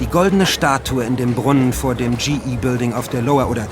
Die 0.00 0.06
goldene 0.06 0.46
Statue 0.46 1.04
in 1.04 1.16
dem 1.16 1.34
Brunnen 1.34 1.72
vor 1.72 1.94
dem 1.94 2.16
GE-Building 2.16 2.94
auf 2.94 3.08
der 3.08 3.22
Lower 3.22 3.50
oder 3.50 3.66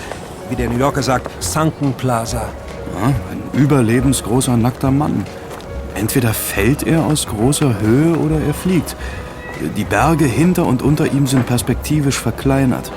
wie 0.50 0.56
der 0.56 0.68
New 0.68 0.78
Yorker 0.78 1.02
sagt, 1.02 1.30
Sunken 1.42 1.94
Plaza. 1.94 2.48
Ja, 3.00 3.06
ein 3.06 3.42
überlebensgroßer 3.58 4.56
nackter 4.56 4.90
Mann. 4.90 5.24
Entweder 5.94 6.32
fällt 6.32 6.84
er 6.84 7.04
aus 7.04 7.26
großer 7.26 7.80
Höhe 7.80 8.16
oder 8.16 8.40
er 8.40 8.54
fliegt. 8.54 8.96
Die 9.76 9.84
Berge 9.84 10.26
hinter 10.26 10.66
und 10.66 10.82
unter 10.82 11.12
ihm 11.12 11.26
sind 11.26 11.46
perspektivisch 11.46 12.18
verkleinert. 12.18 12.92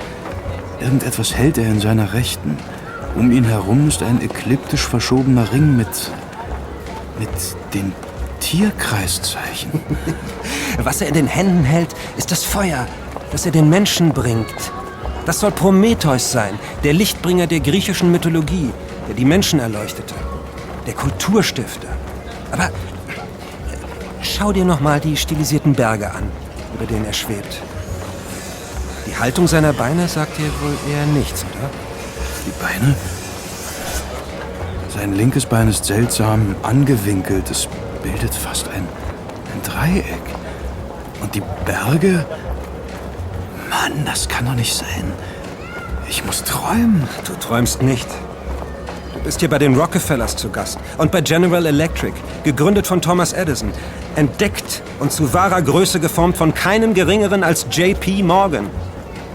Irgendetwas 0.80 1.34
hält 1.34 1.58
er 1.58 1.66
in 1.66 1.80
seiner 1.80 2.12
Rechten. 2.14 2.56
Um 3.16 3.30
ihn 3.32 3.44
herum 3.44 3.88
ist 3.88 4.02
ein 4.02 4.22
ekliptisch 4.22 4.86
verschobener 4.86 5.52
Ring 5.52 5.76
mit. 5.76 6.10
mit 7.18 7.28
den 7.74 7.92
Tierkreiszeichen. 8.40 9.70
Was 10.78 11.00
er 11.00 11.08
in 11.08 11.14
den 11.14 11.26
Händen 11.26 11.64
hält, 11.64 11.94
ist 12.16 12.30
das 12.30 12.44
Feuer, 12.44 12.86
das 13.30 13.46
er 13.46 13.52
den 13.52 13.68
Menschen 13.68 14.12
bringt. 14.12 14.72
Das 15.26 15.40
soll 15.40 15.52
Prometheus 15.52 16.32
sein, 16.32 16.58
der 16.82 16.92
Lichtbringer 16.92 17.46
der 17.46 17.60
griechischen 17.60 18.10
Mythologie, 18.10 18.70
der 19.08 19.14
die 19.14 19.24
Menschen 19.24 19.60
erleuchtete. 19.60 20.14
Der 20.86 20.94
Kulturstifter. 20.94 21.88
Aber 22.50 22.70
schau 24.20 24.52
dir 24.52 24.64
noch 24.64 24.80
mal 24.80 25.00
die 25.00 25.16
stilisierten 25.16 25.74
Berge 25.74 26.10
an, 26.10 26.24
über 26.74 26.86
denen 26.86 27.04
er 27.04 27.12
schwebt. 27.12 27.62
Die 29.06 29.16
Haltung 29.16 29.46
seiner 29.46 29.72
Beine 29.72 30.08
sagt 30.08 30.38
dir 30.38 30.50
wohl 30.60 30.76
eher 30.90 31.06
nichts, 31.06 31.44
oder? 31.44 31.70
Die 32.46 32.62
Beine? 32.62 32.94
Sein 34.94 35.14
linkes 35.14 35.46
Bein 35.46 35.68
ist 35.68 35.84
seltsam 35.84 36.54
angewinkelt. 36.62 37.50
Es 37.50 37.68
bildet 38.02 38.34
fast 38.34 38.68
ein, 38.68 38.86
ein 39.52 39.62
Dreieck. 39.62 40.22
Und 41.20 41.34
die 41.34 41.42
Berge? 41.64 42.26
Mann, 43.70 44.04
das 44.04 44.28
kann 44.28 44.46
doch 44.46 44.54
nicht 44.54 44.74
sein. 44.74 45.12
Ich 46.08 46.24
muss 46.24 46.44
träumen. 46.44 47.08
Du 47.24 47.32
träumst 47.34 47.82
nicht. 47.82 48.08
Bist 49.24 49.38
hier 49.38 49.48
bei 49.48 49.58
den 49.58 49.76
Rockefellers 49.76 50.34
zu 50.34 50.50
Gast 50.50 50.78
und 50.98 51.12
bei 51.12 51.20
General 51.20 51.64
Electric, 51.64 52.12
gegründet 52.42 52.88
von 52.88 53.00
Thomas 53.00 53.32
Edison, 53.32 53.70
entdeckt 54.16 54.82
und 54.98 55.12
zu 55.12 55.32
wahrer 55.32 55.62
Größe 55.62 56.00
geformt 56.00 56.36
von 56.36 56.52
keinem 56.52 56.92
geringeren 56.92 57.44
als 57.44 57.66
JP 57.70 58.24
Morgan. 58.24 58.68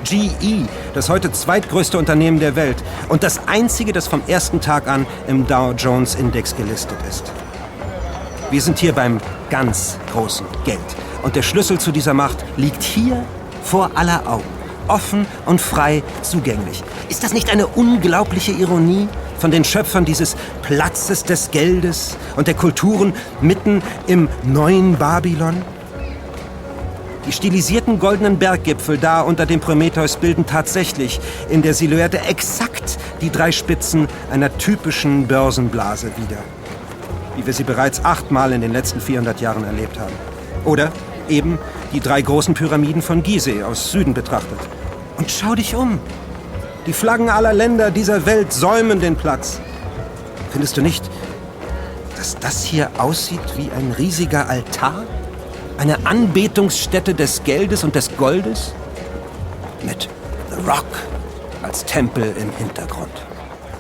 GE, 0.04 0.66
das 0.94 1.10
heute 1.10 1.32
zweitgrößte 1.32 1.98
Unternehmen 1.98 2.40
der 2.40 2.56
Welt 2.56 2.78
und 3.08 3.24
das 3.24 3.48
einzige, 3.48 3.94
das 3.94 4.08
vom 4.08 4.22
ersten 4.28 4.60
Tag 4.60 4.88
an 4.88 5.06
im 5.28 5.48
Dow 5.48 5.72
Jones 5.72 6.16
Index 6.16 6.56
gelistet 6.56 6.98
ist. 7.10 7.32
Wir 8.52 8.62
sind 8.62 8.80
hier 8.80 8.94
beim 8.94 9.20
ganz 9.50 9.98
großen 10.12 10.46
Geld. 10.66 10.80
Und 11.24 11.36
der 11.36 11.42
Schlüssel 11.42 11.80
zu 11.80 11.92
dieser 11.92 12.14
Macht 12.14 12.46
liegt 12.56 12.84
hier 12.84 13.24
vor 13.64 13.92
aller 13.96 14.22
Augen. 14.26 14.46
Offen 14.88 15.26
und 15.46 15.60
frei 15.60 16.04
zugänglich. 16.22 16.84
Ist 17.10 17.24
das 17.24 17.34
nicht 17.34 17.50
eine 17.50 17.68
unglaubliche 17.68 18.54
Ironie 18.54 19.10
von 19.38 19.52
den 19.52 19.64
Schöpfern 19.64 20.06
dieses 20.06 20.36
Platzes 20.62 21.24
des 21.24 21.52
Geldes 21.52 22.18
und 22.36 22.48
der 22.48 22.56
Kulturen 22.56 23.14
mitten 23.42 23.82
im 24.08 24.30
neuen 24.44 24.98
Babylon? 24.98 25.62
Die 27.28 27.34
stilisierten 27.34 28.00
goldenen 28.00 28.40
Berggipfel 28.40 28.98
da 28.98 29.20
unter 29.20 29.46
dem 29.46 29.60
Prometheus 29.60 30.16
bilden 30.16 30.46
tatsächlich 30.46 31.20
in 31.50 31.62
der 31.62 31.74
Silhouette 31.74 32.22
exakt 32.22 32.98
die 33.20 33.30
drei 33.30 33.52
Spitzen 33.52 34.08
einer 34.32 34.58
typischen 34.58 35.28
Börsenblase 35.28 36.08
wieder. 36.16 36.38
Wie 37.36 37.46
wir 37.46 37.52
sie 37.52 37.66
bereits 37.66 38.06
achtmal 38.06 38.54
in 38.54 38.62
den 38.62 38.72
letzten 38.72 39.02
400 39.02 39.42
Jahren 39.42 39.66
erlebt 39.66 40.00
haben. 40.00 40.14
Oder 40.64 40.90
eben 41.28 41.60
die 41.92 42.00
drei 42.00 42.22
großen 42.22 42.54
Pyramiden 42.54 43.02
von 43.02 43.24
Gizeh 43.24 43.62
aus 43.64 43.92
Süden 43.92 44.14
betrachtet. 44.14 44.60
Und 45.18 45.30
schau 45.30 45.54
dich 45.54 45.76
um. 45.76 46.00
Die 46.88 46.94
Flaggen 46.94 47.30
aller 47.30 47.54
Länder 47.54 47.92
dieser 47.92 48.26
Welt 48.26 48.54
säumen 48.54 49.02
den 49.02 49.18
Platz. 49.18 49.60
Findest 50.52 50.78
du 50.78 50.82
nicht, 50.82 51.04
dass 52.16 52.38
das 52.38 52.64
hier 52.64 52.90
aussieht 52.98 53.42
wie 53.58 53.70
ein 53.72 53.94
riesiger 53.98 54.50
Altar? 54.50 55.04
Eine 55.78 56.06
Anbetungsstätte 56.06 57.14
des 57.14 57.44
Geldes 57.44 57.84
und 57.84 57.94
des 57.94 58.16
Goldes? 58.16 58.74
Mit 59.84 60.08
The 60.50 60.66
Rock 60.66 60.86
als 61.62 61.84
Tempel 61.84 62.34
im 62.40 62.52
Hintergrund. 62.52 63.12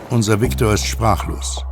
Unser 0.10 0.42
Victor 0.42 0.74
ist 0.74 0.86
sprachlos. 0.86 1.64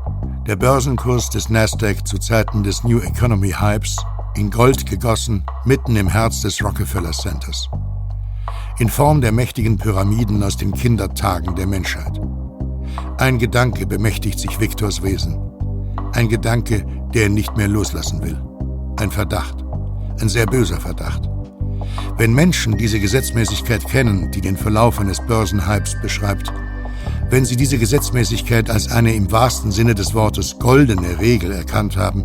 Der 0.47 0.55
Börsenkurs 0.55 1.29
des 1.29 1.49
Nasdaq 1.49 2.07
zu 2.07 2.17
Zeiten 2.17 2.63
des 2.63 2.85
New 2.85 2.99
Economy 2.99 3.51
Hypes 3.51 3.97
in 4.35 4.51
Gold 4.51 4.85
gegossen, 4.85 5.43
mitten 5.65 5.97
im 5.97 6.07
Herz 6.07 6.41
des 6.41 6.63
Rockefeller 6.63 7.11
Centers. 7.11 7.69
In 8.79 8.89
Form 8.89 9.21
der 9.21 9.31
mächtigen 9.31 9.77
Pyramiden 9.77 10.43
aus 10.43 10.57
den 10.57 10.73
Kindertagen 10.73 11.55
der 11.55 11.67
Menschheit. 11.67 12.19
Ein 13.17 13.39
Gedanke 13.39 13.85
bemächtigt 13.87 14.39
sich 14.39 14.59
Viktors 14.59 15.01
Wesen. 15.01 15.39
Ein 16.13 16.29
Gedanke, 16.29 16.85
der 17.13 17.23
er 17.23 17.29
nicht 17.29 17.55
mehr 17.55 17.67
loslassen 17.67 18.21
will. 18.21 18.41
Ein 18.97 19.11
Verdacht. 19.11 19.63
Ein 20.19 20.29
sehr 20.29 20.45
böser 20.45 20.79
Verdacht. 20.79 21.29
Wenn 22.17 22.33
Menschen 22.33 22.77
diese 22.77 22.99
Gesetzmäßigkeit 22.99 23.85
kennen, 23.87 24.31
die 24.31 24.41
den 24.41 24.57
Verlauf 24.57 24.99
eines 24.99 25.19
Börsenhypes 25.25 25.95
beschreibt, 26.01 26.51
wenn 27.29 27.45
sie 27.45 27.55
diese 27.55 27.77
Gesetzmäßigkeit 27.77 28.69
als 28.69 28.91
eine 28.91 29.13
im 29.13 29.31
wahrsten 29.31 29.71
Sinne 29.71 29.95
des 29.95 30.13
Wortes 30.13 30.57
goldene 30.59 31.19
Regel 31.19 31.51
erkannt 31.51 31.97
haben, 31.97 32.23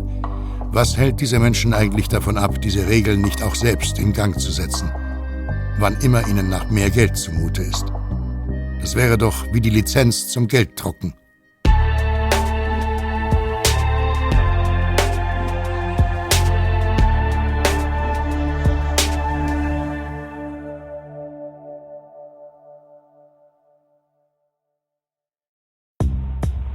was 0.71 0.95
hält 0.95 1.19
diese 1.19 1.39
Menschen 1.39 1.73
eigentlich 1.73 2.07
davon 2.07 2.37
ab, 2.37 2.61
diese 2.61 2.87
Regeln 2.87 3.21
nicht 3.21 3.43
auch 3.43 3.55
selbst 3.55 3.99
in 3.99 4.13
Gang 4.13 4.39
zu 4.39 4.51
setzen? 4.51 4.91
Wann 5.81 5.97
immer 6.01 6.27
ihnen 6.27 6.47
nach 6.47 6.69
mehr 6.69 6.91
Geld 6.91 7.17
zumute 7.17 7.63
ist. 7.63 7.85
Das 8.81 8.93
wäre 8.93 9.17
doch 9.17 9.51
wie 9.51 9.61
die 9.61 9.71
Lizenz 9.71 10.27
zum 10.27 10.47
Gelddrucken. 10.47 11.15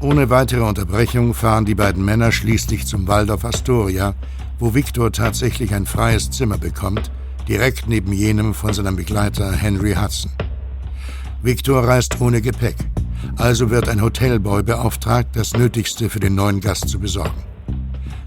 Ohne 0.01 0.31
weitere 0.31 0.63
Unterbrechung 0.63 1.33
fahren 1.33 1.65
die 1.65 1.77
beiden 1.77 2.05
Männer 2.05 2.33
schließlich 2.33 2.89
zum 2.89 3.07
Waldorf 3.07 3.45
Astoria, 3.45 4.17
wo 4.59 4.75
Victor 4.75 5.13
tatsächlich 5.13 5.75
ein 5.75 5.87
freies 5.87 6.33
Zimmer 6.33 6.59
bekommt, 6.59 7.13
direkt 7.49 7.89
neben 7.89 8.13
jenem 8.13 8.55
von 8.55 8.73
seinem 8.73 8.97
Begleiter 8.97 9.53
Henry 9.53 9.95
Hudson. 9.95 10.31
Victor 11.43 11.87
reist 11.87 12.21
ohne 12.21 12.41
Gepäck, 12.43 12.77
also 13.37 13.71
wird 13.71 13.89
ein 13.89 14.03
Hotelboy 14.03 14.63
beauftragt, 14.63 15.37
das 15.37 15.53
Nötigste 15.53 16.09
für 16.09 16.21
den 16.21 16.35
neuen 16.35 16.61
Gast 16.61 16.89
zu 16.89 16.99
besorgen. 16.99 17.43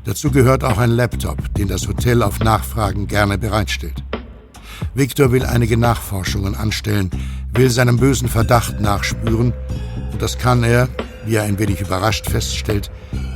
Dazu 0.06 0.32
gehört 0.32 0.64
auch 0.64 0.78
ein 0.78 0.92
Laptop, 0.92 1.54
den 1.56 1.68
das 1.68 1.88
Hotel 1.88 2.24
auf 2.24 2.40
Nachfragen 2.40 3.08
gerne 3.08 3.38
bereitstellt. 3.38 4.04
Victor 4.94 5.32
will 5.32 5.44
einige 5.44 5.78
Nachforschungen 5.78 6.56
anstellen, 6.56 7.10
will 7.54 7.70
seinem 7.70 7.98
bösen 7.98 8.30
Verdacht 8.30 8.80
nachspüren, 8.80 9.54
und 10.12 10.22
das 10.22 10.38
kann 10.38 10.64
er, 10.64 10.88
wie 11.26 11.36
er 11.36 11.44
ein 11.44 11.60
wenig 11.60 11.82
überrascht 11.82 12.30
feststellt, 12.30 12.90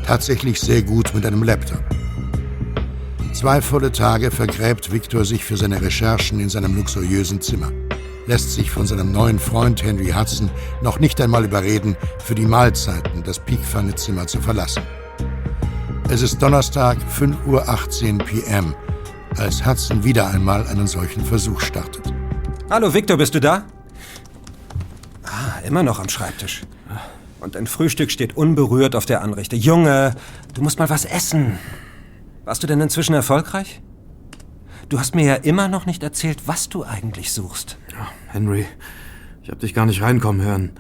tatsächlich 0.06 0.60
sehr 0.60 0.82
gut 0.82 1.14
mit 1.14 1.26
einem 1.26 1.44
Laptop. 1.44 1.84
Zwei 3.34 3.64
volle 3.64 3.92
Tage 3.92 4.30
vergräbt 4.30 4.92
Victor 4.92 5.26
sich 5.26 5.44
für 5.44 5.58
seine 5.58 5.82
Recherchen 5.82 6.40
in 6.40 6.50
seinem 6.50 6.76
luxuriösen 6.76 7.42
Zimmer, 7.42 7.72
lässt 8.28 8.54
sich 8.54 8.70
von 8.70 8.86
seinem 8.86 9.12
neuen 9.12 9.40
Freund 9.40 9.84
Henry 9.84 10.12
Hudson 10.12 10.52
noch 10.84 11.00
nicht 11.00 11.20
einmal 11.20 11.44
überreden, 11.44 11.98
für 12.20 12.36
die 12.36 12.46
Mahlzeiten 12.46 13.24
das 13.24 13.40
Piekpfanne-Zimmer 13.40 14.28
zu 14.28 14.40
verlassen. 14.40 14.84
Es 16.10 16.22
ist 16.22 16.40
Donnerstag, 16.44 17.00
5.18 17.20 18.20
Uhr 18.20 18.26
PM, 18.26 18.76
als 19.38 19.66
Hudson 19.66 20.04
wieder 20.04 20.28
einmal 20.28 20.68
einen 20.68 20.86
solchen 20.86 21.26
Versuch 21.26 21.60
startet. 21.60 22.14
Hallo 22.70 22.94
Victor, 22.94 23.18
bist 23.18 23.34
du 23.34 23.42
da? 23.42 23.66
Ah, 25.24 25.60
immer 25.66 25.82
noch 25.82 26.00
am 26.00 26.08
Schreibtisch. 26.08 26.62
Und 27.40 27.58
ein 27.58 27.66
Frühstück 27.66 28.12
steht 28.12 28.38
unberührt 28.38 28.96
auf 28.96 29.08
der 29.08 29.22
Anrichte. 29.22 29.56
Junge, 29.56 30.14
du 30.54 30.62
musst 30.62 30.78
mal 30.78 30.90
was 30.90 31.04
essen. 31.04 31.58
Warst 32.46 32.62
du 32.62 32.68
denn 32.68 32.82
inzwischen 32.82 33.14
erfolgreich? 33.14 33.82
Du 34.90 35.00
hast 35.00 35.16
mir 35.16 35.26
ja 35.26 35.36
immer 35.36 35.70
noch 35.70 35.86
nicht 35.86 36.04
erzählt, 36.04 36.44
was 36.46 36.68
du 36.68 36.84
eigentlich 36.84 37.32
suchst. 37.32 37.78
Ja, 37.92 38.08
Henry, 38.28 38.66
ich 39.42 39.50
hab 39.50 39.60
dich 39.60 39.74
gar 39.74 39.86
nicht 39.86 40.02
reinkommen 40.02 40.42
hören. 40.42 40.72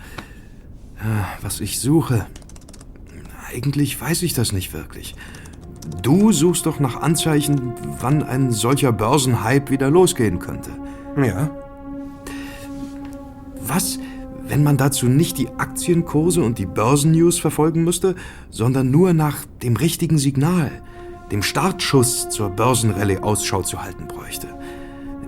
Ja, 0.97 1.25
was 1.41 1.61
ich 1.61 1.79
suche. 1.79 2.25
Eigentlich 3.49 3.99
weiß 3.99 4.23
ich 4.23 4.33
das 4.33 4.51
nicht 4.51 4.73
wirklich. 4.73 5.15
Du 6.01 6.31
suchst 6.31 6.65
doch 6.65 6.79
nach 6.79 7.01
Anzeichen, 7.01 7.73
wann 7.99 8.23
ein 8.23 8.51
solcher 8.51 8.91
Börsenhype 8.91 9.71
wieder 9.71 9.89
losgehen 9.89 10.39
könnte. 10.39 10.71
Ja. 11.17 11.49
Was, 13.65 13.99
wenn 14.47 14.63
man 14.63 14.77
dazu 14.77 15.07
nicht 15.07 15.37
die 15.37 15.49
Aktienkurse 15.49 16.43
und 16.43 16.57
die 16.57 16.65
Börsennews 16.65 17.39
verfolgen 17.39 17.83
müsste, 17.83 18.15
sondern 18.49 18.91
nur 18.91 19.13
nach 19.13 19.45
dem 19.61 19.77
richtigen 19.77 20.17
Signal, 20.17 20.71
dem 21.33 21.41
Startschuss 21.41 22.29
zur 22.29 22.51
Börsenrallye 22.51 23.17
Ausschau 23.17 23.63
zu 23.63 23.81
halten 23.81 24.07
bräuchte. 24.07 24.47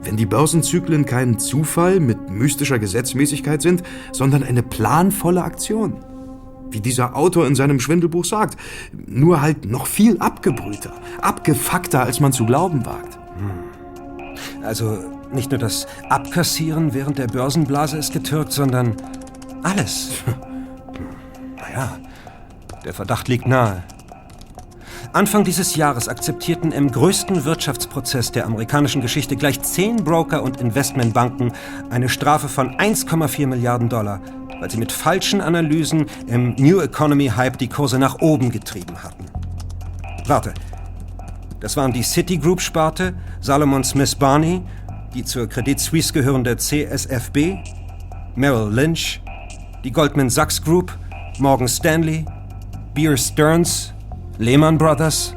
Wenn 0.04 0.18
die 0.18 0.28
Börsenzyklen 0.28 1.08
kein 1.08 1.40
Zufall 1.40 2.00
mit 2.00 2.30
mystischer 2.30 2.78
Gesetzmäßigkeit 2.78 3.60
sind, 3.64 3.82
sondern 4.12 4.44
eine 4.44 4.62
planvolle 4.62 5.44
Aktion. 5.44 5.96
Wie 6.70 6.80
dieser 6.80 7.16
Autor 7.16 7.48
in 7.48 7.56
seinem 7.56 7.80
Schwindelbuch 7.80 8.24
sagt, 8.24 8.56
nur 9.08 9.42
halt 9.42 9.66
noch 9.66 9.88
viel 9.88 10.20
abgebrühter, 10.20 10.94
abgefuckter, 11.22 12.04
als 12.04 12.20
man 12.20 12.32
zu 12.32 12.46
glauben 12.46 12.86
wagt. 12.86 13.18
Also 14.62 15.00
nicht 15.34 15.50
nur 15.50 15.60
das 15.60 15.88
Abkassieren 16.08 16.94
während 16.94 17.18
der 17.18 17.28
Börsenblase 17.28 17.98
ist 17.98 18.14
getürkt, 18.14 18.52
sondern 18.52 18.96
alles. 19.64 20.12
naja, 21.58 21.98
der 22.84 22.94
Verdacht 22.94 23.28
liegt 23.28 23.48
nahe. 23.48 23.82
Anfang 25.16 25.46
dieses 25.46 25.78
Jahres 25.78 26.10
akzeptierten 26.10 26.74
im 26.74 26.92
größten 26.92 27.46
Wirtschaftsprozess 27.46 28.34
der 28.34 28.46
amerikanischen 28.46 29.02
Geschichte 29.02 29.38
gleich 29.38 29.62
zehn 29.62 29.96
Broker 29.96 30.44
und 30.44 30.60
Investmentbanken 30.60 31.54
eine 31.90 32.10
Strafe 32.10 32.50
von 32.50 32.76
1,4 32.76 33.48
Milliarden 33.48 33.88
Dollar, 33.88 34.20
weil 34.60 34.70
sie 34.70 34.76
mit 34.76 34.92
falschen 34.92 35.40
Analysen 35.40 36.08
im 36.28 36.54
New 36.56 36.82
Economy 36.82 37.28
Hype 37.28 37.58
die 37.58 37.70
Kurse 37.70 37.98
nach 37.98 38.20
oben 38.20 38.50
getrieben 38.50 39.02
hatten. 39.02 39.24
Warte, 40.28 40.54
Das 41.62 41.78
waren 41.78 41.94
die 41.94 42.04
Citigroup-Sparte, 42.04 43.14
Salomon 43.40 43.86
Smith 43.86 44.16
Barney, 44.16 44.64
die 45.14 45.24
zur 45.24 45.48
Credit 45.48 45.80
Suisse 45.80 46.12
gehörende 46.12 46.58
CSFB, 46.58 47.56
Merrill 48.36 48.70
Lynch, 48.70 49.22
die 49.86 49.94
Goldman 49.94 50.30
Sachs 50.30 50.62
Group, 50.62 50.92
Morgan 51.40 51.70
Stanley, 51.70 52.26
Beer 52.94 53.16
Stearns, 53.16 53.95
Lehman 54.38 54.78
Brothers, 54.78 55.34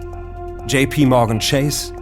JP 0.66 1.06
Morgan 1.06 1.38
Chase, 1.38 1.94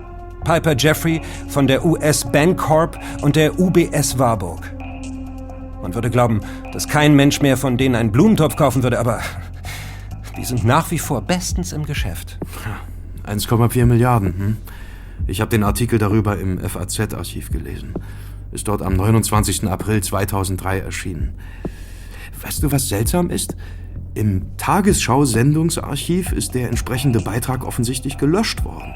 Piper 0.44 0.74
Jeffrey 0.74 1.20
von 1.48 1.66
der 1.66 1.84
US 1.84 2.24
Bancorp 2.24 2.98
und 3.20 3.36
der 3.36 3.58
UBS 3.58 4.18
Warburg. 4.18 4.62
Man 5.82 5.94
würde 5.94 6.08
glauben, 6.08 6.40
dass 6.72 6.88
kein 6.88 7.14
Mensch 7.14 7.42
mehr 7.42 7.58
von 7.58 7.76
denen 7.76 7.94
einen 7.96 8.12
Blumentopf 8.12 8.56
kaufen 8.56 8.82
würde, 8.82 8.98
aber 8.98 9.20
die 10.38 10.44
sind 10.44 10.64
nach 10.64 10.90
wie 10.90 10.98
vor 10.98 11.20
bestens 11.20 11.72
im 11.72 11.84
Geschäft. 11.84 12.38
1,4 13.26 13.84
Milliarden. 13.84 14.34
Hm? 14.38 14.56
Ich 15.26 15.42
habe 15.42 15.50
den 15.50 15.64
Artikel 15.64 15.98
darüber 15.98 16.38
im 16.38 16.58
FAZ-Archiv 16.58 17.50
gelesen. 17.50 17.92
Ist 18.52 18.68
dort 18.68 18.80
am 18.80 18.94
29. 18.94 19.68
April 19.68 20.02
2003 20.02 20.78
erschienen. 20.78 21.34
Weißt 22.40 22.62
du, 22.62 22.72
was 22.72 22.88
seltsam 22.88 23.28
ist? 23.28 23.54
Im 24.16 24.56
Tagesschau-Sendungsarchiv 24.56 26.32
ist 26.32 26.54
der 26.54 26.68
entsprechende 26.68 27.20
Beitrag 27.20 27.66
offensichtlich 27.66 28.16
gelöscht 28.16 28.64
worden. 28.64 28.94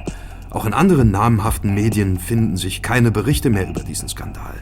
Auch 0.48 0.64
in 0.64 0.72
anderen 0.72 1.10
namhaften 1.10 1.74
Medien 1.74 2.18
finden 2.18 2.56
sich 2.56 2.80
keine 2.80 3.10
Berichte 3.10 3.50
mehr 3.50 3.68
über 3.68 3.82
diesen 3.82 4.08
Skandal. 4.08 4.54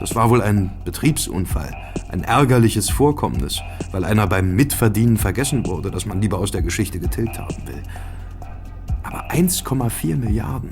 Das 0.00 0.16
war 0.16 0.28
wohl 0.28 0.42
ein 0.42 0.72
Betriebsunfall, 0.84 1.72
ein 2.08 2.24
ärgerliches 2.24 2.90
Vorkommnis, 2.90 3.60
weil 3.92 4.04
einer 4.04 4.26
beim 4.26 4.56
Mitverdienen 4.56 5.16
vergessen 5.16 5.64
wurde, 5.64 5.92
dass 5.92 6.04
man 6.04 6.20
lieber 6.20 6.38
aus 6.38 6.50
der 6.50 6.62
Geschichte 6.62 6.98
getilgt 6.98 7.38
haben 7.38 7.68
will. 7.68 7.80
Aber 9.04 9.30
1,4 9.30 10.16
Milliarden. 10.16 10.70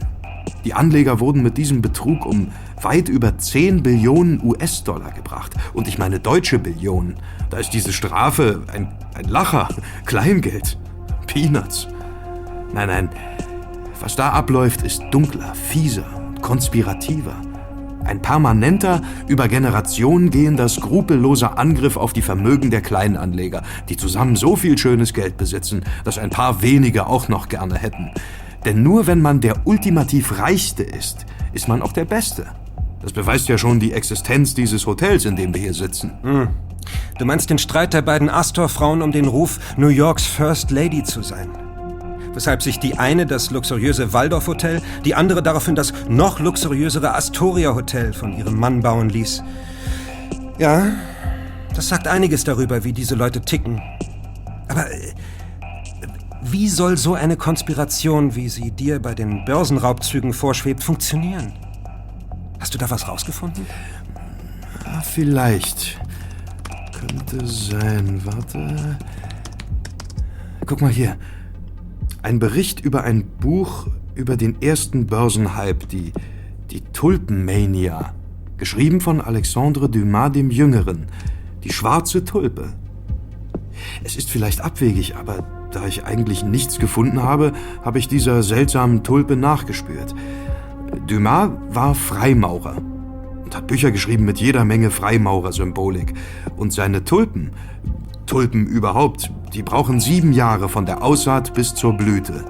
Die 0.69 0.75
Anleger 0.75 1.19
wurden 1.19 1.43
mit 1.43 1.57
diesem 1.57 1.81
Betrug 1.81 2.27
um 2.27 2.49
weit 2.83 3.09
über 3.09 3.39
10 3.39 3.83
Billionen 3.83 4.39
US-Dollar 4.45 5.13
gebracht. 5.13 5.55
Und 5.73 5.89
ich 5.89 5.97
meine 5.97 6.21
deutsche 6.21 6.59
Billionen. 6.59 7.15
Da 7.49 7.57
ist 7.57 7.71
diese 7.71 7.91
Strafe 7.91 8.65
ein, 8.71 8.93
ein 9.15 9.25
Lacher, 9.25 9.71
Kleingeld, 10.05 10.79
Peanuts. 11.27 11.89
Nein, 12.75 12.89
nein, 12.89 13.09
was 13.99 14.15
da 14.15 14.29
abläuft, 14.29 14.83
ist 14.83 15.03
dunkler, 15.11 15.55
fieser, 15.55 16.05
konspirativer. 16.43 17.37
Ein 18.05 18.21
permanenter, 18.21 19.01
über 19.27 19.49
Generationen 19.49 20.29
gehender, 20.29 20.69
skrupelloser 20.69 21.57
Angriff 21.57 21.97
auf 21.97 22.13
die 22.13 22.21
Vermögen 22.21 22.71
der 22.71 22.83
Kleinanleger, 22.83 23.63
die 23.89 23.97
zusammen 23.97 24.37
so 24.37 24.55
viel 24.55 24.77
schönes 24.77 25.15
Geld 25.15 25.39
besitzen, 25.39 25.83
dass 26.05 26.19
ein 26.19 26.29
paar 26.29 26.61
wenige 26.61 27.07
auch 27.07 27.29
noch 27.29 27.49
gerne 27.49 27.77
hätten. 27.77 28.11
Denn 28.69 28.83
nur 28.83 29.07
wenn 29.07 29.23
man 29.23 29.41
der 29.41 29.67
ultimativ 29.67 30.39
Reichste 30.39 30.83
ist, 30.83 31.25
ist 31.55 31.69
man 31.69 31.81
auch 31.81 31.95
der 31.95 32.05
Beste. 32.05 32.45
Das 33.01 33.15
beweist 33.15 33.49
ja 33.49 33.57
schon 33.57 33.81
die 33.81 33.95
Existenz 33.95 34.53
dieses 34.53 34.85
Hotels, 34.85 35.25
in 35.25 35.37
dem 35.37 35.55
wir 35.55 35.61
hier 35.63 35.73
sitzen. 35.73 36.13
Hm. 36.21 36.49
Du 37.19 37.25
meinst 37.25 37.49
den 37.49 37.57
Streit 37.57 37.95
der 37.95 38.03
beiden 38.03 38.29
Astor-Frauen 38.29 39.01
um 39.01 39.11
den 39.11 39.25
Ruf, 39.25 39.59
New 39.79 39.89
Yorks 39.89 40.27
First 40.27 40.71
Lady 40.71 41.03
zu 41.03 41.23
sein? 41.23 41.49
weshalb 42.35 42.63
sich 42.63 42.79
die 42.79 42.99
eine 42.99 43.25
das 43.25 43.51
luxuriöse 43.51 44.13
Waldorf-Hotel, 44.13 44.83
die 45.05 45.15
andere 45.15 45.43
daraufhin 45.43 45.75
das 45.75 45.93
noch 46.09 46.39
luxuriösere 46.39 47.15
Astoria-Hotel 47.15 48.13
von 48.13 48.37
ihrem 48.37 48.55
Mann 48.61 48.83
bauen 48.83 49.09
ließ. 49.09 49.43
Ja, 50.59 50.89
das 51.75 51.89
sagt 51.89 52.07
einiges 52.07 52.45
darüber, 52.45 52.85
wie 52.85 52.93
diese 52.93 53.17
Leute 53.17 53.41
ticken. 53.41 53.81
Aber 54.69 54.89
äh, 54.93 55.15
wie 56.43 56.69
soll 56.69 56.97
so 56.97 57.15
eine 57.15 57.37
Konspiration, 57.37 58.35
wie 58.37 58.49
sie 58.49 58.71
dir 58.71 59.01
bei 59.01 59.15
den 59.15 59.45
Börsenraubzügen 59.45 60.33
vorschwebt, 60.33 60.83
funktionieren? 60.83 61.53
Hast 62.61 62.75
du 62.75 62.79
da 62.79 62.89
was 62.91 63.09
rausgefunden? 63.09 63.67
Ja, 64.85 65.01
vielleicht. 65.01 66.01
Könnte 66.99 67.47
sein. 67.47 68.21
Warte. 68.25 68.99
Guck 70.67 70.81
mal 70.81 70.91
hier. 70.91 71.17
Ein 72.23 72.39
Bericht 72.39 72.81
über 72.81 73.05
ein 73.05 73.25
Buch 73.41 73.87
über 74.15 74.37
den 74.37 74.61
ersten 74.61 75.07
Börsenhype, 75.07 75.87
die, 75.87 76.13
die 76.71 76.81
Tulpenmania. 76.81 78.15
Geschrieben 78.57 79.01
von 79.01 79.21
Alexandre 79.21 79.89
Dumas 79.89 80.33
dem 80.33 80.51
Jüngeren. 80.51 81.07
Die 81.63 81.73
schwarze 81.73 82.25
Tulpe. 82.25 82.73
Es 84.03 84.17
ist 84.17 84.31
vielleicht 84.31 84.61
abwegig, 84.61 85.15
aber 85.15 85.58
da 85.71 85.87
ich 85.87 86.05
eigentlich 86.05 86.45
nichts 86.45 86.79
gefunden 86.79 87.23
habe, 87.23 87.53
habe 87.85 87.99
ich 87.99 88.09
dieser 88.09 88.43
seltsamen 88.43 89.03
Tulpe 89.03 89.37
nachgespürt. 89.37 90.15
Dumas 91.07 91.51
war 91.71 91.95
Freimaurer 91.95 92.77
und 93.45 93.57
hat 93.57 93.67
Bücher 93.67 93.91
geschrieben 93.91 94.25
mit 94.25 94.39
jeder 94.39 94.65
Menge 94.65 94.91
Freimaurer-Symbolik. 94.91 96.15
Und 96.57 96.73
seine 96.73 97.05
Tulpen, 97.05 97.53
Tulpen 98.27 98.67
überhaupt, 98.67 99.31
die 99.55 99.63
brauchen 99.63 100.01
sieben 100.01 100.33
Jahre 100.33 100.69
von 100.69 100.87
der 100.87 101.03
Aussaat 101.03 101.55
bis 101.55 101.75
zur 101.75 101.95
Blüte. 101.95 102.45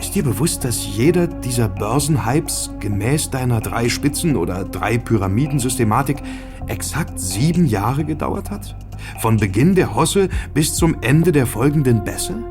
Ist 0.00 0.14
dir 0.14 0.24
bewusst, 0.24 0.64
dass 0.64 0.84
jeder 0.84 1.28
dieser 1.28 1.68
Börsenhypes 1.68 2.70
gemäß 2.80 3.30
deiner 3.30 3.60
drei 3.60 3.88
Spitzen 3.88 4.36
oder 4.36 4.64
drei 4.64 4.98
Pyramidensystematik 4.98 6.18
exakt 6.66 7.20
sieben 7.20 7.66
Jahre 7.66 8.04
gedauert 8.04 8.50
hat? 8.50 8.76
Von 9.20 9.36
Beginn 9.36 9.74
der 9.74 9.94
Hosse 9.94 10.28
bis 10.54 10.74
zum 10.74 10.96
Ende 11.00 11.32
der 11.32 11.46
folgenden 11.46 12.04
Bässe? 12.04 12.42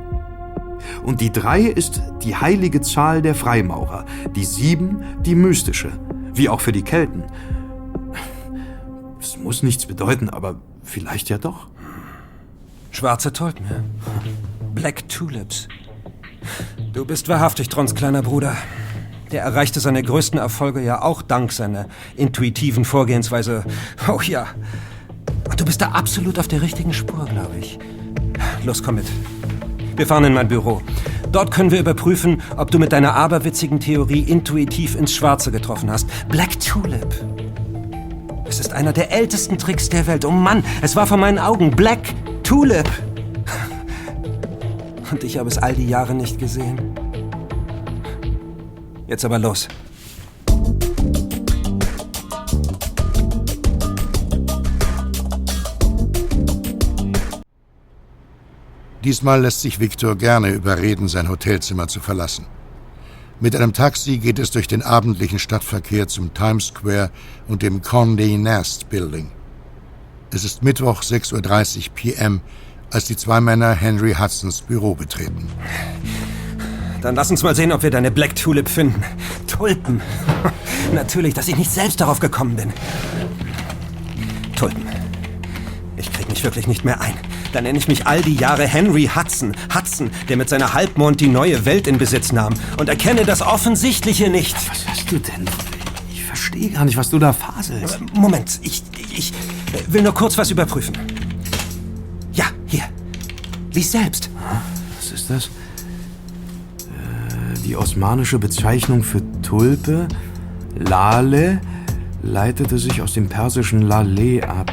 Und 1.04 1.22
die 1.22 1.32
drei 1.32 1.62
ist 1.62 2.02
die 2.24 2.36
heilige 2.36 2.82
Zahl 2.82 3.22
der 3.22 3.36
Freimaurer, 3.36 4.06
die 4.36 4.46
sieben 4.46 5.04
die 5.22 5.36
mystische, 5.36 5.92
wie 6.34 6.50
auch 6.50 6.62
für 6.62 6.72
die 6.72 6.84
Kelten. 6.84 7.24
Es 9.20 9.38
muss 9.38 9.64
nichts 9.64 9.86
bedeuten, 9.86 10.30
aber 10.30 10.56
vielleicht 10.84 11.30
ja 11.30 11.38
doch. 11.38 11.68
Schwarze 12.92 13.34
Tulpen. 13.34 13.66
Black 14.74 15.10
Tulips. 15.10 15.68
Du 16.94 17.06
bist 17.06 17.28
wahrhaftig 17.28 17.70
Trons 17.70 17.94
kleiner 17.96 18.22
Bruder. 18.22 18.56
Der 19.32 19.44
erreichte 19.44 19.80
seine 19.80 20.02
größten 20.02 20.40
Erfolge 20.40 20.82
ja 20.82 21.02
auch 21.02 21.22
dank 21.22 21.52
seiner 21.52 21.88
intuitiven 22.16 22.86
Vorgehensweise. 22.86 23.66
Oh 24.08 24.22
ja. 24.22 24.48
Du 25.68 25.70
bist 25.70 25.82
da 25.82 25.90
absolut 25.90 26.40
auf 26.40 26.48
der 26.48 26.62
richtigen 26.62 26.94
Spur, 26.94 27.26
glaube 27.26 27.58
ich. 27.60 27.78
Los, 28.64 28.82
komm 28.82 28.96
mit. 28.96 29.06
Wir 29.98 30.08
fahren 30.08 30.24
in 30.24 30.34
mein 30.34 30.48
Büro. 30.48 30.82
Dort 31.34 31.52
können 31.52 31.72
wir 31.72 31.80
überprüfen, 31.82 32.42
ob 32.56 32.72
du 32.72 32.80
mit 32.80 32.94
deiner 32.94 33.16
aberwitzigen 33.16 33.82
Theorie 33.82 34.22
intuitiv 34.22 34.96
ins 34.96 35.14
Schwarze 35.14 35.52
getroffen 35.52 35.92
hast. 35.92 36.08
Black 36.30 36.58
Tulip. 36.62 37.14
Es 38.46 38.62
ist 38.62 38.72
einer 38.72 38.94
der 38.94 39.12
ältesten 39.12 39.58
Tricks 39.58 39.90
der 39.90 40.08
Welt. 40.08 40.24
Oh 40.24 40.32
Mann, 40.32 40.64
es 40.82 40.96
war 40.96 41.06
vor 41.06 41.18
meinen 41.18 41.38
Augen. 41.38 41.72
Black 41.72 42.14
Tulip. 42.44 42.90
Und 45.12 45.22
ich 45.26 45.38
habe 45.38 45.50
es 45.50 45.58
all 45.58 45.76
die 45.76 45.90
Jahre 45.90 46.16
nicht 46.16 46.40
gesehen. 46.40 46.80
Jetzt 49.06 49.26
aber 49.26 49.38
los. 49.38 49.68
Diesmal 59.04 59.42
lässt 59.42 59.62
sich 59.62 59.80
Victor 59.80 60.16
gerne 60.16 60.50
überreden, 60.50 61.08
sein 61.08 61.30
Hotelzimmer 61.30 61.88
zu 61.88 62.00
verlassen. 62.00 62.46
Mit 63.40 63.56
einem 63.56 63.74
Taxi 63.74 64.18
geht 64.18 64.40
es 64.40 64.50
durch 64.50 64.68
den 64.68 64.82
abendlichen 64.82 65.38
Stadtverkehr 65.38 66.08
zum 66.08 66.34
Times 66.34 66.68
Square 66.68 67.12
und 67.48 67.62
dem 67.62 67.82
Condé 67.82 68.38
Nast 68.40 68.90
Building. 68.90 69.30
Es 70.34 70.44
ist 70.44 70.64
Mittwoch 70.64 71.04
6.30 71.04 71.78
Uhr 71.78 71.94
p.m., 71.94 72.42
als 72.92 73.06
die 73.06 73.16
zwei 73.16 73.40
Männer 73.40 73.74
Henry 73.74 74.16
Hudsons 74.16 74.62
Büro 74.62 74.96
betreten. 74.96 75.48
Dann 77.02 77.16
lass 77.16 77.30
uns 77.30 77.44
mal 77.44 77.56
sehen, 77.56 77.72
ob 77.72 77.84
wir 77.84 77.92
deine 77.92 78.10
Black 78.10 78.36
Tulip 78.36 78.68
finden. 78.68 79.04
Tulpen. 79.46 80.02
Natürlich, 80.94 81.34
dass 81.36 81.48
ich 81.48 81.58
nicht 81.58 81.70
selbst 81.70 82.02
darauf 82.02 82.20
gekommen 82.20 82.56
bin. 82.56 82.74
Tulpen. 84.56 84.84
Ich 85.96 86.12
krieg 86.12 86.28
mich 86.30 86.44
wirklich 86.44 86.66
nicht 86.66 86.84
mehr 86.84 87.00
ein. 87.02 87.14
Dann 87.58 87.64
nenne 87.64 87.80
ich 87.80 87.88
mich 87.88 88.06
all 88.06 88.22
die 88.22 88.36
Jahre 88.36 88.68
Henry 88.68 89.10
Hudson. 89.16 89.58
Hudson, 89.74 90.12
der 90.30 90.38
mit 90.38 90.48
seiner 90.48 90.76
Halbmond 90.76 91.20
die 91.20 91.28
neue 91.28 91.66
Welt 91.66 91.88
in 91.88 91.98
Besitz 91.98 92.32
nahm. 92.32 92.54
Und 92.78 92.88
erkenne 92.88 93.26
das 93.26 93.42
Offensichtliche 93.42 94.30
nicht. 94.30 94.56
Was 94.70 94.88
hast 94.88 95.12
du 95.12 95.18
denn? 95.18 95.44
Ich 96.14 96.24
verstehe 96.24 96.70
gar 96.70 96.86
nicht, 96.86 96.98
was 96.98 97.10
du 97.10 97.18
da 97.18 97.34
faselst. 97.34 97.98
Moment, 98.14 98.60
ich, 98.62 98.84
ich 99.12 99.34
will 99.88 100.04
nur 100.04 100.14
kurz 100.14 100.38
was 100.38 100.52
überprüfen. 100.52 100.96
Ja, 102.32 102.46
hier. 102.68 102.84
Lies 103.74 103.92
selbst. 103.92 104.30
Was 105.00 105.12
ist 105.12 105.28
das? 105.28 105.46
Äh, 105.46 105.50
die 107.66 107.76
osmanische 107.76 108.38
Bezeichnung 108.38 109.02
für 109.02 109.24
Tulpe, 109.42 110.08
Lale, 110.78 111.60
leitete 112.22 112.78
sich 112.78 113.02
aus 113.02 113.14
dem 113.14 113.28
persischen 113.30 113.82
Laleh 113.82 114.44
ab. 114.44 114.72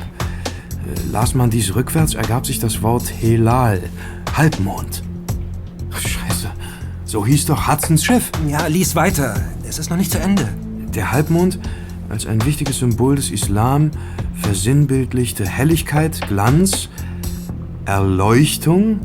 Äh, 0.87 1.13
las 1.13 1.35
man 1.35 1.51
dies 1.51 1.75
rückwärts, 1.75 2.15
ergab 2.15 2.47
sich 2.47 2.59
das 2.59 2.83
Wort 2.83 3.13
Helal, 3.21 3.83
Halbmond. 4.37 5.03
Ach, 5.93 6.01
Scheiße. 6.01 6.51
So 7.05 7.25
hieß 7.25 7.47
doch 7.47 7.69
Hudsons 7.69 8.05
Schiff. 8.05 8.31
Ja, 8.49 8.67
lies 8.67 8.97
weiter. 8.97 9.35
Es 9.69 9.79
ist 9.79 9.91
noch 9.91 9.97
nicht 9.97 10.11
zu 10.11 10.19
Ende. 10.19 10.49
Der 10.95 11.13
Halbmond 11.13 11.59
als 12.09 12.27
ein 12.27 12.45
wichtiges 12.45 12.79
Symbol 12.79 13.17
des 13.17 13.31
Islam 13.31 13.91
versinnbildlichte 14.35 15.47
Helligkeit, 15.47 16.21
Glanz, 16.29 16.89
Erleuchtung, 17.85 19.01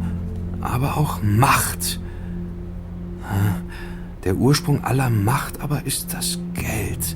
aber 0.61 0.97
auch 0.97 1.21
Macht. 1.21 1.99
Der 4.23 4.35
Ursprung 4.35 4.83
aller 4.83 5.09
Macht 5.09 5.61
aber 5.61 5.85
ist 5.85 6.13
das 6.13 6.39
Geld. 6.53 7.15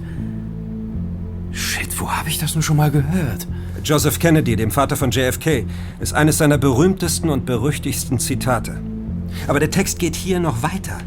Shit, 1.54 2.00
wo 2.00 2.10
habe 2.10 2.30
ich 2.30 2.40
das 2.40 2.56
nun 2.56 2.64
schon 2.64 2.78
mal 2.78 2.90
gehört? 2.90 3.48
Joseph 3.84 4.18
Kennedy, 4.18 4.56
dem 4.56 4.72
Vater 4.72 4.96
von 4.96 5.12
JFK, 5.12 5.66
ist 6.00 6.14
eines 6.14 6.40
seiner 6.40 6.58
berühmtesten 6.58 7.30
und 7.30 7.46
berüchtigsten 7.46 8.18
Zitate. 8.18 8.82
Aber 9.48 9.60
der 9.60 9.70
Text 9.70 10.00
geht 10.00 10.16
hier 10.16 10.40
noch 10.40 10.64
weiter. 10.64 10.98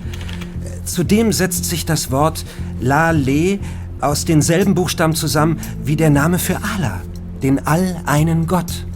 Zudem 0.85 1.33
setzt 1.33 1.65
sich 1.65 1.85
das 1.85 2.13
Wort 2.13 2.45
La 2.81 3.11
Le 3.11 3.59
aus 4.01 4.25
denselben 4.25 4.75
Buchstaben 4.75 5.17
zusammen 5.17 5.59
wie 5.85 5.97
der 5.97 6.11
Name 6.11 6.39
für 6.39 6.59
Allah, 6.63 7.01
den 7.43 7.67
all-einen 7.67 8.47
Gott. 8.47 8.87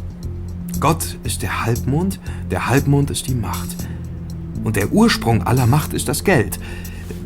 Gott 0.79 1.19
ist 1.25 1.43
der 1.43 1.65
Halbmond, 1.65 2.21
der 2.51 2.69
Halbmond 2.69 3.11
ist 3.11 3.27
die 3.27 3.35
Macht. 3.35 3.77
Und 4.63 4.77
der 4.77 4.93
Ursprung 4.93 5.43
aller 5.43 5.67
Macht 5.67 5.95
ist 5.95 6.07
das 6.07 6.23
Geld. 6.23 6.61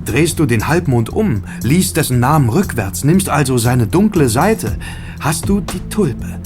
Drehst 0.04 0.38
du 0.38 0.46
den 0.46 0.68
Halbmond 0.68 1.10
um, 1.10 1.44
liest 1.62 1.96
dessen 1.96 2.20
Namen 2.20 2.48
rückwärts, 2.48 3.04
nimmst 3.04 3.28
also 3.28 3.58
seine 3.58 3.86
dunkle 3.86 4.28
Seite, 4.28 4.76
hast 5.20 5.48
du 5.48 5.60
die 5.60 5.80
Tulpe, 5.88 6.40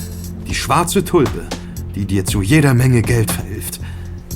die 0.46 0.54
schwarze 0.54 1.04
Tulpe, 1.04 1.46
die 1.94 2.04
dir 2.04 2.24
zu 2.24 2.40
jeder 2.42 2.74
Menge 2.74 3.02
Geld 3.02 3.30
verhilft. 3.30 3.80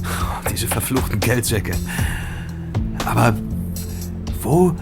Diese 0.53 0.67
verfluchten 0.67 1.21
Geldsäcke. 1.21 1.73
Aber 3.07 3.37
wo, 4.43 4.75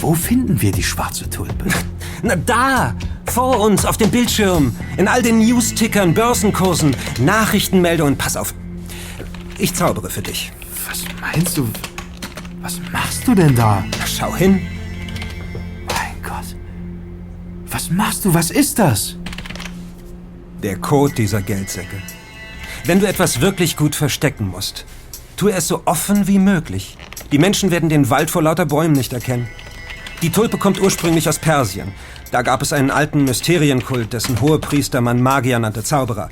wo 0.00 0.14
finden 0.14 0.60
wir 0.60 0.72
die 0.72 0.82
schwarze 0.82 1.28
Tulpe? 1.28 1.66
Na 2.22 2.36
da! 2.36 2.94
Vor 3.26 3.60
uns, 3.60 3.84
auf 3.84 3.96
dem 3.96 4.10
Bildschirm. 4.10 4.74
In 4.96 5.06
all 5.06 5.22
den 5.22 5.38
News-Tickern, 5.38 6.14
Börsenkursen, 6.14 6.96
Nachrichtenmeldungen. 7.20 8.18
Pass 8.18 8.36
auf. 8.36 8.54
Ich 9.56 9.72
zaubere 9.74 10.10
für 10.10 10.22
dich. 10.22 10.50
Was 10.88 11.04
meinst 11.20 11.56
du? 11.56 11.68
Was 12.60 12.80
machst 13.10 13.26
du 13.26 13.34
denn 13.34 13.56
da? 13.56 13.84
Na, 13.98 14.06
schau 14.06 14.36
hin. 14.36 14.60
Mein 15.88 16.22
Gott. 16.22 16.54
Was 17.66 17.90
machst 17.90 18.24
du? 18.24 18.32
Was 18.32 18.52
ist 18.52 18.78
das? 18.78 19.16
Der 20.62 20.76
Code 20.76 21.14
dieser 21.14 21.42
Geldsäcke. 21.42 21.96
Wenn 22.84 23.00
du 23.00 23.08
etwas 23.08 23.40
wirklich 23.40 23.76
gut 23.76 23.96
verstecken 23.96 24.46
musst, 24.46 24.84
tue 25.36 25.50
es 25.50 25.66
so 25.66 25.82
offen 25.86 26.28
wie 26.28 26.38
möglich. 26.38 26.96
Die 27.32 27.38
Menschen 27.38 27.72
werden 27.72 27.88
den 27.88 28.10
Wald 28.10 28.30
vor 28.30 28.44
lauter 28.44 28.66
Bäumen 28.66 28.92
nicht 28.92 29.12
erkennen. 29.12 29.48
Die 30.22 30.30
Tulpe 30.30 30.56
kommt 30.56 30.80
ursprünglich 30.80 31.28
aus 31.28 31.40
Persien. 31.40 31.90
Da 32.30 32.42
gab 32.42 32.62
es 32.62 32.72
einen 32.72 32.92
alten 32.92 33.24
Mysterienkult, 33.24 34.12
dessen 34.12 34.40
Hohepriester 34.40 35.00
man 35.00 35.20
Magier 35.20 35.58
nannte 35.58 35.82
Zauberer. 35.82 36.30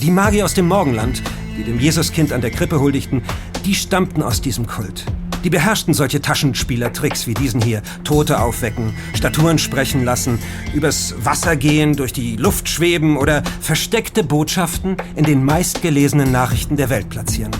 Die 0.00 0.10
Magier 0.10 0.46
aus 0.46 0.54
dem 0.54 0.66
Morgenland, 0.66 1.22
die 1.58 1.64
dem 1.64 1.78
Jesuskind 1.78 2.32
an 2.32 2.40
der 2.40 2.52
Krippe 2.52 2.80
huldigten, 2.80 3.20
die 3.64 3.74
stammten 3.74 4.22
aus 4.22 4.40
diesem 4.40 4.66
Kult. 4.66 5.04
Die 5.44 5.50
beherrschten 5.50 5.94
solche 5.94 6.20
Taschenspielertricks 6.20 7.26
wie 7.26 7.34
diesen 7.34 7.62
hier. 7.62 7.82
Tote 8.04 8.40
aufwecken, 8.40 8.94
Statuen 9.14 9.58
sprechen 9.58 10.04
lassen, 10.04 10.38
übers 10.74 11.14
Wasser 11.24 11.56
gehen, 11.56 11.96
durch 11.96 12.12
die 12.12 12.36
Luft 12.36 12.68
schweben 12.68 13.16
oder 13.16 13.42
versteckte 13.60 14.22
Botschaften 14.22 14.96
in 15.16 15.24
den 15.24 15.44
meistgelesenen 15.44 16.30
Nachrichten 16.30 16.76
der 16.76 16.90
Welt 16.90 17.08
platzieren. 17.08 17.52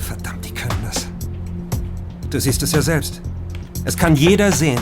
Verdammt, 0.00 0.44
die 0.44 0.52
können 0.52 0.78
das. 0.84 1.06
Du 2.30 2.38
siehst 2.38 2.62
es 2.62 2.72
ja 2.72 2.82
selbst. 2.82 3.20
Es 3.84 3.96
kann 3.96 4.14
jeder 4.14 4.52
sehen. 4.52 4.80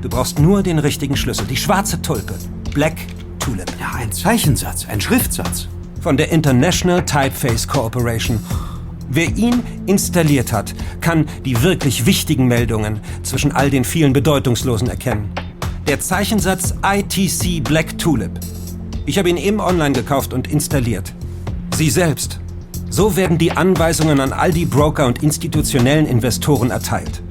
Du 0.00 0.08
brauchst 0.08 0.38
nur 0.38 0.62
den 0.62 0.78
richtigen 0.78 1.16
Schlüssel. 1.16 1.46
Die 1.46 1.56
schwarze 1.56 2.00
Tulpe. 2.00 2.34
Black 2.74 2.96
Tulip. 3.38 3.70
Ja, 3.78 3.92
ein 3.96 4.10
Zeichensatz, 4.10 4.86
ein 4.88 5.00
Schriftsatz. 5.00 5.68
Von 6.00 6.16
der 6.16 6.32
International 6.32 7.04
Typeface 7.04 7.68
Corporation. 7.68 8.40
Wer 9.14 9.28
ihn 9.36 9.62
installiert 9.84 10.54
hat, 10.54 10.74
kann 11.02 11.26
die 11.44 11.62
wirklich 11.62 12.06
wichtigen 12.06 12.46
Meldungen 12.46 13.00
zwischen 13.22 13.52
all 13.52 13.68
den 13.68 13.84
vielen 13.84 14.14
bedeutungslosen 14.14 14.88
erkennen. 14.88 15.30
Der 15.86 16.00
Zeichensatz 16.00 16.74
ITC 16.82 17.62
Black 17.62 17.98
Tulip. 17.98 18.30
Ich 19.04 19.18
habe 19.18 19.28
ihn 19.28 19.36
eben 19.36 19.60
online 19.60 19.92
gekauft 19.92 20.32
und 20.32 20.50
installiert. 20.50 21.12
Sie 21.76 21.90
selbst. 21.90 22.40
So 22.88 23.14
werden 23.14 23.36
die 23.36 23.52
Anweisungen 23.52 24.18
an 24.18 24.32
all 24.32 24.50
die 24.50 24.64
Broker 24.64 25.06
und 25.06 25.22
institutionellen 25.22 26.06
Investoren 26.06 26.70
erteilt. 26.70 27.22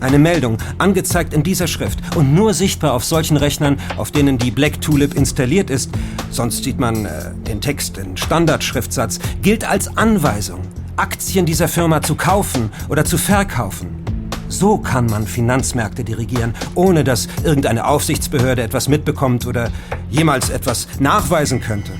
Eine 0.00 0.18
Meldung, 0.18 0.58
angezeigt 0.78 1.32
in 1.32 1.44
dieser 1.44 1.68
Schrift 1.68 2.00
und 2.16 2.34
nur 2.34 2.52
sichtbar 2.52 2.94
auf 2.94 3.04
solchen 3.04 3.36
Rechnern, 3.36 3.78
auf 3.96 4.10
denen 4.10 4.38
die 4.38 4.50
Black 4.50 4.80
Tulip 4.80 5.14
installiert 5.14 5.70
ist, 5.70 5.90
sonst 6.30 6.64
sieht 6.64 6.80
man 6.80 7.04
äh, 7.04 7.32
den 7.46 7.60
Text 7.60 7.96
in 7.96 8.16
Standardschriftsatz, 8.16 9.20
gilt 9.40 9.68
als 9.68 9.96
Anweisung, 9.96 10.62
Aktien 10.98 11.46
dieser 11.46 11.68
Firma 11.68 12.02
zu 12.02 12.14
kaufen 12.14 12.70
oder 12.88 13.04
zu 13.04 13.18
verkaufen. 13.18 14.04
So 14.48 14.78
kann 14.78 15.06
man 15.06 15.26
Finanzmärkte 15.26 16.04
dirigieren, 16.04 16.54
ohne 16.74 17.04
dass 17.04 17.28
irgendeine 17.44 17.86
Aufsichtsbehörde 17.86 18.62
etwas 18.62 18.88
mitbekommt 18.88 19.46
oder 19.46 19.70
jemals 20.10 20.50
etwas 20.50 20.88
nachweisen 20.98 21.60
könnte. 21.60 21.92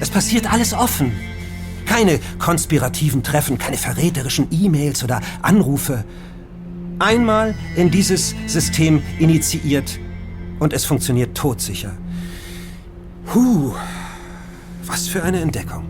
Es 0.00 0.10
passiert 0.10 0.50
alles 0.50 0.72
offen. 0.72 1.12
Keine 1.86 2.18
konspirativen 2.38 3.22
Treffen, 3.22 3.58
keine 3.58 3.76
verräterischen 3.76 4.48
E-Mails 4.50 5.04
oder 5.04 5.20
Anrufe 5.42 6.04
einmal 7.00 7.54
in 7.76 7.90
dieses 7.90 8.34
System 8.46 9.02
initiiert 9.18 9.98
und 10.58 10.72
es 10.72 10.84
funktioniert 10.84 11.36
todsicher. 11.36 11.92
Huh, 13.34 13.74
was 14.86 15.08
für 15.08 15.22
eine 15.22 15.40
Entdeckung. 15.40 15.89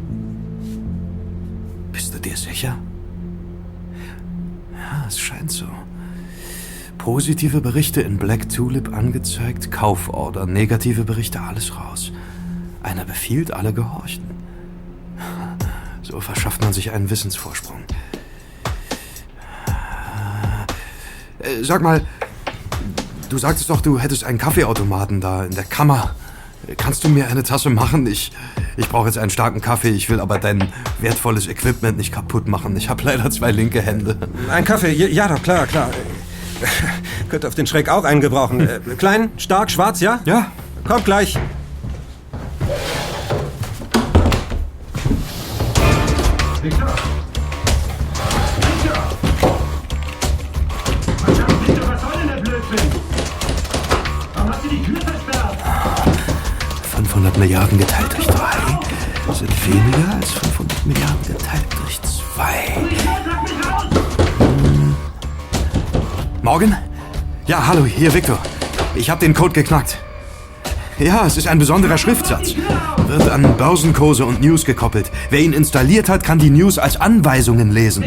Bist 2.01 2.15
du 2.15 2.19
dir 2.19 2.35
sicher? 2.35 2.79
Ja, 4.73 5.05
es 5.07 5.21
scheint 5.21 5.53
so. 5.53 5.67
Positive 6.97 7.61
Berichte 7.61 8.01
in 8.01 8.17
Black 8.17 8.49
Tulip 8.49 8.95
angezeigt, 8.95 9.71
Kauforder, 9.71 10.47
negative 10.47 11.05
Berichte, 11.05 11.43
alles 11.43 11.77
raus. 11.77 12.11
Einer 12.83 13.05
befiehlt, 13.05 13.53
alle 13.53 13.75
gehorchen. 13.75 14.25
So 16.03 16.23
verschafft 16.23 16.63
man 16.63 16.73
sich 16.73 16.91
einen 16.91 17.11
Wissensvorsprung. 17.11 17.85
Äh, 21.41 21.63
sag 21.63 21.83
mal, 21.83 22.01
du 23.29 23.37
sagtest 23.37 23.69
doch, 23.69 23.83
du 23.83 23.99
hättest 23.99 24.25
einen 24.25 24.39
Kaffeeautomaten 24.39 25.21
da 25.21 25.45
in 25.45 25.55
der 25.55 25.65
Kammer. 25.65 26.15
Kannst 26.77 27.05
du 27.05 27.09
mir 27.09 27.27
eine 27.29 27.43
Tasse 27.43 27.71
machen? 27.71 28.07
Ich, 28.07 28.33
ich 28.77 28.89
brauche 28.89 29.07
jetzt 29.07 29.19
einen 29.19 29.31
starken 29.31 29.61
Kaffee. 29.61 29.91
Ich 29.91 30.09
will 30.09 30.21
aber 30.21 30.39
dein 30.39 30.73
wertvolles 31.01 31.49
Equipment 31.49 31.97
nicht 31.99 32.13
kaputt 32.13 32.47
machen. 32.49 32.77
Ich 32.77 32.89
habe 32.89 33.03
leider 33.03 33.31
zwei 33.31 33.51
linke 33.51 33.83
Hände. 33.83 34.17
Ein 34.51 34.65
Kaffee? 34.65 34.93
Ja, 34.93 35.29
doch, 35.29 35.43
klar, 35.43 35.67
klar. 35.67 35.91
Könnte 37.29 37.49
auf 37.49 37.55
den 37.55 37.67
Schreck 37.67 37.89
auch 37.89 38.05
einen 38.05 38.21
gebrauchen. 38.21 38.61
Äh, 38.61 38.81
klein, 38.97 39.31
stark, 39.37 39.71
schwarz, 39.71 40.01
ja? 40.01 40.21
Ja. 40.25 40.53
Kommt 40.85 41.05
gleich. 41.05 41.39
Victor! 46.63 47.10
Milliarden 57.41 57.79
geteilt 57.79 58.15
durch 58.15 58.27
3 58.27 58.35
sind 59.33 59.67
weniger 59.67 60.15
als 60.15 60.31
500 60.31 60.85
Milliarden 60.85 61.23
geteilt 61.27 61.65
durch 61.75 61.99
2. 62.03 62.45
Sag 63.25 63.43
mich 63.43 63.53
raus! 63.67 63.87
Morgen? 66.43 66.77
Ja, 67.47 67.67
hallo, 67.67 67.87
hier 67.87 68.13
Victor. 68.13 68.39
Ich 68.95 69.09
habe 69.09 69.21
den 69.21 69.33
Code 69.33 69.55
geknackt. 69.55 69.97
Ja, 70.99 71.25
es 71.27 71.39
ist 71.39 71.49
ein 71.49 71.59
besonderer 71.59 71.97
Schriftsatz. 71.97 72.57
Wird 73.07 73.31
an 73.31 73.57
Börsenkurse 73.57 74.27
und 74.27 74.43
News 74.43 74.67
gekoppelt. 74.67 75.11
Wer 75.31 75.41
ihn 75.41 75.55
installiert 75.55 76.11
hat, 76.11 76.23
kann 76.23 76.39
die 76.39 76.51
News 76.51 76.79
als 76.79 77.01
Anweisungen 77.01 77.71
lesen. 77.71 78.05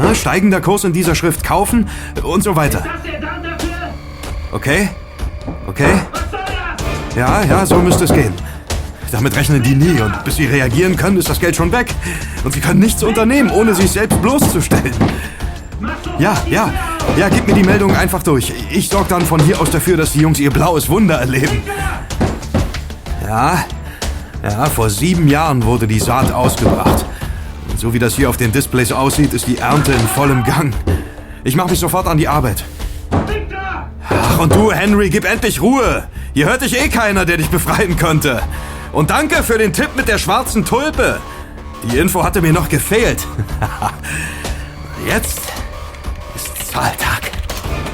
Ja, 0.00 0.14
steigender 0.14 0.60
Kurs 0.60 0.84
in 0.84 0.92
dieser 0.92 1.16
Schrift 1.16 1.42
kaufen 1.42 1.88
und 2.22 2.44
so 2.44 2.54
weiter. 2.54 2.84
Okay? 4.52 4.90
Okay? 5.66 5.90
Ja, 7.18 7.42
ja, 7.42 7.66
so 7.66 7.78
müsste 7.80 8.04
es 8.04 8.12
gehen. 8.12 8.32
Damit 9.10 9.34
rechnen 9.34 9.60
die 9.60 9.74
nie 9.74 10.00
und 10.00 10.24
bis 10.24 10.36
sie 10.36 10.46
reagieren 10.46 10.94
können, 10.94 11.16
ist 11.16 11.28
das 11.28 11.40
Geld 11.40 11.56
schon 11.56 11.72
weg. 11.72 11.92
Und 12.44 12.54
sie 12.54 12.60
können 12.60 12.78
nichts 12.78 13.02
unternehmen, 13.02 13.50
ohne 13.50 13.74
sich 13.74 13.90
selbst 13.90 14.22
bloßzustellen. 14.22 14.94
Ja, 16.20 16.36
ja, 16.48 16.72
ja, 17.16 17.28
gib 17.28 17.48
mir 17.48 17.54
die 17.54 17.64
Meldung 17.64 17.96
einfach 17.96 18.22
durch. 18.22 18.52
Ich 18.70 18.88
sorge 18.88 19.08
dann 19.08 19.22
von 19.22 19.40
hier 19.40 19.60
aus 19.60 19.70
dafür, 19.70 19.96
dass 19.96 20.12
die 20.12 20.20
Jungs 20.20 20.38
ihr 20.38 20.50
blaues 20.50 20.88
Wunder 20.88 21.16
erleben. 21.16 21.60
Ja, 23.26 23.64
ja, 24.44 24.66
vor 24.66 24.88
sieben 24.88 25.26
Jahren 25.26 25.64
wurde 25.64 25.88
die 25.88 25.98
Saat 25.98 26.30
ausgebracht. 26.30 27.04
So 27.76 27.92
wie 27.92 27.98
das 27.98 28.14
hier 28.14 28.30
auf 28.30 28.36
den 28.36 28.52
Displays 28.52 28.92
aussieht, 28.92 29.32
ist 29.32 29.48
die 29.48 29.58
Ernte 29.58 29.90
in 29.90 30.06
vollem 30.06 30.44
Gang. 30.44 30.72
Ich 31.42 31.56
mache 31.56 31.70
mich 31.70 31.80
sofort 31.80 32.06
an 32.06 32.18
die 32.18 32.28
Arbeit. 32.28 32.62
Ach, 34.10 34.38
und 34.38 34.54
du, 34.54 34.72
Henry, 34.72 35.10
gib 35.10 35.24
endlich 35.24 35.60
Ruhe. 35.60 36.08
Hier 36.34 36.46
hört 36.46 36.62
dich 36.62 36.78
eh 36.78 36.88
keiner, 36.88 37.24
der 37.24 37.36
dich 37.36 37.48
befreien 37.48 37.96
könnte. 37.96 38.42
Und 38.92 39.10
danke 39.10 39.42
für 39.42 39.58
den 39.58 39.72
Tipp 39.72 39.90
mit 39.96 40.08
der 40.08 40.18
schwarzen 40.18 40.64
Tulpe. 40.64 41.20
Die 41.84 41.98
Info 41.98 42.24
hatte 42.24 42.40
mir 42.40 42.52
noch 42.52 42.68
gefehlt. 42.68 43.26
Jetzt 45.06 45.40
ist 46.34 46.70
Zahltag. 46.72 47.30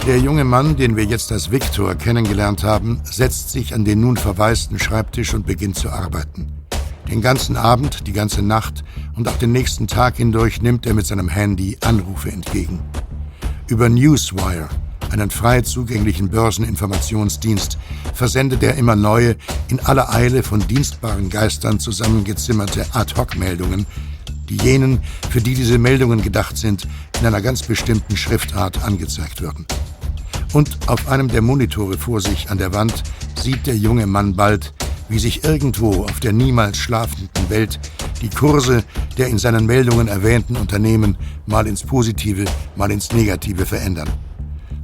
Der 0.07 0.19
junge 0.19 0.45
Mann, 0.45 0.77
den 0.77 0.97
wir 0.97 1.05
jetzt 1.05 1.33
als 1.33 1.51
Viktor 1.51 1.95
kennengelernt 1.95 2.63
haben, 2.63 3.01
setzt 3.05 3.51
sich 3.51 3.73
an 3.73 3.87
den 3.87 4.03
nun 4.03 4.19
verwaisten 4.19 4.79
Schreibtisch 4.79 5.33
und 5.33 5.47
beginnt 5.47 5.77
zu 5.77 5.89
arbeiten. 5.89 6.53
Den 7.09 7.23
ganzen 7.23 7.57
Abend, 7.57 8.07
die 8.07 8.13
ganze 8.13 8.43
Nacht 8.43 8.85
und 9.17 9.29
auch 9.29 9.37
den 9.37 9.53
nächsten 9.53 9.87
Tag 9.87 10.17
hindurch 10.17 10.61
nimmt 10.61 10.87
er 10.87 10.93
mit 10.93 11.07
seinem 11.07 11.29
Handy 11.29 11.79
Anrufe 11.83 12.31
entgegen. 12.31 12.81
Über 13.67 13.89
Newswire, 13.89 14.69
einen 15.15 15.31
frei 15.31 15.61
zugänglichen 15.61 16.29
Börseninformationsdienst, 16.29 17.79
versendet 18.13 18.65
er 18.65 18.75
immer 18.75 18.97
neue, 18.97 19.37
in 19.69 19.79
aller 19.79 20.13
Eile 20.13 20.43
von 20.43 20.67
dienstbaren 20.67 21.31
Geistern 21.31 21.79
zusammengezimmerte 21.79 22.85
Ad-Hoc-Meldungen, 22.93 23.87
die 24.49 24.57
jenen, 24.57 25.01
für 25.31 25.41
die 25.41 25.55
diese 25.55 25.79
Meldungen 25.79 26.21
gedacht 26.21 26.57
sind, 26.57 26.89
in 27.21 27.27
einer 27.27 27.41
ganz 27.41 27.63
bestimmten 27.63 28.17
Schriftart 28.17 28.83
angezeigt 28.83 29.41
werden. 29.41 29.67
Und 30.53 30.77
auf 30.89 31.09
einem 31.09 31.29
der 31.29 31.43
Monitore 31.43 31.97
vor 31.97 32.21
sich 32.21 32.51
an 32.51 32.59
der 32.59 32.75
Wand 32.75 33.05
sieht 33.41 33.69
der 33.69 33.77
junge 33.77 34.09
Mann 34.09 34.35
bald, 34.35 34.75
wie 35.09 35.21
sich 35.21 35.45
irgendwo 35.45 36.05
auf 36.05 36.19
der 36.19 36.33
niemals 36.33 36.77
schlafenden 36.77 37.51
Welt 37.51 37.79
die 38.21 38.31
Kurse 38.31 38.83
der 39.17 39.29
in 39.29 39.39
seinen 39.39 39.67
Meldungen 39.67 40.09
erwähnten 40.09 40.57
Unternehmen 40.57 41.17
mal 41.47 41.69
ins 41.69 41.85
Positive, 41.85 42.47
mal 42.75 42.91
ins 42.91 43.13
Negative 43.13 43.65
verändern. 43.65 44.09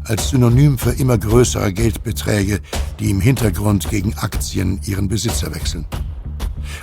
Als 0.04 0.30
Synonym 0.30 0.78
für 0.78 0.92
immer 0.92 1.18
größere 1.18 1.72
Geldbeträge, 1.72 2.60
die 2.98 3.10
im 3.10 3.20
Hintergrund 3.20 3.90
gegen 3.90 4.16
Aktien 4.18 4.80
ihren 4.84 5.08
Besitzer 5.08 5.54
wechseln. 5.54 5.86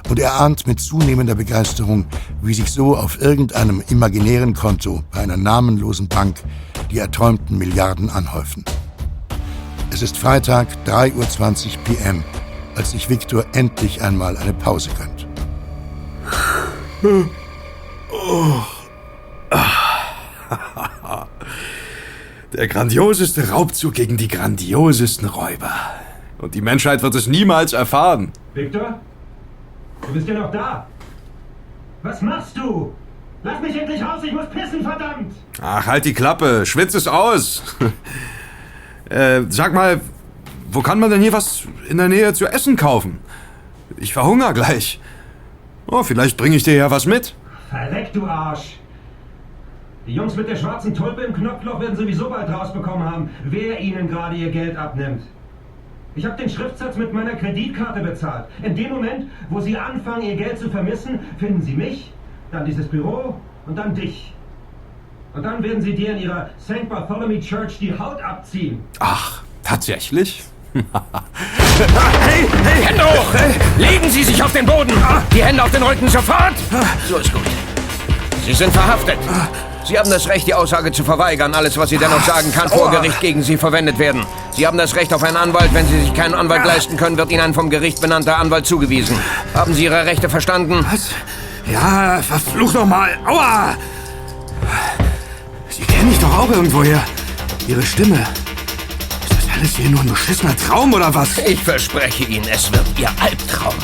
Und 0.10 0.20
er 0.20 0.40
ahnt 0.40 0.68
mit 0.68 0.80
zunehmender 0.80 1.36
Begeisterung, 1.36 2.06
wie 2.42 2.54
sich 2.54 2.72
so 2.72 2.96
auf 2.96 3.22
irgendeinem 3.22 3.84
imaginären 3.90 4.54
Konto 4.54 5.04
bei 5.12 5.22
einer 5.22 5.38
namenlosen 5.38 6.08
Bank 6.08 6.44
die 6.92 7.00
erträumten 7.00 7.58
Milliarden 7.58 8.10
anhäufen. 8.10 8.64
Es 9.92 10.02
ist 10.02 10.18
Freitag, 10.18 10.68
3.20 10.86 11.16
Uhr 11.16 11.26
PM, 11.84 12.24
als 12.76 12.92
sich 12.92 13.10
Viktor 13.10 13.46
endlich 13.54 14.02
einmal 14.02 14.38
eine 14.38 14.54
Pause 14.54 14.90
gönnt. 14.98 15.28
Der 22.54 22.68
grandioseste 22.68 23.50
Raubzug 23.50 23.94
gegen 23.94 24.16
die 24.16 24.30
grandiosesten 24.30 25.28
Räuber. 25.28 25.72
Und 26.38 26.56
die 26.56 26.62
Menschheit 26.62 27.04
wird 27.04 27.14
es 27.16 27.28
niemals 27.28 27.74
erfahren. 27.74 28.32
Victor? 28.54 29.00
Du 30.02 30.14
bist 30.14 30.28
ja 30.28 30.36
noch 30.36 30.52
da. 30.52 30.88
Was 32.04 32.22
machst 32.22 32.56
du? 32.56 32.94
Lass 33.44 33.62
mich 33.62 33.76
endlich 33.76 34.02
raus, 34.02 34.22
ich 34.24 34.32
muss 34.32 34.50
pissen, 34.50 34.82
verdammt! 34.82 35.34
Ach, 35.62 35.86
halt 35.86 36.06
die 36.06 36.14
Klappe, 36.14 36.66
schwitz 36.66 36.94
es 36.94 37.08
aus. 37.08 37.62
äh, 39.10 39.42
sag 39.50 39.74
mal, 39.74 40.02
wo 40.72 40.82
kann 40.82 41.00
man 41.00 41.10
denn 41.10 41.22
hier 41.22 41.34
was 41.34 41.64
in 41.90 41.98
der 41.98 42.08
Nähe 42.08 42.34
zu 42.34 42.48
essen 42.48 42.76
kaufen? 42.76 43.20
Ich 43.98 44.14
verhungere 44.14 44.54
gleich. 44.54 45.00
Oh, 45.86 46.04
vielleicht 46.04 46.38
bringe 46.38 46.56
ich 46.56 46.64
dir 46.64 46.76
ja 46.76 46.92
was 46.92 47.06
mit. 47.06 47.36
Verreck, 47.70 48.14
du 48.14 48.26
Arsch! 48.26 48.78
Die 50.08 50.14
Jungs 50.14 50.38
mit 50.38 50.48
der 50.48 50.56
schwarzen 50.56 50.96
Tulpe 50.96 51.22
im 51.24 51.34
Knopfloch 51.34 51.82
werden 51.82 51.98
sowieso 51.98 52.30
bald 52.30 52.50
rausbekommen 52.50 53.12
haben, 53.12 53.30
wer 53.44 53.82
ihnen 53.82 54.08
gerade 54.08 54.38
ihr 54.38 54.52
Geld 54.52 54.78
abnimmt. 54.78 55.24
Ich 56.16 56.26
habe 56.26 56.38
den 56.38 56.50
Schriftsatz 56.50 56.96
mit 56.96 57.14
meiner 57.14 57.36
Kreditkarte 57.36 58.00
bezahlt. 58.00 58.46
In 58.64 58.74
dem 58.74 58.90
Moment, 58.90 59.26
wo 59.50 59.60
sie 59.60 59.78
anfangen, 59.78 60.22
ihr 60.22 60.38
Geld 60.38 60.60
zu 60.60 60.70
vermissen, 60.70 61.20
finden 61.38 61.62
sie 61.62 61.74
mich, 61.74 62.14
dann 62.52 62.66
dieses 62.66 62.88
Büro 62.88 63.36
und 63.66 63.78
dann 63.78 63.94
dich. 63.94 64.34
Und 65.34 65.44
dann 65.44 65.62
werden 65.62 65.82
sie 65.82 65.94
dir 65.94 66.12
in 66.12 66.20
ihrer 66.20 66.52
St. 66.58 66.88
Bartholomew 66.88 67.42
Church 67.42 67.78
die 67.78 67.92
Haut 68.00 68.22
abziehen. 68.22 68.80
Ach, 69.00 69.44
tatsächlich? 69.62 70.46
Hey, 70.74 70.84
hey, 72.64 72.84
Hände 72.84 73.04
hoch! 73.04 73.34
Legen 73.78 74.10
Sie 74.10 74.24
sich 74.24 74.42
auf 74.42 74.54
den 74.54 74.66
Boden! 74.66 74.94
Die 75.34 75.44
Hände 75.44 75.64
auf 75.64 75.72
den 75.72 75.84
Rücken 75.84 76.08
sofort! 76.08 76.56
So 77.08 77.18
ist 77.18 77.32
gut. 77.32 77.42
Sie 78.46 78.54
sind 78.54 78.72
verhaftet. 78.72 79.18
Sie 79.88 79.98
haben 79.98 80.10
das 80.10 80.28
Recht, 80.28 80.46
die 80.46 80.54
Aussage 80.54 80.92
zu 80.92 81.06
verweigern. 81.06 81.54
Alles, 81.54 81.78
was 81.78 81.90
Sie 81.90 81.98
dennoch 81.98 82.22
sagen 82.26 82.52
kann, 82.52 82.68
vor 82.68 82.92
Gericht 82.92 83.22
gegen 83.22 83.42
Sie 83.42 83.56
verwendet 83.56 83.98
werden. 83.98 84.26
Sie 84.52 84.68
haben 84.68 84.78
das 84.78 84.96
Recht 84.96 85.14
auf 85.14 85.24
einen 85.24 85.38
Anwalt. 85.38 85.74
Wenn 85.74 85.88
Sie 85.88 86.02
sich 86.02 86.14
keinen 86.14 86.34
Anwalt 86.34 86.66
leisten 86.66 86.98
können, 86.98 87.18
wird 87.18 87.32
Ihnen 87.32 87.40
ein 87.40 87.54
vom 87.54 87.70
Gericht 87.70 88.02
benannter 88.02 88.38
Anwalt 88.38 88.66
zugewiesen. 88.66 89.18
Haben 89.54 89.74
Sie 89.74 89.86
Ihre 89.86 90.06
Rechte 90.06 90.30
verstanden? 90.30 90.86
Was? 90.92 91.12
Ja, 91.72 92.22
verflucht 92.22 92.76
doch 92.76 92.86
mal. 92.86 93.18
Aua! 93.26 93.76
Sie 95.70 95.84
kennen 95.84 96.10
mich 96.10 96.20
doch 96.20 96.38
auch 96.38 96.50
irgendwoher. 96.50 97.02
Ihre 97.68 97.82
Stimme. 97.82 98.16
Ist 99.30 99.32
das 99.32 99.56
alles 99.58 99.76
hier 99.78 99.90
nur 99.90 100.02
ein 100.02 100.10
beschissener 100.10 100.56
Traum 100.58 100.94
oder 100.94 101.16
was? 101.16 101.38
Ich 101.38 101.64
verspreche 101.64 102.26
Ihnen, 102.26 102.48
es 102.52 102.70
wird 102.74 102.86
Ihr 102.98 103.10
Albtraum. 103.22 103.76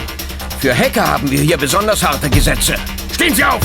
Für 0.59 0.77
Hacker 0.77 1.07
haben 1.07 1.31
wir 1.31 1.39
hier 1.39 1.57
besonders 1.57 2.03
harte 2.03 2.29
Gesetze. 2.29 2.75
Stehen 3.13 3.33
Sie 3.35 3.45
auf! 3.45 3.61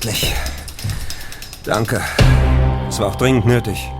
Endlich. 0.00 0.34
Danke. 1.64 2.00
Es 2.88 2.98
war 2.98 3.08
auch 3.08 3.16
dringend 3.16 3.46
nötig. 3.46 3.90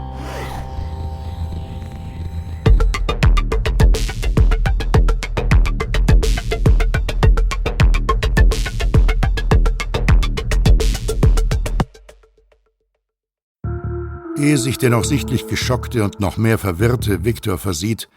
Ehe 14.39 14.57
sich 14.57 14.79
der 14.79 14.89
noch 14.89 15.05
sichtlich 15.05 15.49
geschockte 15.49 16.03
und 16.03 16.19
noch 16.19 16.39
mehr 16.39 16.57
verwirrte 16.57 17.27
Viktor 17.27 17.59
versieht, 17.59 18.09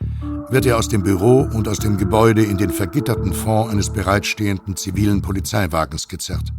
wird 0.49 0.65
er 0.65 0.77
aus 0.77 0.87
dem 0.87 1.03
Büro 1.03 1.41
und 1.41 1.67
aus 1.67 1.79
dem 1.79 1.97
Gebäude 1.97 2.43
in 2.43 2.57
den 2.57 2.69
vergitterten 2.69 3.33
Fond 3.33 3.71
eines 3.71 3.89
bereitstehenden 3.89 4.77
zivilen 4.77 5.21
Polizeiwagens 5.21 6.07
gezerrt. 6.07 6.53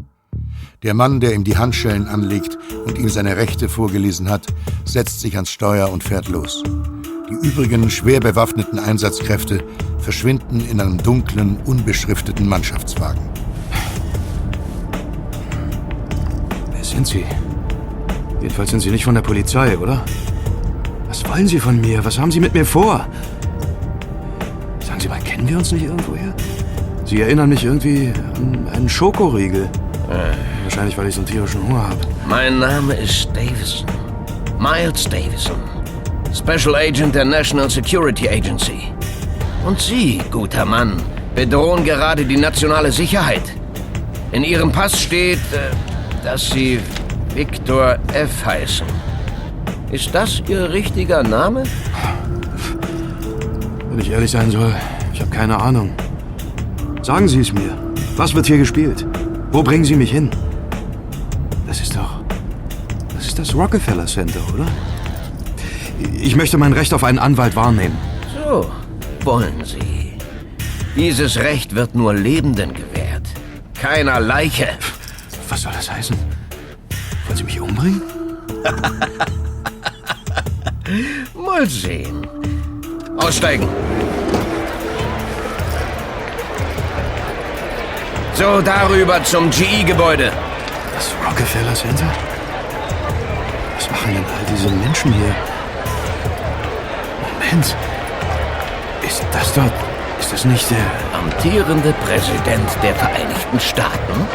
Der 0.85 0.93
Mann, 0.93 1.19
der 1.19 1.33
ihm 1.33 1.45
die 1.45 1.57
Handschellen 1.57 2.09
anlegt 2.09 2.59
und 2.85 2.99
ihm 2.99 3.09
seine 3.09 3.39
Rechte 3.39 3.71
vorgelesen 3.71 4.29
hat, 4.29 4.43
setzt 4.85 5.23
sich 5.23 5.35
ans 5.37 5.51
Steuer 5.51 5.91
und 5.91 6.05
fährt 6.05 6.29
los. 6.29 6.63
Die 7.31 7.49
übrigen 7.49 7.89
schwer 7.89 8.21
bewaffneten 8.21 8.79
Einsatzkräfte 8.79 9.65
verschwinden 9.99 10.61
in 10.61 10.83
einem 10.83 10.99
dunklen, 10.99 11.57
unbeschrifteten 11.65 12.47
Mannschaftswagen. 12.47 13.23
Wer 16.71 16.85
sind 16.85 17.07
Sie? 17.07 17.25
Jedenfalls 18.43 18.69
sind 18.69 18.81
Sie 18.81 18.91
nicht 18.91 19.07
von 19.07 19.15
der 19.15 19.23
Polizei, 19.23 19.79
oder? 19.79 20.05
Was 21.09 21.27
wollen 21.31 21.49
Sie 21.49 21.61
von 21.61 21.81
mir? 21.81 22.05
Was 22.05 22.19
haben 22.19 22.31
Sie 22.31 22.41
mit 22.41 22.53
mir 22.53 22.67
vor? 22.67 23.07
Sagen 24.81 25.01
Sie 25.01 25.09
mal, 25.09 25.21
kennen 25.21 25.49
wir 25.49 25.57
uns 25.57 25.73
nicht 25.73 25.87
irgendwoher? 25.87 26.35
Sie 27.07 27.23
erinnern 27.23 27.49
mich 27.49 27.65
irgendwie 27.65 28.13
an 28.37 28.69
einen 28.69 28.89
Schokoriegel. 28.91 29.71
Wahrscheinlich, 30.65 30.99
weil 30.99 31.09
ich 31.09 31.15
so 31.15 31.21
einen 31.21 31.29
tierischen 31.29 31.63
Hunger 31.63 31.89
habe. 31.89 32.01
Mein 32.27 32.59
Name 32.59 32.95
ist 32.95 33.29
Davison. 33.33 33.87
Miles 34.59 35.05
Davison. 35.05 35.57
Special 36.35 36.75
Agent 36.75 37.15
der 37.15 37.25
National 37.25 37.71
Security 37.71 38.29
Agency. 38.29 38.93
Und 39.65 39.81
Sie, 39.81 40.21
guter 40.31 40.65
Mann, 40.65 41.01
bedrohen 41.35 41.85
gerade 41.85 42.25
die 42.25 42.37
nationale 42.37 42.91
Sicherheit. 42.91 43.43
In 44.33 44.43
Ihrem 44.43 44.73
Pass 44.73 45.01
steht, 45.01 45.39
äh, 45.53 45.71
dass 46.25 46.51
Sie 46.51 46.81
Victor 47.35 47.99
F. 48.13 48.45
heißen. 48.45 48.87
Ist 49.93 50.15
das 50.15 50.43
Ihr 50.49 50.71
richtiger 50.71 51.23
Name? 51.23 51.63
Wenn 53.91 53.99
ich 54.01 54.11
ehrlich 54.11 54.33
sein 54.33 54.51
soll, 54.51 54.75
ich 55.13 55.21
habe 55.21 55.31
keine 55.31 55.61
Ahnung. 55.61 55.93
Sagen 57.03 57.29
Sie 57.29 57.41
es 57.41 57.53
mir. 57.53 57.77
Was 58.17 58.35
wird 58.35 58.47
hier 58.47 58.59
gespielt? 58.59 59.07
Wo 59.55 59.63
bringen 59.63 59.85
Sie 59.85 59.95
mich 59.95 60.11
hin? 60.11 60.31
Das 61.65 61.81
ist 61.81 61.95
doch. 61.95 62.25
Das 63.15 63.25
ist 63.25 63.39
das 63.39 63.55
Rockefeller 63.55 64.05
Center, 64.05 64.41
oder? 64.53 64.67
Ich 66.13 66.35
möchte 66.35 66.59
mein 66.59 66.73
Recht 66.73 66.93
auf 66.93 67.05
einen 67.05 67.21
Anwalt 67.21 67.55
wahrnehmen. 67.55 67.97
So, 68.35 68.69
wollen 69.23 69.65
Sie. 69.65 70.19
Dieses 70.97 71.39
Recht 71.39 71.77
wird 71.77 71.95
nur 71.95 72.15
Lebenden 72.15 72.75
gewährt. 72.75 73.29
Keiner 73.75 74.19
Leiche. 74.19 74.71
Was 75.49 75.63
soll 75.63 75.73
das 75.73 75.89
heißen? 75.89 76.17
Wollen 77.29 77.37
Sie 77.37 77.45
mich 77.45 77.61
umbringen? 77.61 78.03
Mal 81.47 81.69
sehen. 81.69 82.27
Aussteigen. 83.19 83.69
So, 88.37 88.61
darüber 88.61 89.23
zum 89.23 89.49
GE-Gebäude. 89.49 90.33
Das 90.93 91.15
Rockefeller 91.25 91.73
Center? 91.75 92.11
Was 93.77 93.89
machen 93.89 94.13
denn 94.13 94.25
all 94.25 94.45
diese 94.51 94.69
Menschen 94.71 95.13
hier? 95.13 95.35
Moment. 97.23 97.77
Ist 99.03 99.25
das 99.31 99.55
dort... 99.55 99.73
Ist 100.19 100.33
das 100.33 100.45
nicht 100.45 100.69
der... 100.69 100.79
Amtierende 101.17 101.95
Präsident 102.05 102.69
der 102.83 102.95
Vereinigten 102.97 103.61
Staaten? 103.61 104.29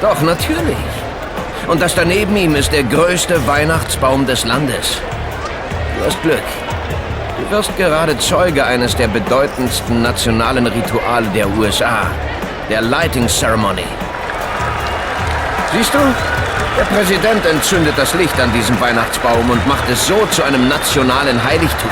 Doch, 0.00 0.22
natürlich. 0.22 0.76
Und 1.68 1.82
das 1.82 1.94
daneben 1.94 2.34
ihm 2.36 2.54
ist 2.54 2.72
der 2.72 2.84
größte 2.84 3.46
Weihnachtsbaum 3.46 4.26
des 4.26 4.44
Landes. 4.46 4.98
Du 5.98 6.06
hast 6.06 6.22
Glück. 6.22 6.42
Du 7.38 7.50
wirst 7.54 7.76
gerade 7.76 8.16
Zeuge 8.16 8.64
eines 8.64 8.96
der 8.96 9.08
bedeutendsten 9.08 10.00
nationalen 10.00 10.66
Rituale 10.66 11.26
der 11.34 11.48
USA, 11.50 12.06
der 12.70 12.82
Lighting 12.82 13.26
Ceremony. 13.26 13.84
Siehst 15.72 15.92
du? 15.92 15.98
Der 16.78 16.84
Präsident 16.84 17.44
entzündet 17.44 17.94
das 17.96 18.14
Licht 18.14 18.38
an 18.40 18.52
diesem 18.52 18.80
Weihnachtsbaum 18.80 19.50
und 19.50 19.66
macht 19.66 19.88
es 19.90 20.06
so 20.06 20.24
zu 20.26 20.44
einem 20.44 20.68
nationalen 20.68 21.42
Heiligtum. 21.42 21.90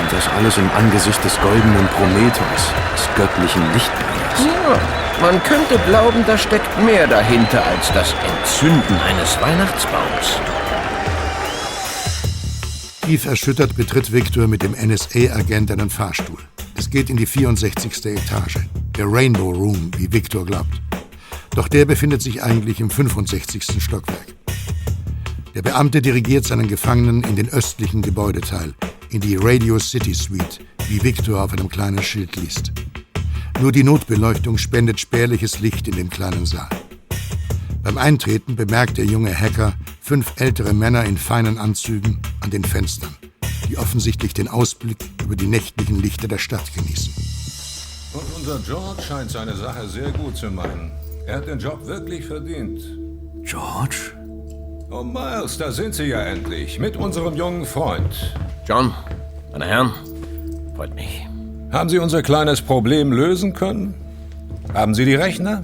Und 0.00 0.12
das 0.12 0.28
alles 0.36 0.58
im 0.58 0.68
Angesicht 0.76 1.24
des 1.24 1.40
goldenen 1.40 1.86
Prometheus, 1.96 2.72
des 2.92 3.08
göttlichen 3.14 3.62
Lichtbringers. 3.72 4.40
Ja, 4.40 4.80
man 5.20 5.40
könnte 5.44 5.78
glauben, 5.86 6.24
da 6.26 6.36
steckt 6.36 6.82
mehr 6.82 7.06
dahinter 7.06 7.62
als 7.64 7.92
das 7.92 8.14
Entzünden 8.36 9.00
eines 9.08 9.40
Weihnachtsbaums. 9.40 10.40
Tief 13.02 13.26
erschüttert 13.26 13.76
betritt 13.76 14.12
Victor 14.12 14.48
mit 14.48 14.64
dem 14.64 14.72
NSA-Agent 14.72 15.70
einen 15.70 15.90
Fahrstuhl. 15.90 16.38
Es 16.76 16.90
geht 16.90 17.10
in 17.10 17.16
die 17.16 17.26
64. 17.26 18.06
Etage, 18.06 18.58
der 18.96 19.06
Rainbow 19.10 19.50
Room, 19.50 19.90
wie 19.96 20.12
Victor 20.12 20.44
glaubt. 20.44 20.80
Doch 21.50 21.68
der 21.68 21.84
befindet 21.84 22.22
sich 22.22 22.42
eigentlich 22.42 22.80
im 22.80 22.90
65. 22.90 23.82
Stockwerk. 23.82 24.34
Der 25.54 25.62
Beamte 25.62 26.00
dirigiert 26.00 26.46
seinen 26.46 26.68
Gefangenen 26.68 27.22
in 27.24 27.36
den 27.36 27.48
östlichen 27.48 28.02
Gebäudeteil, 28.02 28.74
in 29.10 29.20
die 29.20 29.36
Radio 29.36 29.78
City 29.78 30.14
Suite, 30.14 30.60
wie 30.88 31.02
Victor 31.02 31.42
auf 31.42 31.52
einem 31.52 31.68
kleinen 31.68 32.02
Schild 32.02 32.36
liest. 32.36 32.72
Nur 33.60 33.72
die 33.72 33.84
Notbeleuchtung 33.84 34.58
spendet 34.58 34.98
spärliches 34.98 35.60
Licht 35.60 35.88
in 35.88 35.96
den 35.96 36.10
kleinen 36.10 36.46
Saal. 36.46 36.70
Beim 37.82 37.98
Eintreten 37.98 38.56
bemerkt 38.56 38.98
der 38.98 39.04
junge 39.04 39.38
Hacker 39.38 39.74
fünf 40.00 40.32
ältere 40.36 40.72
Männer 40.72 41.04
in 41.04 41.16
feinen 41.16 41.58
Anzügen 41.58 42.18
an 42.40 42.50
den 42.50 42.64
Fenstern, 42.64 43.14
die 43.68 43.76
offensichtlich 43.76 44.34
den 44.34 44.48
Ausblick 44.48 44.98
über 45.22 45.36
die 45.36 45.46
nächtlichen 45.46 46.00
Lichter 46.00 46.28
der 46.28 46.38
Stadt 46.38 46.74
genießen. 46.74 47.21
Unser 48.44 48.58
George 48.66 49.02
scheint 49.02 49.30
seine 49.30 49.54
Sache 49.54 49.86
sehr 49.86 50.10
gut 50.10 50.36
zu 50.36 50.50
meinen. 50.50 50.90
Er 51.26 51.36
hat 51.36 51.46
den 51.46 51.60
Job 51.60 51.86
wirklich 51.86 52.26
verdient. 52.26 52.82
George? 53.44 54.16
Oh, 54.90 55.04
Miles, 55.04 55.58
da 55.58 55.70
sind 55.70 55.94
Sie 55.94 56.06
ja 56.06 56.22
endlich. 56.22 56.80
Mit 56.80 56.96
unserem 56.96 57.36
jungen 57.36 57.64
Freund. 57.64 58.34
John, 58.66 58.92
meine 59.52 59.66
Herren, 59.66 59.92
freut 60.74 60.92
mich. 60.96 61.24
Haben 61.70 61.88
Sie 61.88 62.00
unser 62.00 62.20
kleines 62.22 62.60
Problem 62.60 63.12
lösen 63.12 63.52
können? 63.52 63.94
Haben 64.74 64.96
Sie 64.96 65.04
die 65.04 65.14
Rechner? 65.14 65.62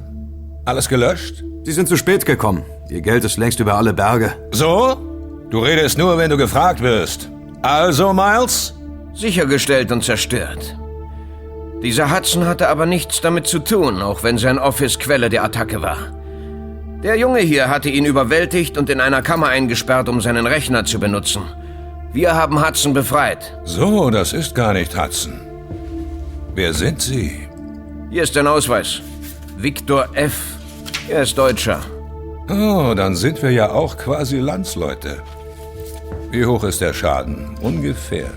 Alles 0.64 0.88
gelöscht? 0.88 1.42
Sie 1.64 1.72
sind 1.72 1.88
zu 1.88 1.96
spät 1.96 2.26
gekommen. 2.26 2.62
Ihr 2.90 3.00
Geld 3.00 3.24
ist 3.24 3.38
längst 3.38 3.58
über 3.58 3.74
alle 3.74 3.92
Berge. 3.92 4.34
So? 4.52 4.96
Du 5.50 5.58
redest 5.58 5.98
nur, 5.98 6.16
wenn 6.16 6.30
du 6.30 6.36
gefragt 6.36 6.80
wirst. 6.80 7.28
Also, 7.60 8.12
Miles? 8.12 8.72
Sichergestellt 9.14 9.90
und 9.90 10.04
zerstört. 10.04 10.77
Dieser 11.82 12.14
Hudson 12.14 12.46
hatte 12.46 12.68
aber 12.68 12.86
nichts 12.86 13.20
damit 13.20 13.46
zu 13.46 13.60
tun, 13.60 14.02
auch 14.02 14.22
wenn 14.22 14.36
sein 14.36 14.58
Office 14.58 14.98
Quelle 14.98 15.28
der 15.28 15.44
Attacke 15.44 15.80
war. 15.80 15.98
Der 17.02 17.16
Junge 17.16 17.40
hier 17.40 17.68
hatte 17.68 17.88
ihn 17.88 18.04
überwältigt 18.04 18.76
und 18.76 18.90
in 18.90 19.00
einer 19.00 19.22
Kammer 19.22 19.48
eingesperrt, 19.48 20.08
um 20.08 20.20
seinen 20.20 20.46
Rechner 20.46 20.84
zu 20.84 20.98
benutzen. 20.98 21.42
Wir 22.12 22.34
haben 22.34 22.66
Hudson 22.66 22.94
befreit. 22.94 23.56
So, 23.64 24.10
das 24.10 24.32
ist 24.32 24.54
gar 24.54 24.72
nicht 24.72 25.00
Hudson. 25.00 25.40
Wer 26.54 26.72
sind 26.72 27.00
Sie? 27.00 27.48
Hier 28.10 28.24
ist 28.24 28.34
sein 28.34 28.48
Ausweis. 28.48 29.00
Victor 29.56 30.08
F. 30.14 30.34
Er 31.08 31.22
ist 31.22 31.38
Deutscher. 31.38 31.80
Oh, 32.50 32.94
dann 32.96 33.14
sind 33.14 33.40
wir 33.42 33.50
ja 33.52 33.70
auch 33.70 33.96
quasi 33.96 34.38
Landsleute. 34.38 35.22
Wie 36.32 36.44
hoch 36.44 36.64
ist 36.64 36.80
der 36.80 36.94
Schaden? 36.94 37.56
Ungefähr. 37.60 38.30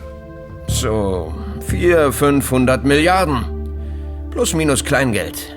So, 0.68 1.34
400, 1.62 2.14
500 2.14 2.84
Milliarden. 2.84 3.46
Plus 4.32 4.54
minus 4.54 4.84
Kleingeld. 4.84 5.56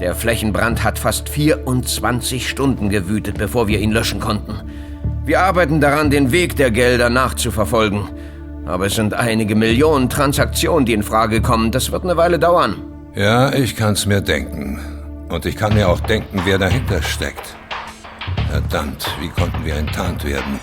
Der 0.00 0.14
Flächenbrand 0.14 0.82
hat 0.82 0.98
fast 0.98 1.28
24 1.28 2.48
Stunden 2.48 2.88
gewütet, 2.88 3.36
bevor 3.36 3.68
wir 3.68 3.78
ihn 3.78 3.92
löschen 3.92 4.20
konnten. 4.20 4.54
Wir 5.24 5.40
arbeiten 5.40 5.80
daran, 5.80 6.10
den 6.10 6.32
Weg 6.32 6.56
der 6.56 6.70
Gelder 6.70 7.10
nachzuverfolgen. 7.10 8.08
Aber 8.66 8.86
es 8.86 8.94
sind 8.94 9.14
einige 9.14 9.54
Millionen 9.54 10.08
Transaktionen, 10.08 10.86
die 10.86 10.94
in 10.94 11.02
Frage 11.02 11.42
kommen. 11.42 11.70
Das 11.70 11.92
wird 11.92 12.04
eine 12.04 12.16
Weile 12.16 12.38
dauern. 12.38 12.76
Ja, 13.14 13.52
ich 13.52 13.76
kann's 13.76 14.06
mir 14.06 14.20
denken. 14.20 14.78
Und 15.28 15.44
ich 15.44 15.56
kann 15.56 15.74
mir 15.74 15.88
auch 15.88 16.00
denken, 16.00 16.40
wer 16.44 16.58
dahinter 16.58 17.02
steckt. 17.02 17.54
Verdammt, 18.50 19.06
wie 19.20 19.28
konnten 19.28 19.64
wir 19.64 19.74
enttarnt 19.74 20.24
werden? 20.24 20.58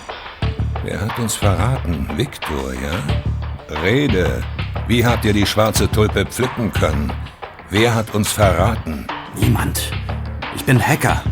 Wer 0.84 1.00
hat 1.00 1.18
uns 1.18 1.36
verraten? 1.36 2.08
Viktor, 2.16 2.72
ja? 2.74 3.82
Rede. 3.82 4.42
Wie 4.86 5.04
habt 5.04 5.24
ihr 5.24 5.32
die 5.32 5.46
schwarze 5.46 5.90
Tulpe 5.90 6.24
pflücken 6.26 6.72
können? 6.72 7.12
Wer 7.70 7.94
hat 7.94 8.14
uns 8.14 8.32
verraten? 8.32 9.06
Niemand. 9.38 9.90
Ich 10.56 10.64
bin 10.64 10.80
Hacker. 10.80 11.22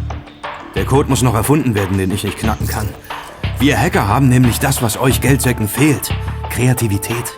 Der 0.75 0.85
Code 0.85 1.09
muss 1.09 1.23
noch 1.23 1.35
erfunden 1.35 1.75
werden, 1.75 1.97
den 1.97 2.11
ich 2.11 2.25
nicht 2.25 2.39
knacken 2.39 2.67
kann. 2.67 2.89
Wir 3.59 3.79
Hacker 3.79 4.07
haben 4.07 4.29
nämlich 4.29 4.61
das, 4.61 4.83
was 4.83 4.99
euch 4.99 5.21
Geldsäcken 5.21 5.69
fehlt. 5.69 6.15
Kreativität. 6.51 7.33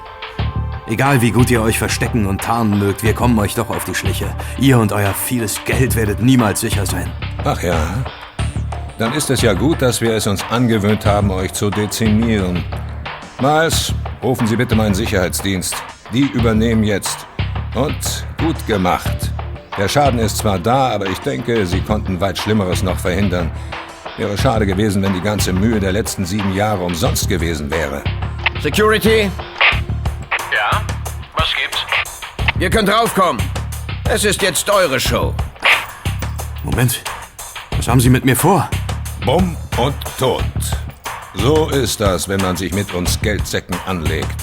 Egal 0.89 1.21
wie 1.21 1.31
gut 1.31 1.51
ihr 1.51 1.63
euch 1.63 1.79
verstecken 1.79 2.27
und 2.27 2.41
tarnen 2.41 2.79
mögt, 2.79 3.03
wir 3.03 3.13
kommen 3.13 3.39
euch 3.39 3.55
doch 3.55 3.69
auf 3.71 3.85
die 3.85 3.95
Schliche. 3.95 4.35
Ihr 4.59 4.79
und 4.79 4.91
euer 4.91 5.13
vieles 5.13 5.63
Geld 5.65 5.95
werdet 5.97 6.23
niemals 6.23 6.61
sicher 6.61 6.87
sein. 6.87 7.13
Ach 7.45 7.63
ja. 7.63 8.05
Dann 8.99 9.13
ist 9.13 9.31
es 9.31 9.43
ja 9.43 9.53
gut, 9.53 9.83
dass 9.83 10.01
wir 10.01 10.15
es 10.15 10.27
uns 10.27 10.43
angewöhnt 10.51 11.07
haben, 11.07 11.31
euch 11.31 11.53
zu 11.53 11.71
dezimieren. 11.71 12.65
Miles, 13.41 13.93
rufen 14.23 14.47
Sie 14.47 14.57
bitte 14.57 14.75
meinen 14.75 14.95
Sicherheitsdienst. 14.95 15.75
Die 16.13 16.23
übernehmen 16.33 16.83
jetzt. 16.85 17.27
Und 17.75 18.27
gut 18.39 18.67
gemacht. 18.67 19.17
Der 19.77 19.89
Schaden 19.89 20.19
ist 20.19 20.39
zwar 20.39 20.59
da, 20.59 20.89
aber 20.91 21.07
ich 21.07 21.19
denke, 21.19 21.65
Sie 21.67 21.81
konnten 21.81 22.21
weit 22.21 22.37
Schlimmeres 22.39 22.83
noch 22.83 22.99
verhindern. 22.99 23.51
Wäre 24.17 24.37
schade 24.37 24.67
gewesen, 24.67 25.03
wenn 25.03 25.13
die 25.15 25.21
ganze 25.21 25.53
Mühe 25.53 25.79
der 25.79 25.93
letzten 25.93 26.25
sieben 26.25 26.53
Jahre 26.55 26.83
umsonst 26.83 27.29
gewesen 27.29 27.71
wäre. 27.71 28.03
Security, 28.61 29.31
Ja? 30.53 30.83
Was 31.37 31.49
gibt's? 31.55 31.79
ihr 32.59 32.71
könnt 32.71 32.89
raufkommen. 32.89 33.41
Es 34.11 34.25
ist 34.25 34.43
jetzt 34.43 34.69
eure 34.69 34.99
Show. 34.99 35.33
Moment. 36.65 37.05
Was 37.77 37.87
haben 37.87 38.01
Sie 38.01 38.11
mit 38.11 38.25
mir 38.25 38.35
vor? 38.35 38.69
Bumm 39.25 39.57
und 39.77 39.95
tot. 40.19 40.43
So 41.35 41.69
ist 41.69 42.01
das, 42.01 42.29
wenn 42.29 42.41
man 42.41 42.57
sich 42.57 42.73
mit 42.73 42.93
uns 42.95 43.21
Geldsäcken 43.21 43.77
anlegt. 43.87 44.41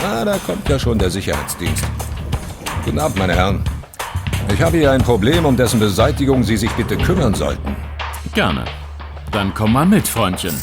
Ah, 0.00 0.24
da 0.24 0.38
kommt 0.38 0.68
ja 0.68 0.78
schon 0.78 0.98
der 0.98 1.10
Sicherheitsdienst. 1.10 1.84
Guten 2.84 2.98
Abend, 2.98 3.18
meine 3.18 3.34
Herren. 3.34 3.64
Ich 4.52 4.60
habe 4.62 4.78
hier 4.78 4.92
ein 4.92 5.02
Problem, 5.02 5.44
um 5.44 5.56
dessen 5.56 5.80
Beseitigung 5.80 6.42
Sie 6.42 6.56
sich 6.56 6.70
bitte 6.72 6.96
kümmern 6.96 7.34
sollten. 7.34 7.76
Gerne. 8.34 8.64
Dann 9.30 9.52
komm 9.54 9.72
mal 9.72 9.86
mit, 9.86 10.06
Freundchen. 10.06 10.54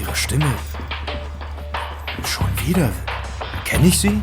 Ihre 0.00 0.14
Stimme. 0.14 0.52
Schon 2.24 2.46
wieder? 2.66 2.90
Kenne 3.64 3.88
ich 3.88 3.98
Sie? 3.98 4.22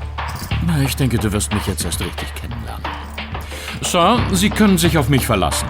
Na, 0.65 0.81
ich 0.81 0.95
denke, 0.95 1.17
du 1.17 1.31
wirst 1.31 1.53
mich 1.53 1.65
jetzt 1.67 1.85
erst 1.85 2.01
richtig 2.01 2.33
kennenlernen. 2.35 2.85
Sir, 3.81 4.19
Sie 4.33 4.49
können 4.49 4.77
sich 4.77 4.97
auf 4.97 5.09
mich 5.09 5.25
verlassen. 5.25 5.67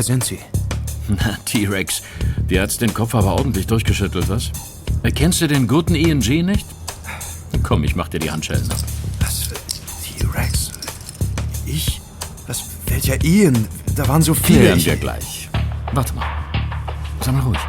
Wer 0.00 0.04
sind 0.04 0.24
Sie? 0.24 0.38
Na, 1.08 1.36
T-Rex, 1.44 2.00
dir 2.48 2.62
hat's 2.62 2.78
den 2.78 2.94
Kopf 2.94 3.14
aber 3.14 3.34
ordentlich 3.34 3.66
durchgeschüttelt, 3.66 4.30
was? 4.30 4.50
Kennst 5.14 5.42
du 5.42 5.46
den 5.46 5.68
guten 5.68 5.94
Ian 5.94 6.20
G 6.20 6.42
nicht? 6.42 6.66
Komm, 7.62 7.84
ich 7.84 7.94
mach 7.94 8.08
dir 8.08 8.18
die 8.18 8.30
Handschellen 8.30 8.64
ab. 8.70 8.78
Was 9.20 9.42
für 9.42 9.56
T-Rex? 10.24 10.70
Ich? 11.66 12.00
Was? 12.46 12.64
Welcher 12.86 13.22
Ian? 13.22 13.68
Da 13.94 14.08
waren 14.08 14.22
so 14.22 14.32
viele. 14.32 14.60
Klären 14.60 14.84
wir 14.86 14.96
gleich. 14.96 15.50
Warte 15.92 16.14
mal. 16.14 16.24
Sei 17.20 17.32
mal 17.32 17.42
ruhig. 17.42 17.60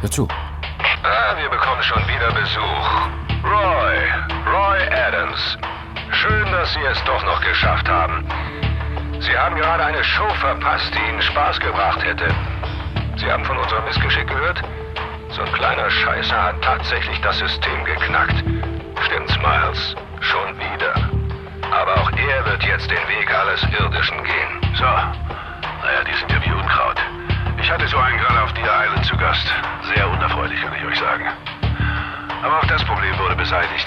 Hör 0.00 0.10
zu. 0.12 0.28
Ah, 0.28 1.36
wir 1.36 1.50
bekommen 1.50 1.82
schon 1.82 2.02
wieder 2.04 2.30
Besuch. 2.40 3.42
Roy, 3.42 3.98
Roy 4.46 4.78
Adams. 4.94 5.58
Schön, 6.12 6.52
dass 6.52 6.72
Sie 6.72 6.84
es 6.88 6.98
doch 7.04 7.24
noch 7.24 7.40
geschafft 7.40 7.88
haben. 7.88 8.24
Sie 9.22 9.38
haben 9.38 9.54
gerade 9.54 9.84
eine 9.84 10.02
Show 10.02 10.28
verpasst, 10.40 10.92
die 10.94 11.08
Ihnen 11.08 11.22
Spaß 11.22 11.60
gebracht 11.60 12.02
hätte. 12.02 12.26
Sie 13.16 13.30
haben 13.30 13.44
von 13.44 13.56
unserem 13.56 13.84
Missgeschick 13.84 14.26
gehört? 14.26 14.60
So 15.28 15.42
ein 15.42 15.52
kleiner 15.52 15.88
Scheißer 15.88 16.42
hat 16.42 16.60
tatsächlich 16.60 17.20
das 17.20 17.38
System 17.38 17.84
geknackt. 17.84 18.34
Stimmt's, 19.06 19.38
Miles? 19.38 19.94
Schon 20.20 20.58
wieder. 20.58 20.94
Aber 21.70 22.02
auch 22.02 22.10
er 22.10 22.44
wird 22.46 22.64
jetzt 22.64 22.90
den 22.90 23.08
Weg 23.08 23.32
alles 23.32 23.62
Irdischen 23.78 24.24
gehen. 24.24 24.74
So. 24.74 24.84
Naja, 24.84 26.02
die 26.04 26.14
sind 26.14 26.30
ja 26.32 26.44
wie 26.44 26.52
Unkraut. 26.52 27.00
Ich 27.60 27.70
hatte 27.70 27.86
so 27.86 27.98
einen 27.98 28.18
gerade 28.18 28.42
auf 28.42 28.52
Deer 28.54 28.86
Island 28.86 29.06
zu 29.06 29.16
Gast. 29.16 29.46
Sehr 29.94 30.08
unerfreulich, 30.10 30.60
kann 30.60 30.74
ich 30.74 30.84
euch 30.84 30.98
sagen. 30.98 31.26
Aber 32.42 32.58
auch 32.58 32.66
das 32.66 32.84
Problem 32.84 33.16
wurde 33.20 33.36
beseitigt. 33.36 33.86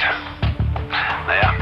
Naja, 1.28 1.54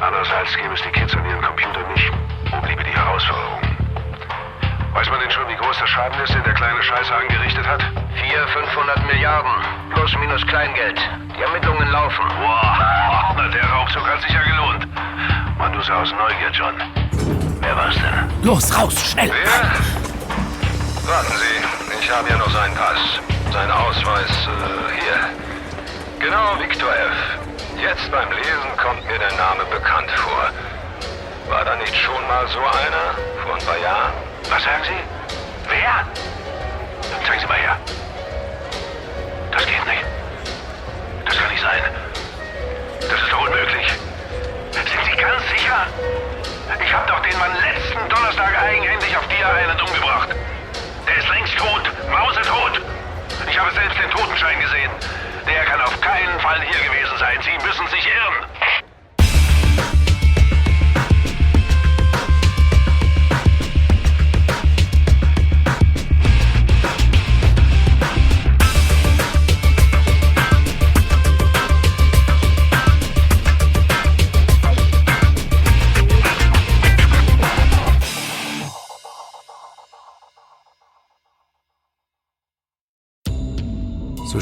andererseits 0.00 0.56
gäbe 0.56 0.74
es 0.74 0.82
die 0.82 0.90
Kids 0.90 1.14
an 1.14 1.24
ihren 1.24 1.40
Computern 1.40 1.86
nicht. 1.94 2.12
Wo 2.52 2.60
bliebe 2.60 2.84
die 2.84 2.92
Herausforderung? 2.92 3.60
Weiß 4.92 5.08
man 5.08 5.20
denn 5.20 5.30
schon, 5.30 5.48
wie 5.48 5.56
groß 5.56 5.78
der 5.78 5.86
Schaden 5.86 6.20
ist, 6.22 6.34
den 6.34 6.42
der 6.44 6.52
kleine 6.52 6.82
Scheiße 6.82 7.14
angerichtet 7.14 7.66
hat? 7.66 7.80
400, 8.14 8.50
500 8.50 9.06
Milliarden. 9.06 9.50
Plus 9.94 10.14
minus 10.18 10.46
Kleingeld. 10.46 11.00
Die 11.36 11.42
Ermittlungen 11.42 11.90
laufen. 11.90 12.24
Wow, 12.40 13.34
na, 13.36 13.48
der 13.48 13.64
Raubzug 13.64 14.06
hat 14.06 14.20
sich 14.20 14.32
ja 14.32 14.42
gelohnt. 14.42 14.86
Mann, 15.56 15.72
du 15.72 15.80
sah 15.80 16.02
aus 16.02 16.12
Neugier, 16.12 16.50
John. 16.52 16.74
Wer 17.60 17.76
war's 17.76 17.94
denn? 17.94 18.44
Los, 18.44 18.76
raus, 18.76 18.94
schnell! 19.10 19.30
Wer? 19.30 21.10
Warten 21.10 21.32
Sie, 21.32 21.98
ich 22.00 22.10
habe 22.10 22.28
ja 22.28 22.36
noch 22.36 22.50
seinen 22.50 22.74
Pass. 22.74 23.20
Seinen 23.50 23.70
Ausweis, 23.70 24.30
äh, 24.30 25.00
hier. 25.00 26.26
Genau, 26.26 26.58
Victor 26.58 26.90
F. 26.90 27.38
Jetzt 27.80 28.10
beim 28.10 28.30
Lesen 28.30 28.76
kommt 28.76 29.04
mir 29.06 29.18
der 29.18 29.32
Name 29.36 29.64
bekannt 29.70 30.10
vor. 30.10 30.50
War 31.52 31.66
da 31.66 31.76
nicht 31.76 31.94
schon 31.94 32.26
mal 32.28 32.48
so 32.48 32.60
einer? 32.60 33.12
Vor 33.44 33.54
ein 33.54 33.66
paar 33.66 33.76
Jahren? 33.76 34.14
Was 34.48 34.64
sagen 34.64 34.82
Sie? 34.84 34.96
Wer? 35.68 36.06
Zeigen 37.26 37.40
Sie 37.40 37.46
mal 37.46 37.58
her. 37.58 37.76
Das 39.50 39.66
geht 39.66 39.84
nicht. 39.84 40.02
Das 41.26 41.36
kann 41.36 41.50
nicht 41.50 41.60
sein. 41.60 41.82
Das 43.02 43.20
ist 43.20 43.30
doch 43.30 43.42
unmöglich. 43.44 43.86
Sind 44.70 44.88
Sie 44.88 45.16
ganz 45.20 45.42
sicher? 45.50 45.86
Ich 46.82 46.94
habe 46.94 47.06
doch 47.06 47.20
den 47.20 47.38
Mann 47.38 47.52
letzten 47.60 48.08
Donnerstag 48.08 48.58
eigenhändig 48.58 49.14
auf 49.14 49.28
Deer 49.28 49.52
Island 49.60 49.82
umgebracht. 49.82 50.30
Der 51.06 51.16
ist 51.18 51.28
längst 51.28 51.58
tot. 51.58 51.82
Mausetot. 52.10 52.80
Ich 53.46 53.58
habe 53.60 53.70
selbst 53.72 53.98
den 54.00 54.10
Totenschein 54.10 54.58
gesehen. 54.58 54.90
Der 55.46 55.64
kann 55.66 55.82
auf 55.82 56.00
keinen 56.00 56.40
Fall 56.40 56.62
hier 56.62 56.80
gewesen 56.88 57.18
sein. 57.18 57.36
Sie 57.42 57.66
müssen 57.66 57.86
sich 57.88 58.06
irren. 58.06 58.61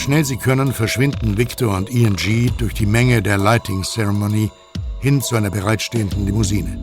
Schnell 0.01 0.25
sie 0.25 0.37
können, 0.37 0.73
verschwinden 0.73 1.37
Victor 1.37 1.77
und 1.77 1.91
Ian 1.91 2.17
G. 2.17 2.51
durch 2.57 2.75
die 2.75 2.87
Menge 2.87 3.23
der 3.23 3.39
Lighting 3.39 3.83
Ceremony 3.83 4.51
hin 4.99 5.21
zu 5.21 5.37
einer 5.37 5.51
bereitstehenden 5.51 6.27
Limousine. 6.27 6.79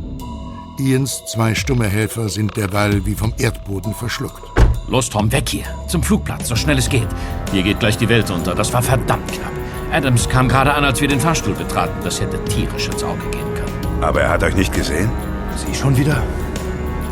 Ians 0.79 1.25
zwei 1.25 1.55
stumme 1.55 1.87
Helfer 1.87 2.29
sind 2.29 2.55
derweil 2.55 3.05
wie 3.05 3.15
vom 3.15 3.33
Erdboden 3.39 3.93
verschluckt. 3.93 4.43
Los, 4.87 5.09
Tom, 5.09 5.31
weg 5.31 5.49
hier. 5.49 5.65
Zum 5.87 6.03
Flugplatz, 6.03 6.47
so 6.47 6.55
schnell 6.55 6.77
es 6.77 6.87
geht. 6.87 7.07
Hier 7.51 7.63
geht 7.63 7.79
gleich 7.79 7.97
die 7.97 8.07
Welt 8.07 8.29
unter. 8.29 8.53
Das 8.53 8.71
war 8.71 8.83
verdammt 8.83 9.31
knapp. 9.31 9.51
Adams 9.91 10.29
kam 10.29 10.47
gerade 10.47 10.73
an, 10.73 10.83
als 10.85 11.01
wir 11.01 11.07
den 11.07 11.19
Fahrstuhl 11.19 11.55
betraten. 11.55 11.95
Das 12.03 12.21
hätte 12.21 12.43
tierisch 12.45 12.87
ins 12.87 13.03
Auge 13.03 13.27
gehen 13.31 13.53
können. 13.55 14.03
Aber 14.03 14.21
er 14.21 14.29
hat 14.29 14.43
euch 14.43 14.55
nicht 14.55 14.73
gesehen? 14.73 15.09
Sie 15.55 15.73
schon 15.73 15.97
wieder? 15.97 16.21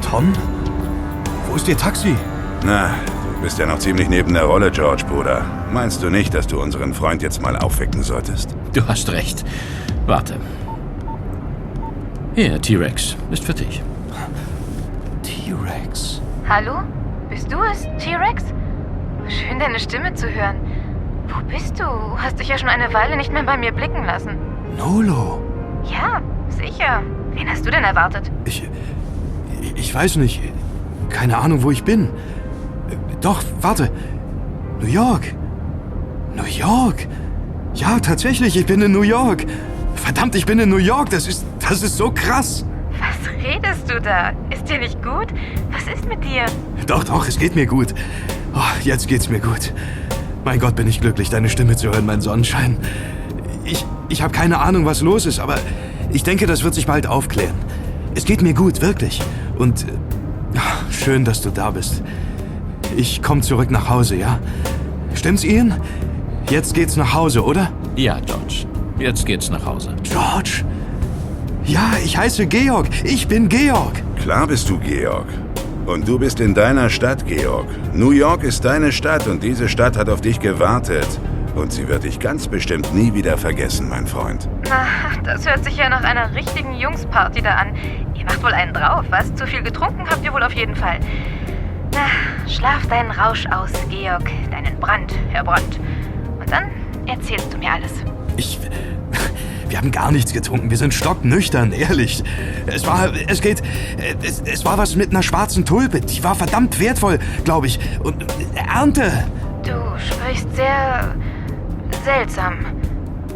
Tom? 0.07 0.31
Wo 1.47 1.55
ist 1.55 1.67
Ihr 1.67 1.77
Taxi? 1.77 2.15
Na, 2.63 2.93
du 3.35 3.41
bist 3.41 3.59
ja 3.59 3.65
noch 3.65 3.79
ziemlich 3.79 4.09
neben 4.09 4.33
der 4.33 4.43
Rolle, 4.45 4.71
George, 4.71 5.03
Bruder. 5.05 5.43
Meinst 5.71 6.01
du 6.01 6.09
nicht, 6.09 6.33
dass 6.33 6.47
du 6.47 6.61
unseren 6.61 6.93
Freund 6.93 7.21
jetzt 7.21 7.41
mal 7.41 7.55
aufwecken 7.57 8.03
solltest? 8.03 8.55
Du 8.73 8.87
hast 8.87 9.11
recht. 9.11 9.43
Warte. 10.05 10.37
Hier, 12.35 12.61
T-Rex. 12.61 13.15
Ist 13.31 13.43
für 13.43 13.53
dich. 13.53 13.81
T-Rex. 15.23 16.21
Hallo? 16.47 16.79
Bist 17.29 17.51
du 17.51 17.57
es, 17.71 17.83
T-Rex? 18.03 18.43
Schön, 19.27 19.59
deine 19.59 19.79
Stimme 19.79 20.13
zu 20.13 20.27
hören. 20.27 20.57
Wo 21.27 21.41
bist 21.51 21.79
du? 21.79 21.85
Hast 22.17 22.39
dich 22.39 22.49
ja 22.49 22.57
schon 22.57 22.69
eine 22.69 22.93
Weile 22.93 23.17
nicht 23.17 23.31
mehr 23.31 23.43
bei 23.43 23.57
mir 23.57 23.71
blicken 23.71 24.03
lassen. 24.05 24.37
Nolo. 24.77 25.41
Ja, 25.91 26.21
sicher. 26.49 27.01
Wen 27.33 27.49
hast 27.49 27.65
du 27.65 27.71
denn 27.71 27.83
erwartet? 27.83 28.29
Ich. 28.45 28.67
Ich 29.75 29.93
weiß 29.93 30.17
nicht. 30.17 30.41
Keine 31.09 31.37
Ahnung, 31.37 31.63
wo 31.63 31.71
ich 31.71 31.83
bin. 31.83 32.09
Doch, 33.25 33.43
warte. 33.59 33.89
New 34.79 34.85
York. 34.85 35.33
New 36.35 36.45
York. 36.45 37.07
Ja, 37.73 37.99
tatsächlich, 37.99 38.55
ich 38.55 38.67
bin 38.67 38.83
in 38.83 38.91
New 38.91 39.01
York. 39.01 39.47
Verdammt, 39.95 40.35
ich 40.35 40.45
bin 40.45 40.59
in 40.59 40.69
New 40.69 40.77
York. 40.77 41.09
Das 41.09 41.27
ist. 41.27 41.43
Das 41.59 41.81
ist 41.81 41.97
so 41.97 42.11
krass. 42.11 42.63
Was 42.91 43.43
redest 43.43 43.89
du 43.89 43.99
da? 43.99 44.29
Ist 44.51 44.69
dir 44.69 44.77
nicht 44.77 45.01
gut? 45.01 45.29
Was 45.71 45.91
ist 45.91 46.07
mit 46.07 46.23
dir? 46.23 46.45
Doch, 46.85 47.03
doch, 47.03 47.27
es 47.27 47.39
geht 47.39 47.55
mir 47.55 47.65
gut. 47.65 47.95
Oh, 48.53 48.59
jetzt 48.83 49.07
geht's 49.07 49.27
mir 49.27 49.39
gut. 49.39 49.73
Mein 50.43 50.59
Gott, 50.59 50.75
bin 50.75 50.87
ich 50.87 51.01
glücklich, 51.01 51.31
deine 51.31 51.49
Stimme 51.49 51.75
zu 51.75 51.87
hören, 51.87 52.05
mein 52.05 52.21
Sonnenschein. 52.21 52.77
Ich, 53.63 53.83
ich 54.07 54.21
habe 54.21 54.33
keine 54.33 54.59
Ahnung, 54.59 54.85
was 54.85 55.01
los 55.01 55.25
ist, 55.25 55.39
aber 55.39 55.57
ich 56.11 56.21
denke, 56.21 56.45
das 56.45 56.63
wird 56.63 56.75
sich 56.75 56.85
bald 56.85 57.07
aufklären. 57.07 57.55
Es 58.13 58.25
geht 58.25 58.43
mir 58.43 58.53
gut, 58.53 58.81
wirklich. 58.81 59.19
Und 59.57 59.81
äh, 59.81 60.91
schön, 60.91 61.25
dass 61.25 61.41
du 61.41 61.49
da 61.49 61.71
bist. 61.71 62.03
Ich 62.97 63.21
komme 63.21 63.41
zurück 63.41 63.71
nach 63.71 63.89
Hause, 63.89 64.15
ja? 64.15 64.39
Stimmt's, 65.13 65.43
Ian? 65.43 65.73
Jetzt 66.49 66.73
geht's 66.73 66.95
nach 66.95 67.13
Hause, 67.13 67.43
oder? 67.43 67.71
Ja, 67.95 68.19
George. 68.25 68.65
Jetzt 68.97 69.25
geht's 69.25 69.49
nach 69.49 69.65
Hause. 69.65 69.93
George? 70.03 70.63
Ja, 71.65 71.93
ich 72.03 72.17
heiße 72.17 72.47
Georg. 72.47 72.87
Ich 73.03 73.27
bin 73.27 73.49
Georg. 73.49 74.01
Klar 74.21 74.47
bist 74.47 74.69
du 74.69 74.77
Georg. 74.77 75.27
Und 75.85 76.07
du 76.07 76.17
bist 76.17 76.39
in 76.39 76.53
deiner 76.53 76.89
Stadt, 76.89 77.25
Georg. 77.27 77.67
New 77.93 78.11
York 78.11 78.43
ist 78.43 78.63
deine 78.63 78.91
Stadt 78.91 79.27
und 79.27 79.43
diese 79.43 79.67
Stadt 79.67 79.97
hat 79.97 80.07
auf 80.07 80.21
dich 80.21 80.39
gewartet. 80.39 81.07
Und 81.55 81.73
sie 81.73 81.87
wird 81.87 82.03
dich 82.03 82.19
ganz 82.19 82.47
bestimmt 82.47 82.93
nie 82.93 83.13
wieder 83.13 83.37
vergessen, 83.37 83.89
mein 83.89 84.07
Freund. 84.07 84.47
Na, 84.69 84.85
das 85.23 85.45
hört 85.45 85.63
sich 85.63 85.77
ja 85.77 85.89
nach 85.89 86.03
einer 86.03 86.33
richtigen 86.33 86.73
Jungsparty 86.73 87.41
da 87.41 87.55
an. 87.55 87.75
Ihr 88.13 88.25
macht 88.25 88.43
wohl 88.43 88.53
einen 88.53 88.73
drauf, 88.73 89.05
was? 89.09 89.33
Zu 89.35 89.47
viel 89.47 89.63
getrunken 89.63 90.03
habt 90.09 90.23
ihr 90.23 90.33
wohl 90.33 90.43
auf 90.43 90.53
jeden 90.53 90.75
Fall. 90.75 90.99
Na, 91.95 92.07
schlaf 92.47 92.85
deinen 92.87 93.09
Rausch 93.09 93.45
aus, 93.47 93.71
Georg. 93.89 94.29
Deinen 94.51 94.77
Brand, 94.79 95.13
Herr 95.31 95.43
Brandt. 95.43 95.79
Und 96.39 96.51
dann 96.51 96.69
erzählst 97.07 97.51
du 97.51 97.57
mir 97.57 97.71
alles. 97.71 97.91
Ich. 98.37 98.59
Wir 99.67 99.79
haben 99.79 99.91
gar 99.91 100.11
nichts 100.11 100.31
getrunken. 100.31 100.69
Wir 100.69 100.77
sind 100.77 100.93
stocknüchtern, 100.93 101.71
ehrlich. 101.71 102.23
Es 102.67 102.85
war. 102.85 103.09
Es 103.27 103.41
geht. 103.41 103.63
Es, 104.21 104.41
es 104.41 104.63
war 104.63 104.77
was 104.77 104.95
mit 104.95 105.09
einer 105.09 105.23
schwarzen 105.23 105.65
Tulpe. 105.65 106.01
Die 106.01 106.23
war 106.23 106.35
verdammt 106.35 106.79
wertvoll, 106.79 107.17
glaube 107.43 107.67
ich. 107.67 107.79
Und 108.03 108.21
äh, 108.23 108.59
Ernte. 108.59 109.25
Du 109.63 109.73
sprichst 109.97 110.53
sehr. 110.55 111.15
seltsam. 112.03 112.65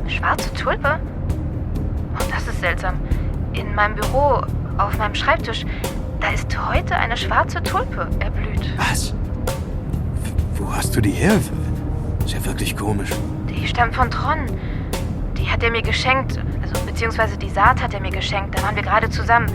Schwarze 0.07 0.53
Tulpe? 0.53 0.99
Oh, 2.15 2.23
das 2.31 2.47
ist 2.47 2.59
seltsam. 2.59 2.95
In 3.53 3.73
meinem 3.75 3.95
Büro, 3.95 4.41
auf 4.77 4.97
meinem 4.97 5.15
Schreibtisch, 5.15 5.65
da 6.19 6.29
ist 6.29 6.47
heute 6.69 6.95
eine 6.95 7.15
schwarze 7.17 7.61
Tulpe 7.63 8.07
erblüht. 8.19 8.48
Was? 8.77 9.13
Wo 10.55 10.73
hast 10.73 10.95
du 10.95 11.01
die 11.01 11.11
her? 11.11 11.39
Ist 12.25 12.33
ja 12.33 12.45
wirklich 12.45 12.75
komisch. 12.75 13.09
Die 13.49 13.67
stammt 13.67 13.95
von 13.95 14.09
Tron. 14.11 14.45
Die 15.37 15.47
hat 15.47 15.63
er 15.63 15.71
mir 15.71 15.81
geschenkt. 15.81 16.39
Also, 16.61 16.85
beziehungsweise 16.85 17.37
die 17.37 17.49
Saat 17.49 17.81
hat 17.81 17.93
er 17.93 18.01
mir 18.01 18.11
geschenkt. 18.11 18.57
Da 18.57 18.63
waren 18.63 18.75
wir 18.75 18.83
gerade 18.83 19.09
zusammen. 19.09 19.47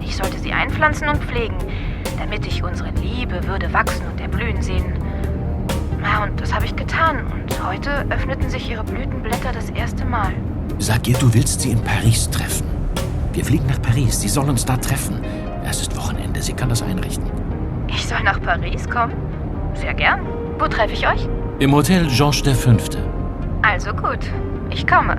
Ich 0.00 0.16
sollte 0.16 0.38
sie 0.38 0.52
einpflanzen 0.52 1.08
und 1.08 1.22
pflegen, 1.24 1.56
damit 2.18 2.46
ich 2.46 2.62
unsere 2.62 2.90
Liebe 3.02 3.46
würde 3.46 3.72
wachsen 3.72 4.06
und 4.06 4.20
erblühen 4.20 4.60
sehen. 4.62 4.92
Ja, 6.02 6.22
und 6.24 6.38
das 6.40 6.52
habe 6.52 6.66
ich 6.66 6.76
getan. 6.76 7.26
Und 7.32 7.66
heute 7.66 8.04
öffneten 8.10 8.50
sich 8.50 8.70
ihre 8.70 8.84
Blütenblätter 8.84 9.52
das 9.52 9.70
erste 9.70 10.04
Mal. 10.04 10.32
Sag 10.78 11.08
ihr, 11.08 11.16
du 11.16 11.32
willst 11.32 11.62
sie 11.62 11.70
in 11.70 11.82
Paris 11.82 12.28
treffen. 12.28 12.66
Wir 13.32 13.44
fliegen 13.44 13.66
nach 13.66 13.80
Paris. 13.80 14.20
Sie 14.20 14.28
soll 14.28 14.48
uns 14.48 14.64
da 14.64 14.76
treffen. 14.76 15.18
Es 15.64 15.80
ist 15.80 15.96
Wochenende. 15.96 16.42
Sie 16.42 16.52
kann 16.52 16.68
das 16.68 16.82
einrichten. 16.82 17.33
Ich 17.88 18.06
soll 18.06 18.22
nach 18.22 18.40
Paris 18.40 18.88
kommen? 18.88 19.14
Sehr 19.74 19.94
gern. 19.94 20.20
Wo 20.58 20.66
treffe 20.66 20.94
ich 20.94 21.06
euch? 21.06 21.28
Im 21.58 21.72
Hotel 21.72 22.06
Georges 22.08 22.40
V. 22.58 22.70
Also 23.62 23.92
gut. 23.92 24.18
Ich 24.70 24.86
komme. 24.86 25.18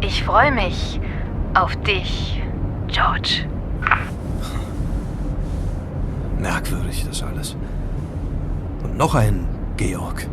Ich 0.00 0.22
freue 0.22 0.52
mich 0.52 1.00
auf 1.54 1.74
dich, 1.76 2.42
George. 2.88 3.46
Merkwürdig, 6.38 7.06
das 7.08 7.22
alles. 7.22 7.56
Und 8.82 8.98
noch 8.98 9.14
ein 9.14 9.46
Georg. 9.76 10.26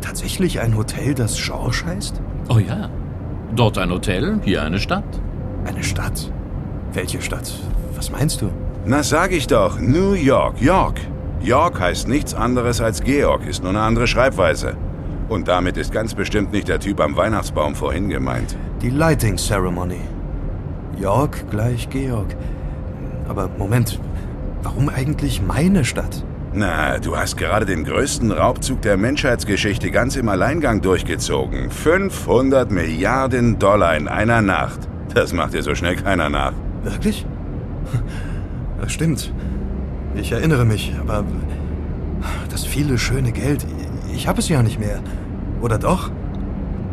Tatsächlich 0.00 0.60
ein 0.60 0.76
Hotel, 0.76 1.14
das 1.14 1.36
George 1.36 1.82
heißt? 1.86 2.20
Oh 2.48 2.58
ja. 2.58 2.88
Dort 3.54 3.78
ein 3.78 3.90
Hotel, 3.90 4.38
hier 4.44 4.62
eine 4.62 4.78
Stadt. 4.78 5.04
Eine 5.66 5.82
Stadt? 5.82 6.30
Welche 6.92 7.20
Stadt? 7.20 7.52
Was 7.96 8.10
meinst 8.10 8.40
du? 8.40 8.50
Na, 8.88 9.02
sag 9.02 9.32
ich 9.32 9.48
doch, 9.48 9.80
New 9.80 10.12
York, 10.12 10.62
York. 10.62 11.00
York 11.40 11.80
heißt 11.80 12.06
nichts 12.06 12.34
anderes 12.34 12.80
als 12.80 13.02
Georg, 13.02 13.44
ist 13.44 13.64
nur 13.64 13.70
eine 13.70 13.80
andere 13.80 14.06
Schreibweise. 14.06 14.76
Und 15.28 15.48
damit 15.48 15.76
ist 15.76 15.90
ganz 15.90 16.14
bestimmt 16.14 16.52
nicht 16.52 16.68
der 16.68 16.78
Typ 16.78 17.00
am 17.00 17.16
Weihnachtsbaum 17.16 17.74
vorhin 17.74 18.08
gemeint. 18.08 18.56
Die 18.82 18.90
Lighting 18.90 19.38
Ceremony. 19.38 20.02
York 21.00 21.50
gleich 21.50 21.90
Georg. 21.90 22.36
Aber 23.28 23.50
Moment, 23.58 23.98
warum 24.62 24.88
eigentlich 24.88 25.42
meine 25.42 25.84
Stadt? 25.84 26.24
Na, 26.52 27.00
du 27.00 27.16
hast 27.16 27.36
gerade 27.36 27.66
den 27.66 27.82
größten 27.82 28.30
Raubzug 28.30 28.82
der 28.82 28.96
Menschheitsgeschichte 28.96 29.90
ganz 29.90 30.14
im 30.14 30.28
Alleingang 30.28 30.80
durchgezogen. 30.80 31.72
500 31.72 32.70
Milliarden 32.70 33.58
Dollar 33.58 33.96
in 33.96 34.06
einer 34.06 34.42
Nacht. 34.42 34.78
Das 35.12 35.32
macht 35.32 35.54
dir 35.54 35.64
so 35.64 35.74
schnell 35.74 35.96
keiner 35.96 36.28
nach. 36.28 36.52
Wirklich? 36.84 37.26
Das 38.80 38.92
stimmt. 38.92 39.32
Ich 40.14 40.32
erinnere 40.32 40.64
mich, 40.64 40.94
aber 41.00 41.24
das 42.50 42.64
viele 42.64 42.98
schöne 42.98 43.32
Geld, 43.32 43.66
ich 44.14 44.26
habe 44.28 44.40
es 44.40 44.48
ja 44.48 44.62
nicht 44.62 44.78
mehr. 44.78 45.00
Oder 45.60 45.78
doch? 45.78 46.10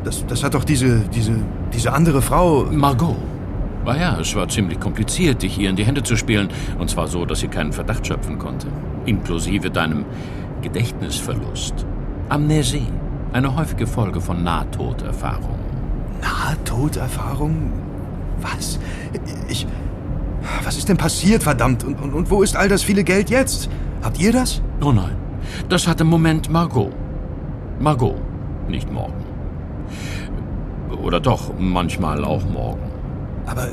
Das, 0.04 0.26
das 0.28 0.44
hat 0.44 0.54
doch 0.54 0.64
diese, 0.64 1.00
diese, 1.14 1.36
diese 1.74 1.94
andere 1.94 2.22
Frau. 2.22 2.66
Margot. 2.72 3.16
War 3.84 3.98
ja, 3.98 4.18
es 4.20 4.34
war 4.36 4.48
ziemlich 4.48 4.80
kompliziert, 4.80 5.42
dich 5.44 5.58
ihr 5.58 5.70
in 5.70 5.76
die 5.76 5.86
Hände 5.86 6.04
zu 6.04 6.16
spielen. 6.16 6.50
Und 6.80 6.90
zwar 6.90 7.08
so, 7.08 7.26
dass 7.26 7.42
sie 7.42 7.50
keinen 7.50 7.74
Verdacht 7.74 8.08
schöpfen 8.08 8.40
konnte. 8.40 8.68
Inklusive 9.06 9.70
deinem 9.70 10.06
Gedächtnisverlust. 10.62 11.86
Amnesie. 12.30 12.88
Eine 13.34 13.56
häufige 13.56 13.88
Folge 13.88 14.22
von 14.22 14.44
Nahtoderfahrung. 14.44 15.60
Nahtoderfahrung? 16.22 17.74
Was? 18.42 18.80
Ich. 19.50 19.68
Was 20.64 20.78
ist 20.78 20.90
denn 20.90 20.98
passiert, 20.98 21.44
verdammt? 21.44 21.84
Und, 21.84 22.02
und, 22.02 22.14
und 22.14 22.30
wo 22.30 22.44
ist 22.44 22.56
all 22.56 22.68
das 22.70 22.84
viele 22.84 23.04
Geld 23.04 23.30
jetzt? 23.30 23.70
Habt 24.02 24.20
ihr 24.20 24.32
das? 24.32 24.62
Oh 24.82 24.92
nein. 24.92 25.16
Das 25.70 25.88
hat 25.88 26.02
im 26.02 26.08
Moment 26.08 26.50
Margot. 26.50 26.92
Margot, 27.80 28.16
nicht 28.68 28.92
morgen. 28.92 29.24
Oder 31.02 31.20
doch, 31.20 31.52
manchmal 31.58 32.24
auch 32.24 32.46
morgen. 32.46 32.82
Aber 33.46 33.68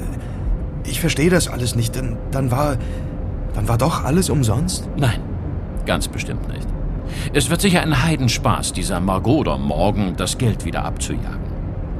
ich 0.84 1.00
verstehe 1.00 1.30
das 1.30 1.48
alles 1.48 1.76
nicht. 1.76 1.94
Dann, 1.96 2.16
dann 2.30 2.50
war. 2.50 2.76
Dann 3.54 3.68
war 3.68 3.78
doch 3.78 4.04
alles 4.04 4.30
umsonst? 4.30 4.88
Nein, 4.96 5.20
ganz 5.84 6.06
bestimmt 6.06 6.48
nicht. 6.48 6.68
Es 7.34 7.50
wird 7.50 7.60
sicher 7.60 7.82
ein 7.82 8.02
Heidenspaß, 8.02 8.72
dieser 8.72 9.00
Margot 9.00 9.40
oder 9.40 9.58
morgen 9.58 10.14
das 10.16 10.38
Geld 10.38 10.64
wieder 10.64 10.84
abzujagen. 10.84 11.50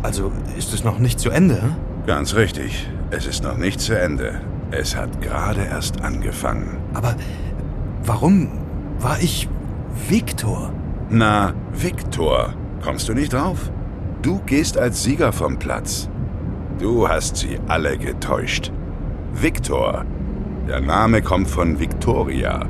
Also 0.03 0.33
ist 0.57 0.73
es 0.73 0.85
noch 0.85 0.99
nicht 0.99 1.19
zu 1.19 1.31
Ende? 1.31 1.61
Hm? 1.61 1.75
Ganz 2.07 2.35
richtig. 2.35 2.89
Es 3.11 3.27
ist 3.27 3.43
noch 3.43 3.57
nicht 3.57 3.81
zu 3.81 3.99
Ende. 3.99 4.41
Es 4.71 4.97
hat 4.97 5.21
gerade 5.21 5.63
erst 5.63 6.03
angefangen. 6.03 6.79
Aber 6.95 7.17
warum 8.05 8.49
war 8.99 9.19
ich 9.21 9.49
Viktor? 10.09 10.73
Na, 11.09 11.55
Viktor. 11.73 12.55
Kommst 12.83 13.09
du 13.09 13.15
nicht 13.15 13.33
drauf? 13.33 13.71
Du 14.23 14.41
gehst 14.47 14.79
als 14.79 15.03
Sieger 15.03 15.33
vom 15.33 15.59
Platz. 15.59 16.09
Du 16.79 17.09
hast 17.09 17.37
sie 17.37 17.59
alle 17.69 17.99
getäuscht. 17.99 18.73
Viktor. 19.35 20.05
Der 20.69 20.81
Name 20.81 21.21
kommt 21.21 21.49
von 21.49 21.81
Victoria. 21.81 22.67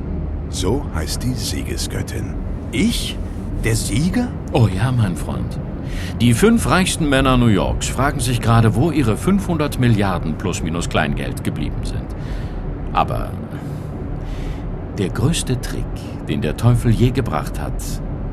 So 0.48 0.86
heißt 0.94 1.22
die 1.22 1.34
Siegesgöttin. 1.34 2.34
Ich? 2.72 3.18
Der 3.62 3.76
Sieger? 3.76 4.28
Oh 4.52 4.68
ja, 4.68 4.90
mein 4.90 5.16
Freund. 5.16 5.58
Die 6.20 6.34
fünf 6.34 6.68
reichsten 6.68 7.08
Männer 7.08 7.36
New 7.36 7.46
Yorks 7.46 7.88
fragen 7.88 8.20
sich 8.20 8.40
gerade, 8.40 8.74
wo 8.74 8.90
ihre 8.90 9.16
500 9.16 9.78
Milliarden 9.78 10.36
plus 10.36 10.62
minus 10.62 10.88
Kleingeld 10.88 11.44
geblieben 11.44 11.84
sind. 11.84 12.06
Aber 12.92 13.30
der 14.98 15.08
größte 15.08 15.60
Trick, 15.60 15.84
den 16.28 16.42
der 16.42 16.56
Teufel 16.56 16.90
je 16.90 17.10
gebracht 17.10 17.60
hat, 17.60 17.82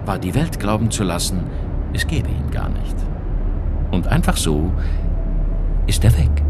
war 0.05 0.19
die 0.19 0.35
Welt 0.35 0.59
glauben 0.59 0.91
zu 0.91 1.03
lassen, 1.03 1.43
es 1.93 2.07
gäbe 2.07 2.29
ihn 2.29 2.51
gar 2.51 2.69
nicht. 2.69 2.95
Und 3.91 4.07
einfach 4.07 4.37
so 4.37 4.71
ist 5.85 6.03
er 6.03 6.17
weg. 6.17 6.46